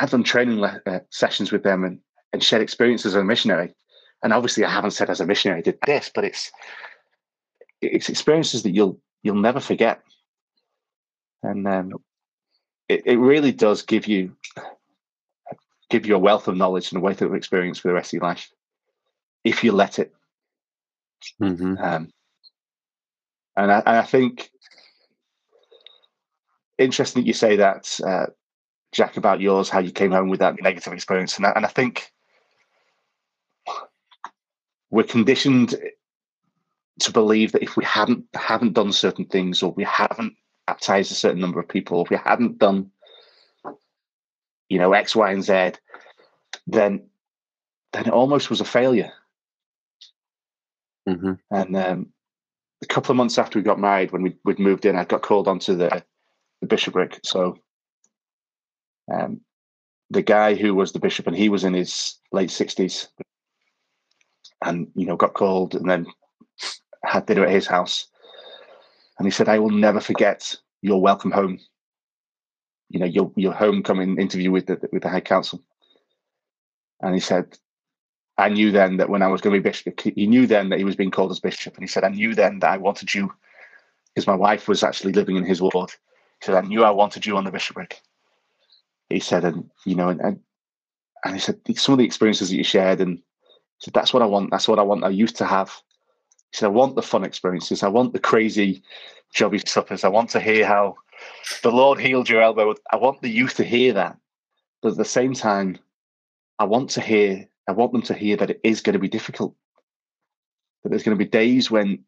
[0.00, 2.00] I've done training le- uh, sessions with them and,
[2.32, 3.74] and shared experiences as a missionary.
[4.22, 6.50] And obviously, I haven't said as a missionary I did this, but it's
[7.80, 10.02] it's experiences that you'll you'll never forget,
[11.44, 11.92] and um,
[12.88, 14.34] it, it really does give you
[15.90, 18.14] give you a wealth of knowledge and a wealth of experience for the rest of
[18.14, 18.50] your life
[19.44, 20.12] if you let it.
[21.40, 21.76] Mm-hmm.
[21.78, 22.12] Um,
[23.56, 24.50] and, I, and I think
[26.76, 28.26] interesting that you say that, uh,
[28.92, 31.68] Jack, about yours, how you came home with that negative experience, and I, and I
[31.68, 32.10] think
[34.90, 35.74] we're conditioned
[37.00, 40.34] to believe that if we haven't haven't done certain things or we haven't
[40.66, 42.90] baptized a certain number of people, if we hadn't done,
[44.68, 45.72] you know, X, Y, and Z,
[46.66, 47.08] then
[47.92, 49.12] then it almost was a failure.
[51.08, 51.32] Mm-hmm.
[51.50, 52.12] And um,
[52.82, 55.22] a couple of months after we got married, when we, we'd moved in, I got
[55.22, 56.04] called onto the
[56.60, 57.20] the bishopric.
[57.24, 57.58] So
[59.12, 59.40] um,
[60.10, 63.08] the guy who was the bishop, and he was in his late sixties,
[64.62, 66.06] and you know, got called, and then
[67.04, 68.06] had dinner at his house,
[69.18, 71.58] and he said, "I will never forget your welcome home.
[72.90, 75.62] You know, your your homecoming interview with the with the High Council."
[77.00, 77.58] And he said,
[78.38, 80.78] "I knew then that when I was going to be bishop, he knew then that
[80.78, 83.14] he was being called as bishop, and he said, I knew then that I wanted
[83.14, 83.32] you,
[84.14, 85.90] because my wife was actually living in his ward.
[86.40, 88.00] He said, I knew I wanted you on the bishopric."
[89.10, 90.40] He said, and you know, and and,
[91.24, 93.22] and he said some of the experiences that you shared, and
[93.78, 94.50] said that's what I want.
[94.50, 95.70] That's what I want I used to have.
[96.50, 97.82] He said, I want the fun experiences.
[97.82, 98.82] I want the crazy
[99.34, 100.04] jobby suppers.
[100.04, 100.96] I want to hear how
[101.62, 102.74] the Lord healed your elbow.
[102.90, 104.16] I want the youth to hear that.
[104.82, 105.78] But at the same time,
[106.58, 109.08] I want to hear, I want them to hear that it is going to be
[109.08, 109.54] difficult.
[110.82, 112.04] That there's going to be days when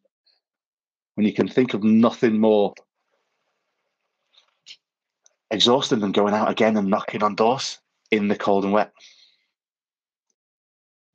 [1.16, 2.72] when you can think of nothing more
[5.50, 7.78] exhausting than going out again and knocking on doors
[8.10, 8.92] in the cold and wet.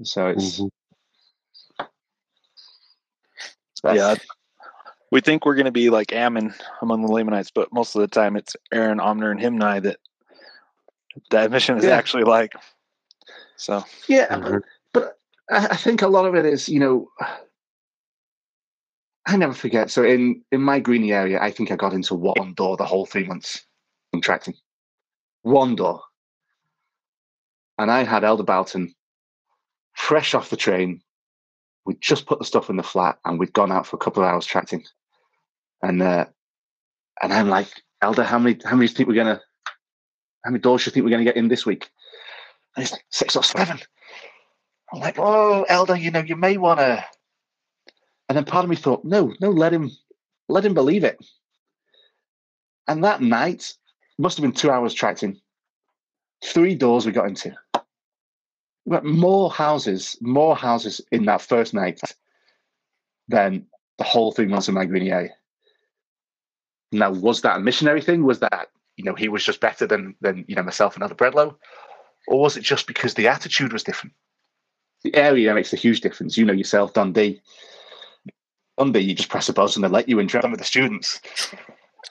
[0.03, 1.85] So it's mm-hmm.
[3.95, 4.15] yeah.
[5.15, 8.07] We think we're going to be like Ammon among the Lamanites, but most of the
[8.09, 9.97] time it's Aaron, Omner, and Himni that
[11.31, 11.91] that mission is yeah.
[11.91, 12.51] actually like.
[13.55, 14.57] So yeah, mm-hmm.
[14.91, 15.17] but
[15.49, 17.07] I think a lot of it is you know.
[19.25, 19.89] I never forget.
[19.89, 23.05] So in in my greeny area, I think I got into one door the whole
[23.05, 23.65] three months
[24.11, 24.55] contracting.
[25.43, 26.01] One door.
[27.77, 28.93] And I had Elder Boughton
[29.93, 31.01] fresh off the train,
[31.85, 34.21] we'd just put the stuff in the flat and we'd gone out for a couple
[34.21, 34.83] of hours tracting.
[35.81, 36.25] And uh,
[37.21, 37.69] and I'm like,
[38.01, 39.41] Elder, how many how many do you think we're gonna
[40.43, 41.89] how many doors do you think we're gonna get in this week?
[42.75, 43.79] And he's like, six or seven.
[44.93, 47.05] I'm like, oh, Elder, you know, you may wanna
[48.29, 49.91] and then part of me thought, no, no, let him
[50.49, 51.17] let him believe it.
[52.87, 53.73] And that night,
[54.17, 55.39] must have been two hours tracting.
[56.43, 57.55] Three doors we got into
[58.85, 61.99] We got more houses, more houses in that first night
[63.27, 63.65] than
[63.97, 65.31] the whole three months of my area.
[66.91, 68.23] Now, was that a missionary thing?
[68.23, 71.15] Was that you know he was just better than than you know myself and other
[71.15, 71.55] Bredlow,
[72.27, 74.13] or was it just because the attitude was different?
[75.03, 76.37] The area makes a huge difference.
[76.37, 77.41] You know yourself, Dundee.
[78.77, 81.21] Dundee, you just press a buzzer and they let you in with the students.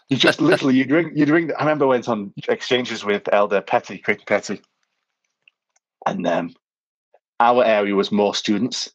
[0.08, 1.50] You just literally you drink you'd drink.
[1.58, 4.62] I remember I went on exchanges with Elder Petty, Creighton Petty,
[6.06, 6.54] and um,
[7.40, 8.92] our area was more students,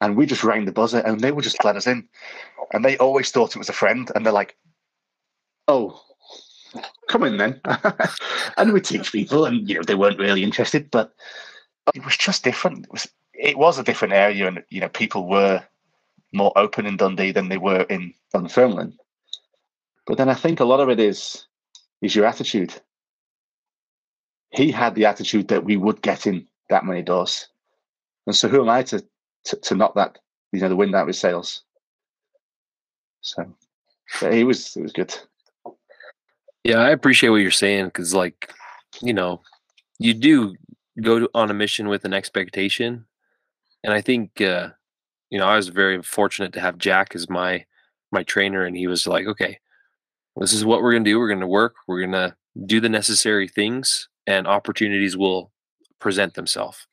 [0.00, 2.08] and we just rang the buzzer and they would just let us in,
[2.72, 4.56] and they always thought it was a friend, and they're like,
[5.68, 6.02] "Oh,
[7.08, 7.60] come in then,"
[8.56, 11.14] and we teach people, and you know they weren't really interested, but
[11.94, 12.86] it was just different.
[12.86, 15.62] It was it was a different area, and you know people were
[16.32, 18.98] more open in Dundee than they were in Dunfermline.
[20.06, 21.46] But then I think a lot of it is
[22.02, 22.74] is your attitude.
[24.50, 27.48] He had the attitude that we would get in that many doors,
[28.26, 29.04] and so who am I to
[29.44, 30.18] to, to knock that
[30.52, 31.62] you know the wind out of his sails?
[33.20, 33.54] So
[34.22, 35.14] yeah, he was it was good.
[36.68, 38.52] Yeah, I appreciate what you're saying because, like,
[39.00, 39.40] you know,
[39.98, 40.54] you do
[41.00, 43.06] go to, on a mission with an expectation,
[43.82, 44.68] and I think uh,
[45.30, 47.64] you know, I was very fortunate to have Jack as my
[48.12, 49.58] my trainer, and he was like, "Okay,
[50.36, 51.18] this is what we're gonna do.
[51.18, 51.74] We're gonna work.
[51.86, 52.36] We're gonna
[52.66, 55.50] do the necessary things, and opportunities will
[56.00, 56.86] present themselves."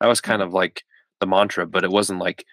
[0.00, 0.50] That was kind mm-hmm.
[0.50, 0.84] of like
[1.18, 2.44] the mantra, but it wasn't like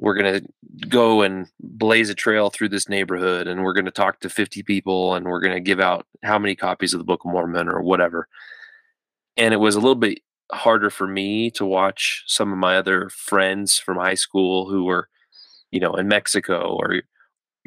[0.00, 0.40] we're gonna
[0.88, 5.14] go and blaze a trail through this neighborhood, and we're gonna talk to fifty people,
[5.14, 8.26] and we're gonna give out how many copies of the Book of Mormon or whatever.
[9.36, 10.20] And it was a little bit
[10.52, 15.08] harder for me to watch some of my other friends from high school who were,
[15.70, 17.02] you know, in Mexico or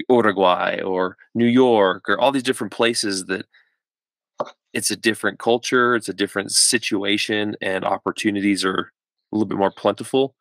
[0.09, 3.45] Uruguay or New York or all these different places that
[4.73, 8.91] it's a different culture, it's a different situation, and opportunities are
[9.31, 10.35] a little bit more plentiful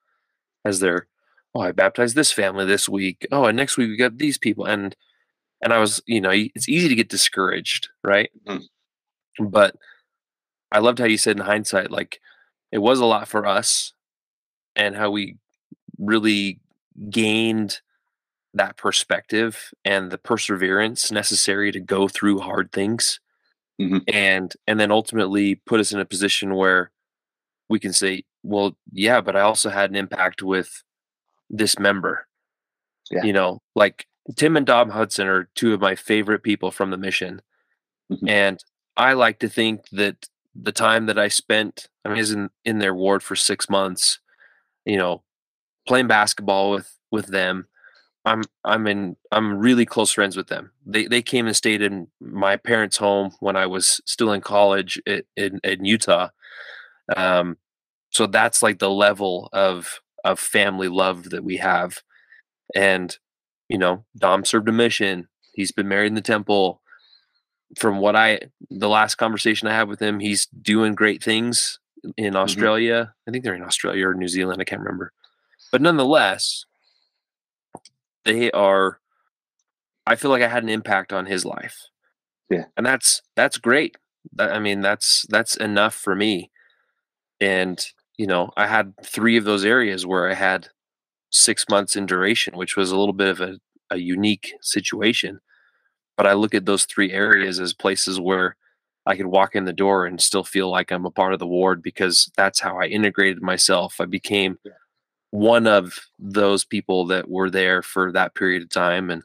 [0.65, 1.07] as they're,
[1.55, 3.27] oh, I baptized this family this week.
[3.31, 4.65] Oh, and next week we got these people.
[4.65, 4.97] And
[5.61, 8.31] and I was, you know, it's easy to get discouraged, right?
[8.47, 9.47] Mm-hmm.
[9.47, 9.77] But
[10.73, 12.21] I loved how you said in hindsight, like
[12.73, 13.93] it was a lot for us
[14.75, 15.37] and how we
[15.99, 16.59] really
[17.11, 17.81] gained
[18.55, 23.21] that perspective and the perseverance necessary to go through hard things
[23.81, 23.99] mm-hmm.
[24.09, 26.91] and and then ultimately put us in a position where
[27.71, 30.83] we can say well yeah but i also had an impact with
[31.53, 32.27] this member
[33.11, 33.23] yeah.
[33.23, 34.07] you know like
[34.37, 37.41] tim and dom hudson are two of my favorite people from the mission
[38.11, 38.29] mm-hmm.
[38.29, 38.65] and
[38.97, 42.51] i like to think that the time that I spent, I mean, I was in,
[42.65, 44.19] in their ward for six months,
[44.85, 45.23] you know,
[45.87, 47.67] playing basketball with, with them.
[48.25, 50.71] I'm, I'm in, I'm really close friends with them.
[50.87, 55.01] They, they came and stayed in my parents' home when I was still in college
[55.07, 56.29] in, in, in Utah.
[57.17, 57.57] Um,
[58.11, 62.03] so that's like the level of, of family love that we have.
[62.75, 63.17] And,
[63.69, 65.29] you know, Dom served a mission.
[65.55, 66.83] He's been married in the temple
[67.79, 68.41] from what I
[68.71, 71.79] the last conversation I had with him, he's doing great things
[72.17, 72.37] in mm-hmm.
[72.37, 72.95] Australia.
[72.95, 73.29] Mm-hmm.
[73.29, 74.61] I think they're in Australia or New Zealand.
[74.61, 75.13] I can't remember,
[75.71, 76.65] but nonetheless,
[78.25, 78.99] they are.
[80.07, 81.87] I feel like I had an impact on his life.
[82.51, 83.97] Yeah, and that's that's great.
[84.39, 86.51] I mean, that's that's enough for me.
[87.41, 87.85] And
[88.23, 90.69] you know, I had three of those areas where I had
[91.31, 93.59] six months in duration, which was a little bit of a,
[93.91, 95.41] a unique situation
[96.17, 98.57] but I look at those three areas as places where
[99.07, 101.47] I could walk in the door and still feel like I'm a part of the
[101.47, 103.97] ward because that's how I integrated myself.
[104.01, 104.59] I became
[105.31, 109.23] one of those people that were there for that period of time and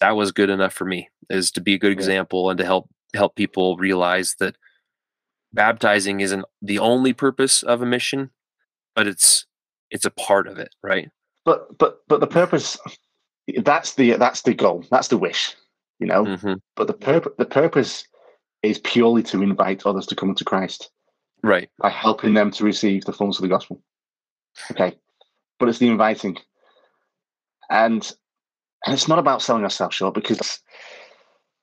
[0.00, 2.88] that was good enough for me is to be a good example and to help
[3.14, 4.56] help people realize that
[5.56, 8.30] baptizing isn't the only purpose of a mission
[8.94, 9.46] but it's
[9.90, 11.10] it's a part of it right
[11.44, 12.78] but but but the purpose
[13.58, 15.56] that's the that's the goal that's the wish
[15.98, 16.24] you know.
[16.24, 16.54] Mm-hmm.
[16.74, 18.06] But the purpose the purpose
[18.62, 20.90] is purely to invite others to come to Christ,
[21.42, 21.70] right?
[21.78, 23.82] By helping them to receive the fullness of the gospel.
[24.70, 24.96] Okay,
[25.58, 26.38] but it's the inviting,
[27.70, 28.10] and
[28.84, 30.60] and it's not about selling ourselves short because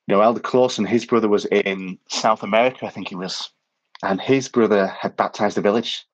[0.07, 3.51] you know Elder Clausen, his brother was in South America, I think he was,
[4.03, 6.05] and his brother had baptized the village,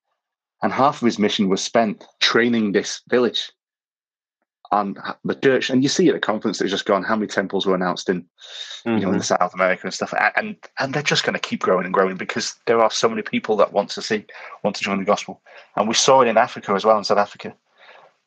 [0.61, 3.52] and half of his mission was spent training this village
[4.72, 7.66] and the church, and you see at the conference that's just gone how many temples
[7.66, 8.98] were announced in, mm-hmm.
[8.98, 9.22] you know, in mm-hmm.
[9.22, 12.56] South America and stuff, and and they're just going to keep growing and growing because
[12.68, 14.26] there are so many people that want to see,
[14.64, 15.41] want to join the gospel,
[15.76, 17.53] and we saw it in Africa as well, in South Africa,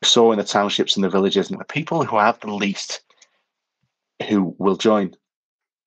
[0.03, 3.03] we saw in the townships and the villages, and the people who have the least,
[4.29, 5.15] who will join,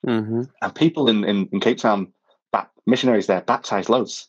[0.08, 0.44] mm-hmm.
[0.62, 2.14] and people in, in in Cape Town,
[2.86, 4.28] missionaries there baptized loads,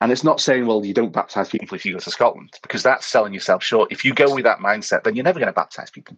[0.00, 2.82] and it's not saying, well, you don't baptize people if you go to Scotland, because
[2.82, 3.90] that's selling yourself short.
[3.90, 6.16] If you go with that mindset, then you're never going to baptize people.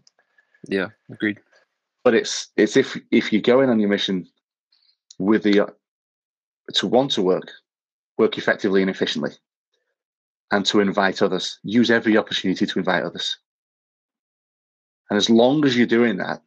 [0.69, 1.39] Yeah, agreed.
[2.05, 4.27] But it's it's if if you go in on your mission
[5.19, 5.67] with the uh,
[6.75, 7.51] to want to work,
[8.17, 9.33] work effectively and efficiently,
[10.51, 13.39] and to invite others, use every opportunity to invite others.
[15.11, 16.43] And as long as you're doing that,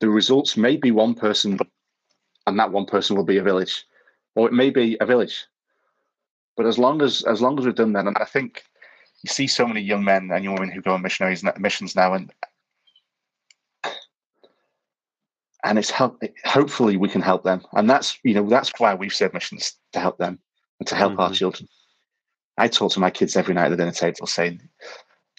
[0.00, 1.58] the results may be one person,
[2.46, 3.84] and that one person will be a village,
[4.34, 5.46] or it may be a village.
[6.56, 8.62] But as long as as long as we've done that, and I think
[9.22, 12.14] you see so many young men and young women who go on missionaries missions now,
[12.14, 12.32] and
[15.64, 16.22] and it's help.
[16.44, 20.00] Hopefully, we can help them, and that's you know that's why we've said missions to
[20.00, 20.38] help them
[20.78, 21.22] and to help mm-hmm.
[21.22, 21.68] our children.
[22.56, 24.60] I talk to my kids every night at the dinner table, saying,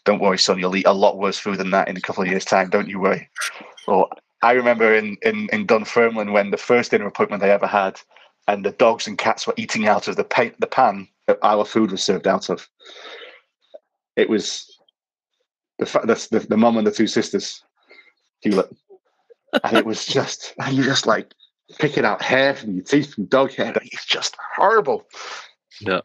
[0.04, 2.30] "Don't worry, son, you'll eat a lot worse food than that in a couple of
[2.30, 2.70] years' time.
[2.70, 3.30] Don't you worry."
[3.88, 4.10] Or
[4.46, 8.00] I remember in in in Dunfermline when the first dinner appointment I ever had,
[8.48, 11.66] and the dogs and cats were eating out of the pa- the pan that our
[11.66, 12.70] food was served out of.
[14.16, 14.80] It was
[15.80, 17.64] the the the, the mum and the two sisters,
[18.42, 18.70] Hewlett,
[19.64, 21.34] and it was just and you just like
[21.80, 23.74] picking out hair from your teeth from dog hair.
[23.82, 25.08] It's just horrible.
[25.82, 26.02] Yeah.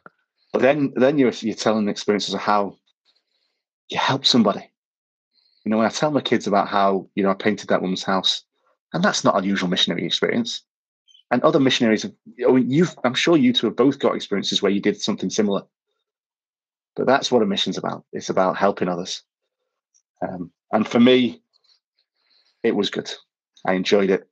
[0.54, 2.78] But then then you're you're telling experiences of how
[3.90, 4.70] you help somebody.
[5.64, 8.02] You know, when I tell my kids about how you know I painted that woman's
[8.02, 8.44] house,
[8.92, 10.62] and that's not unusual missionary experience.
[11.30, 12.12] And other missionaries, have,
[12.46, 15.30] I mean, you've, I'm sure you two have both got experiences where you did something
[15.30, 15.62] similar.
[16.96, 18.04] But that's what a mission's about.
[18.12, 19.22] It's about helping others.
[20.26, 21.40] Um, and for me,
[22.64, 23.10] it was good.
[23.64, 24.28] I enjoyed it.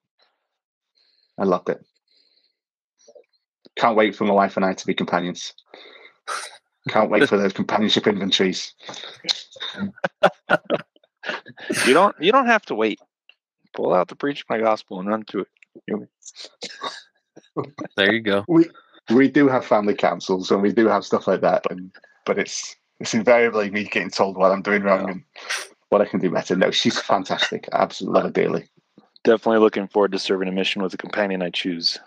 [1.38, 1.84] I loved it.
[3.76, 5.54] Can't wait for my wife and I to be companions.
[6.88, 8.74] Can't wait for those companionship inventories.
[11.86, 13.00] you don't you don't have to wait.
[13.74, 15.46] Pull out the preach my gospel and run through
[15.86, 16.08] it.
[17.96, 18.44] there you go.
[18.48, 18.68] We
[19.10, 21.90] we do have family councils and we do have stuff like that, and
[22.24, 25.22] but it's it's invariably me getting told what I'm doing wrong and
[25.90, 26.56] what I can do better.
[26.56, 27.68] No, she's fantastic.
[27.72, 28.68] I absolutely love her dearly.
[29.24, 31.98] Definitely looking forward to serving a mission with a companion I choose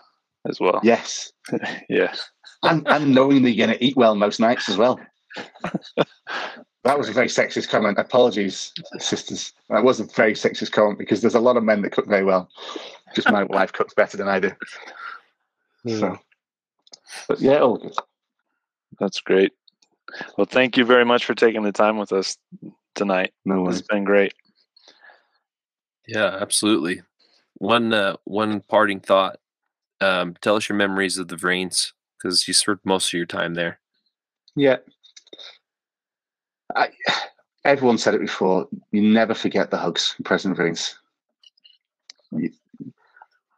[0.48, 0.80] as well.
[0.82, 1.32] Yes.
[1.88, 2.14] yeah.
[2.62, 5.00] And and knowing that you're gonna eat well most nights as well.
[6.84, 7.98] That was a very sexist comment.
[7.98, 9.52] Apologies, sisters.
[9.68, 12.24] That was a very sexist comment because there's a lot of men that cook very
[12.24, 12.48] well.
[13.14, 14.52] Just my wife cooks better than I do.
[15.86, 16.18] So
[17.28, 17.94] but yeah, all good.
[18.98, 19.52] That's great.
[20.36, 22.36] Well, thank you very much for taking the time with us
[22.94, 23.32] tonight.
[23.44, 24.34] No, it's been great.
[26.06, 27.02] Yeah, absolutely.
[27.54, 29.38] One uh, one parting thought.
[30.00, 33.54] Um, tell us your memories of the Vrains because you served most of your time
[33.54, 33.78] there.
[34.56, 34.78] Yeah.
[36.74, 36.88] I,
[37.64, 38.68] everyone said it before.
[38.90, 40.94] You never forget the hugs from President Vrains.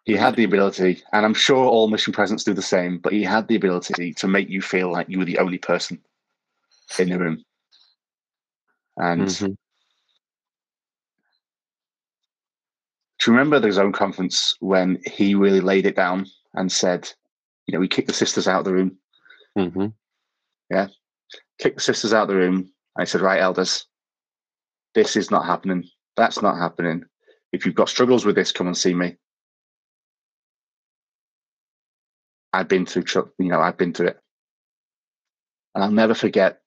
[0.04, 3.22] He had the ability, and I'm sure all mission presidents do the same, but he
[3.22, 5.98] had the ability to make you feel like you were the only person
[6.98, 7.42] in the room.
[8.98, 9.46] And mm-hmm.
[9.46, 9.56] do
[13.26, 17.10] you remember the zone conference when he really laid it down and said,
[17.66, 18.98] you know, we kicked the sisters out of the room?
[19.56, 19.86] Mm-hmm.
[20.68, 20.88] Yeah.
[21.58, 22.70] Kick the sisters out of the room.
[22.96, 23.86] I said, right, elders,
[24.94, 25.84] this is not happening.
[26.16, 27.04] That's not happening.
[27.52, 29.16] If you've got struggles with this, come and see me.
[32.52, 33.04] I've been through,
[33.38, 34.20] you know, I've been through it.
[35.74, 36.60] And I'll never forget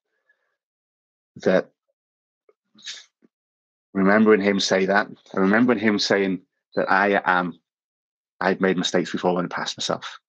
[1.38, 1.72] that
[3.94, 6.42] remembering him say that, remembering him saying
[6.76, 7.58] that I am,
[8.42, 10.20] I've made mistakes before when I passed myself.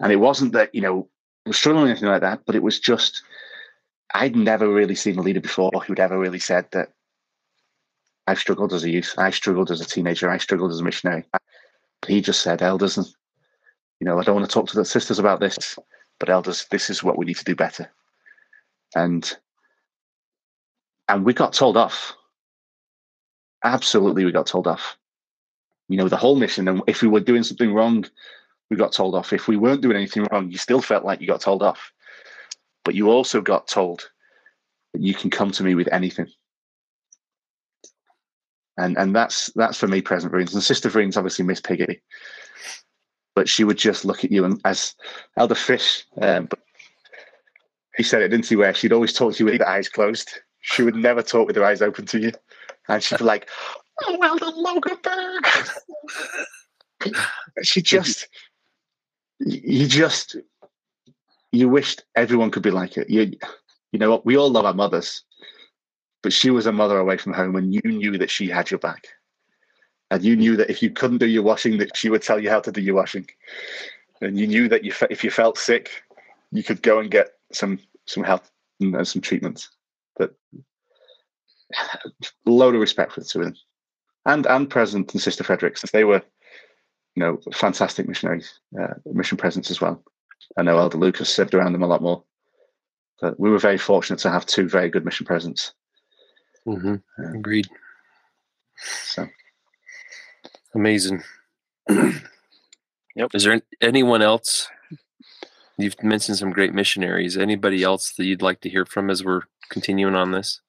[0.00, 1.08] And it wasn't that, you know,
[1.44, 3.22] was struggling or anything like that, but it was just,
[4.14, 6.90] I'd never really seen a leader before who'd ever really said that
[8.26, 11.24] I've struggled as a youth, I struggled as a teenager, I struggled as a missionary.
[12.06, 13.06] He just said, elders, and
[14.00, 15.78] you know, I don't want to talk to the sisters about this,
[16.18, 17.90] but elders, this is what we need to do better.
[18.94, 19.36] And
[21.08, 22.14] and we got told off.
[23.64, 24.96] Absolutely, we got told off.
[25.88, 26.68] You know, the whole mission.
[26.68, 28.04] And if we were doing something wrong,
[28.70, 29.32] we got told off.
[29.32, 31.92] If we weren't doing anything wrong, you still felt like you got told off.
[32.84, 34.10] But you also got told
[34.92, 36.26] that you can come to me with anything.
[38.76, 40.54] And and that's that's for me, present Vrains.
[40.54, 42.00] And Sister Vrains obviously Miss Piggy
[43.34, 44.94] but she would just look at you and as
[45.36, 46.58] Elder Fish, um, but
[47.96, 48.56] he said it, didn't he?
[48.56, 50.30] Where she'd always talk to you with her eyes closed.
[50.60, 52.32] She would never talk with her eyes open to you,
[52.88, 53.48] and she'd be like,
[54.04, 55.70] "Oh, Elder Loggenberg."
[57.62, 58.28] she just,
[59.40, 60.36] you just,
[61.52, 63.08] you wished everyone could be like it.
[63.08, 63.32] You,
[63.92, 64.26] you know what?
[64.26, 65.22] We all love our mothers,
[66.22, 68.80] but she was a mother away from home, and you knew that she had your
[68.80, 69.06] back
[70.12, 72.50] and you knew that if you couldn't do your washing, that she would tell you
[72.50, 73.26] how to do your washing,
[74.20, 76.02] and you knew that you if you felt sick,
[76.50, 78.42] you could go and get some some help
[78.78, 79.66] and some treatment.
[80.16, 80.34] But
[82.46, 83.54] load of respect for the two of them,
[84.26, 86.22] and and President and Sister Fredericks, they were,
[87.14, 90.04] you know, fantastic missionaries, uh, mission presence as well.
[90.56, 92.22] I know Elder Lucas served around them a lot more,
[93.20, 95.72] but we were very fortunate to have two very good mission presents.
[96.66, 97.34] Mm-hmm.
[97.36, 97.68] Agreed.
[98.76, 99.26] So
[100.74, 101.22] amazing.
[101.88, 103.30] yep.
[103.34, 104.68] Is there anyone else?
[105.78, 107.36] You've mentioned some great missionaries.
[107.36, 110.60] Anybody else that you'd like to hear from as we're continuing on this?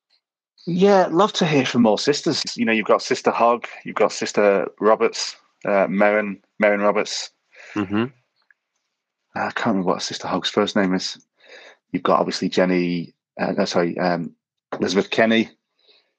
[0.66, 2.42] Yeah, love to hear from more sisters.
[2.56, 5.36] You know, you've got Sister Hogg, you've got Sister Roberts,
[5.66, 7.32] uh, Merrin, Merrin Roberts.
[7.76, 8.06] Mm-hmm.
[9.36, 11.18] I can't remember what Sister Hogg's first name is.
[11.92, 14.36] You've got obviously Jenny, uh, no, sorry, um,
[14.80, 15.50] Elizabeth Kenny.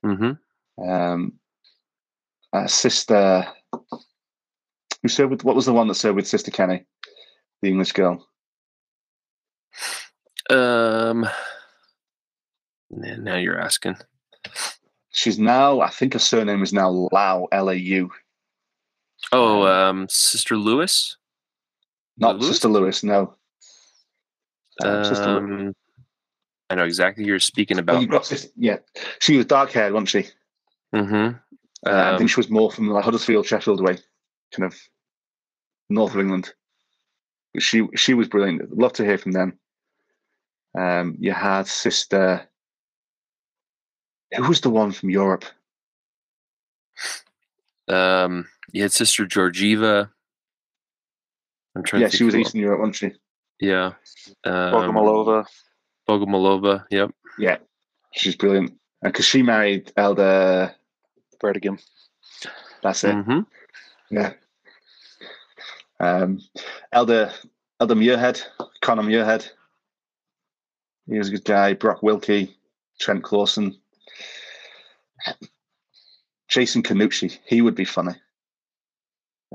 [0.05, 0.89] Mm-hmm.
[0.89, 1.35] Um,
[2.53, 3.47] uh, Sister,
[5.03, 6.85] who served with, what was the one that served with Sister Kenny,
[7.63, 8.29] the English girl?
[10.51, 11.27] Um,
[12.91, 13.97] now you're asking.
[15.11, 18.11] She's now, I think her surname is now Lau, L A U.
[19.33, 21.17] Oh, um, Sister Lewis?
[22.17, 22.49] Not Lewis?
[22.49, 23.35] Sister Lewis, no.
[24.83, 25.75] Um, Sister Lewis.
[26.71, 27.97] I know exactly who you're speaking about.
[27.97, 28.79] Oh, you got sister, yeah.
[29.21, 30.27] She was dark haired, wasn't she?
[30.95, 31.15] Mm-hmm.
[31.15, 31.41] Um,
[31.87, 33.99] uh, I think um, she was more from like Huddersfield, Sheffield way,
[34.53, 34.77] kind of
[35.91, 36.53] north of England.
[37.59, 38.77] She she was brilliant.
[38.77, 39.59] Love to hear from them.
[40.77, 42.49] Um, you had Sister.
[44.37, 45.45] Who was the one from Europe?
[47.87, 50.11] Um, you had Sister Georgieva.
[51.75, 52.03] I'm trying.
[52.03, 53.13] Yeah, she was Eastern Europe, wasn't she?
[53.61, 53.93] Yeah.
[54.45, 55.47] Um, Bogomolova.
[56.09, 56.85] Bogomolova.
[56.91, 57.11] Yep.
[57.39, 57.59] Yeah,
[58.13, 58.79] she's brilliant.
[59.03, 60.75] Because she married Elder
[61.43, 61.81] Bredegem.
[62.83, 63.15] That's it.
[63.15, 63.41] Mm-hmm.
[64.11, 64.33] Yeah.
[66.01, 66.41] Um,
[66.93, 67.33] Elder
[67.81, 68.43] Elder Muirhead,
[68.81, 69.49] Connor Muirhead.
[71.07, 71.75] He was a good guy.
[71.75, 72.57] Brock Wilkie,
[72.99, 73.77] Trent Clawson,
[76.49, 77.39] Jason Canucci.
[77.47, 78.15] He would be funny.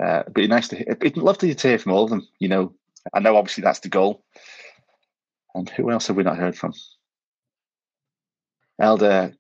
[0.01, 0.97] Uh, it'd be nice to hear.
[1.01, 2.27] It'd love to hear from all of them.
[2.39, 2.73] You know,
[3.13, 4.23] I know obviously that's the goal.
[5.55, 6.73] And who else have we not heard from?
[8.79, 9.33] Elder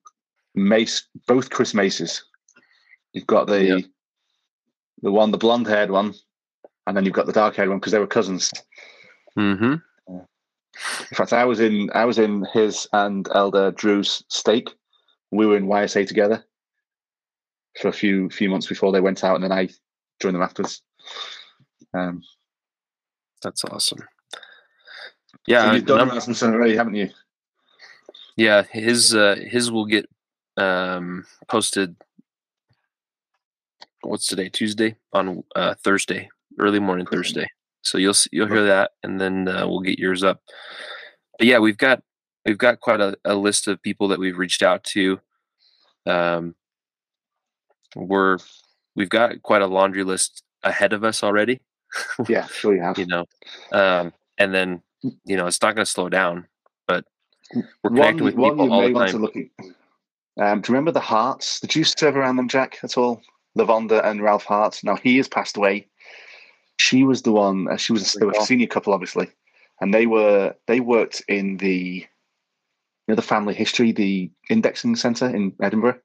[0.55, 2.23] Mace, both Chris Maces.
[3.13, 3.85] You've got the yep.
[5.01, 6.13] the one, the blonde haired one,
[6.87, 8.51] and then you've got the dark haired one because they were cousins.
[9.37, 9.75] Mm-hmm.
[10.15, 14.69] In fact, I was in I was in his and Elder Drew's stake.
[15.31, 16.43] We were in YSA together
[17.79, 19.69] for a few few months before they went out, and then I
[20.19, 20.81] joined them afterwards.
[21.93, 22.21] Um,
[23.41, 23.99] That's awesome.
[25.47, 27.09] Yeah, so you've done Rasmussen already, haven't you?
[28.35, 30.07] Yeah, his uh, his will get
[30.57, 31.95] um, posted.
[34.01, 34.49] What's today?
[34.49, 37.47] Tuesday on uh, Thursday, early morning Thursday.
[37.81, 40.41] So you'll see, you'll hear that, and then uh, we'll get yours up.
[41.37, 42.01] But yeah, we've got
[42.45, 45.19] we've got quite a, a list of people that we've reached out to.
[46.05, 46.55] Um,
[47.95, 48.37] we're
[48.95, 51.61] we've got quite a laundry list ahead of us already.
[52.27, 52.97] yeah, sure you have.
[52.97, 53.25] you know,
[53.71, 54.81] um, and then
[55.25, 56.47] you know it's not going to slow down,
[56.87, 57.05] but
[57.53, 59.09] we're connecting with people all the time.
[59.09, 59.45] To look at,
[60.39, 61.59] um, do you remember the Harts?
[61.59, 63.21] Did you serve around them, Jack, at all?
[63.57, 64.79] Lavonda and Ralph Hart.
[64.83, 65.87] Now he has passed away.
[66.77, 67.67] She was the one.
[67.69, 69.29] Uh, she was a, a senior couple, obviously,
[69.81, 72.07] and they were they worked in the you
[73.07, 75.99] know the family history, the indexing center in Edinburgh.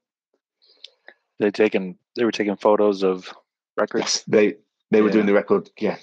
[1.39, 3.33] They taken they were taking photos of
[3.77, 4.03] records.
[4.03, 4.55] Yes, they
[4.91, 5.13] they were yeah.
[5.13, 5.69] doing the record.
[5.79, 5.97] Yeah.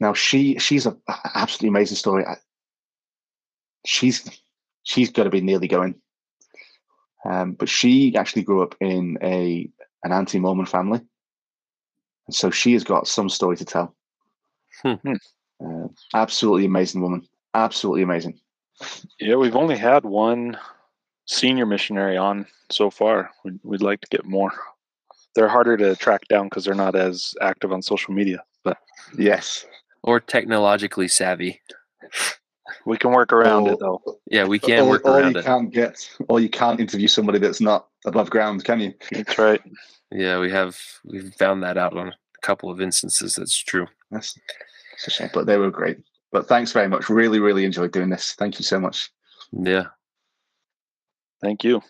[0.00, 0.96] Now she she's a
[1.34, 2.24] absolutely amazing story.
[3.84, 4.28] She's
[4.82, 5.94] she's got to be nearly going.
[7.24, 9.68] Um, but she actually grew up in a
[10.04, 11.00] an anti-Mormon family,
[12.26, 13.94] and so she has got some story to tell.
[14.82, 14.94] Hmm.
[15.64, 17.26] Uh, absolutely amazing woman.
[17.54, 18.38] Absolutely amazing.
[19.18, 20.58] Yeah, we've only had one
[21.24, 23.30] senior missionary on so far.
[23.44, 24.52] We'd, we'd like to get more.
[25.36, 28.42] They're harder to track down because they're not as active on social media.
[28.64, 28.78] But
[29.16, 29.64] yes,
[30.02, 31.60] or technologically savvy.
[32.84, 34.02] We can work around or, it though.
[34.30, 35.44] Yeah, we can or, work or around you it.
[35.44, 38.94] Can't get, or you can't interview somebody that's not above ground, can you?
[39.12, 39.62] That's right.
[40.10, 43.34] Yeah, we have we've found that out on a couple of instances.
[43.34, 43.86] That's true.
[44.10, 44.38] That's,
[44.92, 45.98] that's a shame, but they were great.
[46.32, 47.08] But thanks very much.
[47.08, 48.34] Really, really enjoyed doing this.
[48.38, 49.10] Thank you so much.
[49.52, 49.86] Yeah.
[51.42, 51.82] Thank you.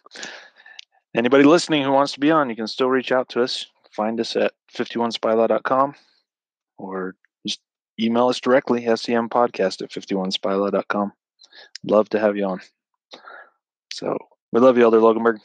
[1.16, 3.64] Anybody listening who wants to be on, you can still reach out to us.
[3.93, 5.94] Find us at 51spylaw.com
[6.76, 7.16] or
[7.47, 7.60] just
[7.98, 11.12] email us directly, sempodcast at 51spylaw.com.
[11.84, 12.60] Love to have you on.
[13.94, 14.18] So
[14.52, 15.38] we love you, Elder Loggenberg.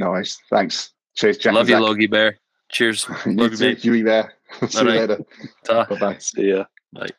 [0.00, 0.38] No worries.
[0.50, 0.92] Thanks.
[1.14, 1.54] Cheers, Jack.
[1.54, 2.38] Love you, Logie Bear.
[2.70, 3.06] Cheers.
[3.26, 4.34] you too, Bear.
[4.68, 5.18] See you later.
[5.68, 6.18] Bye bye.
[6.18, 6.64] See ya.
[6.92, 7.10] Bye.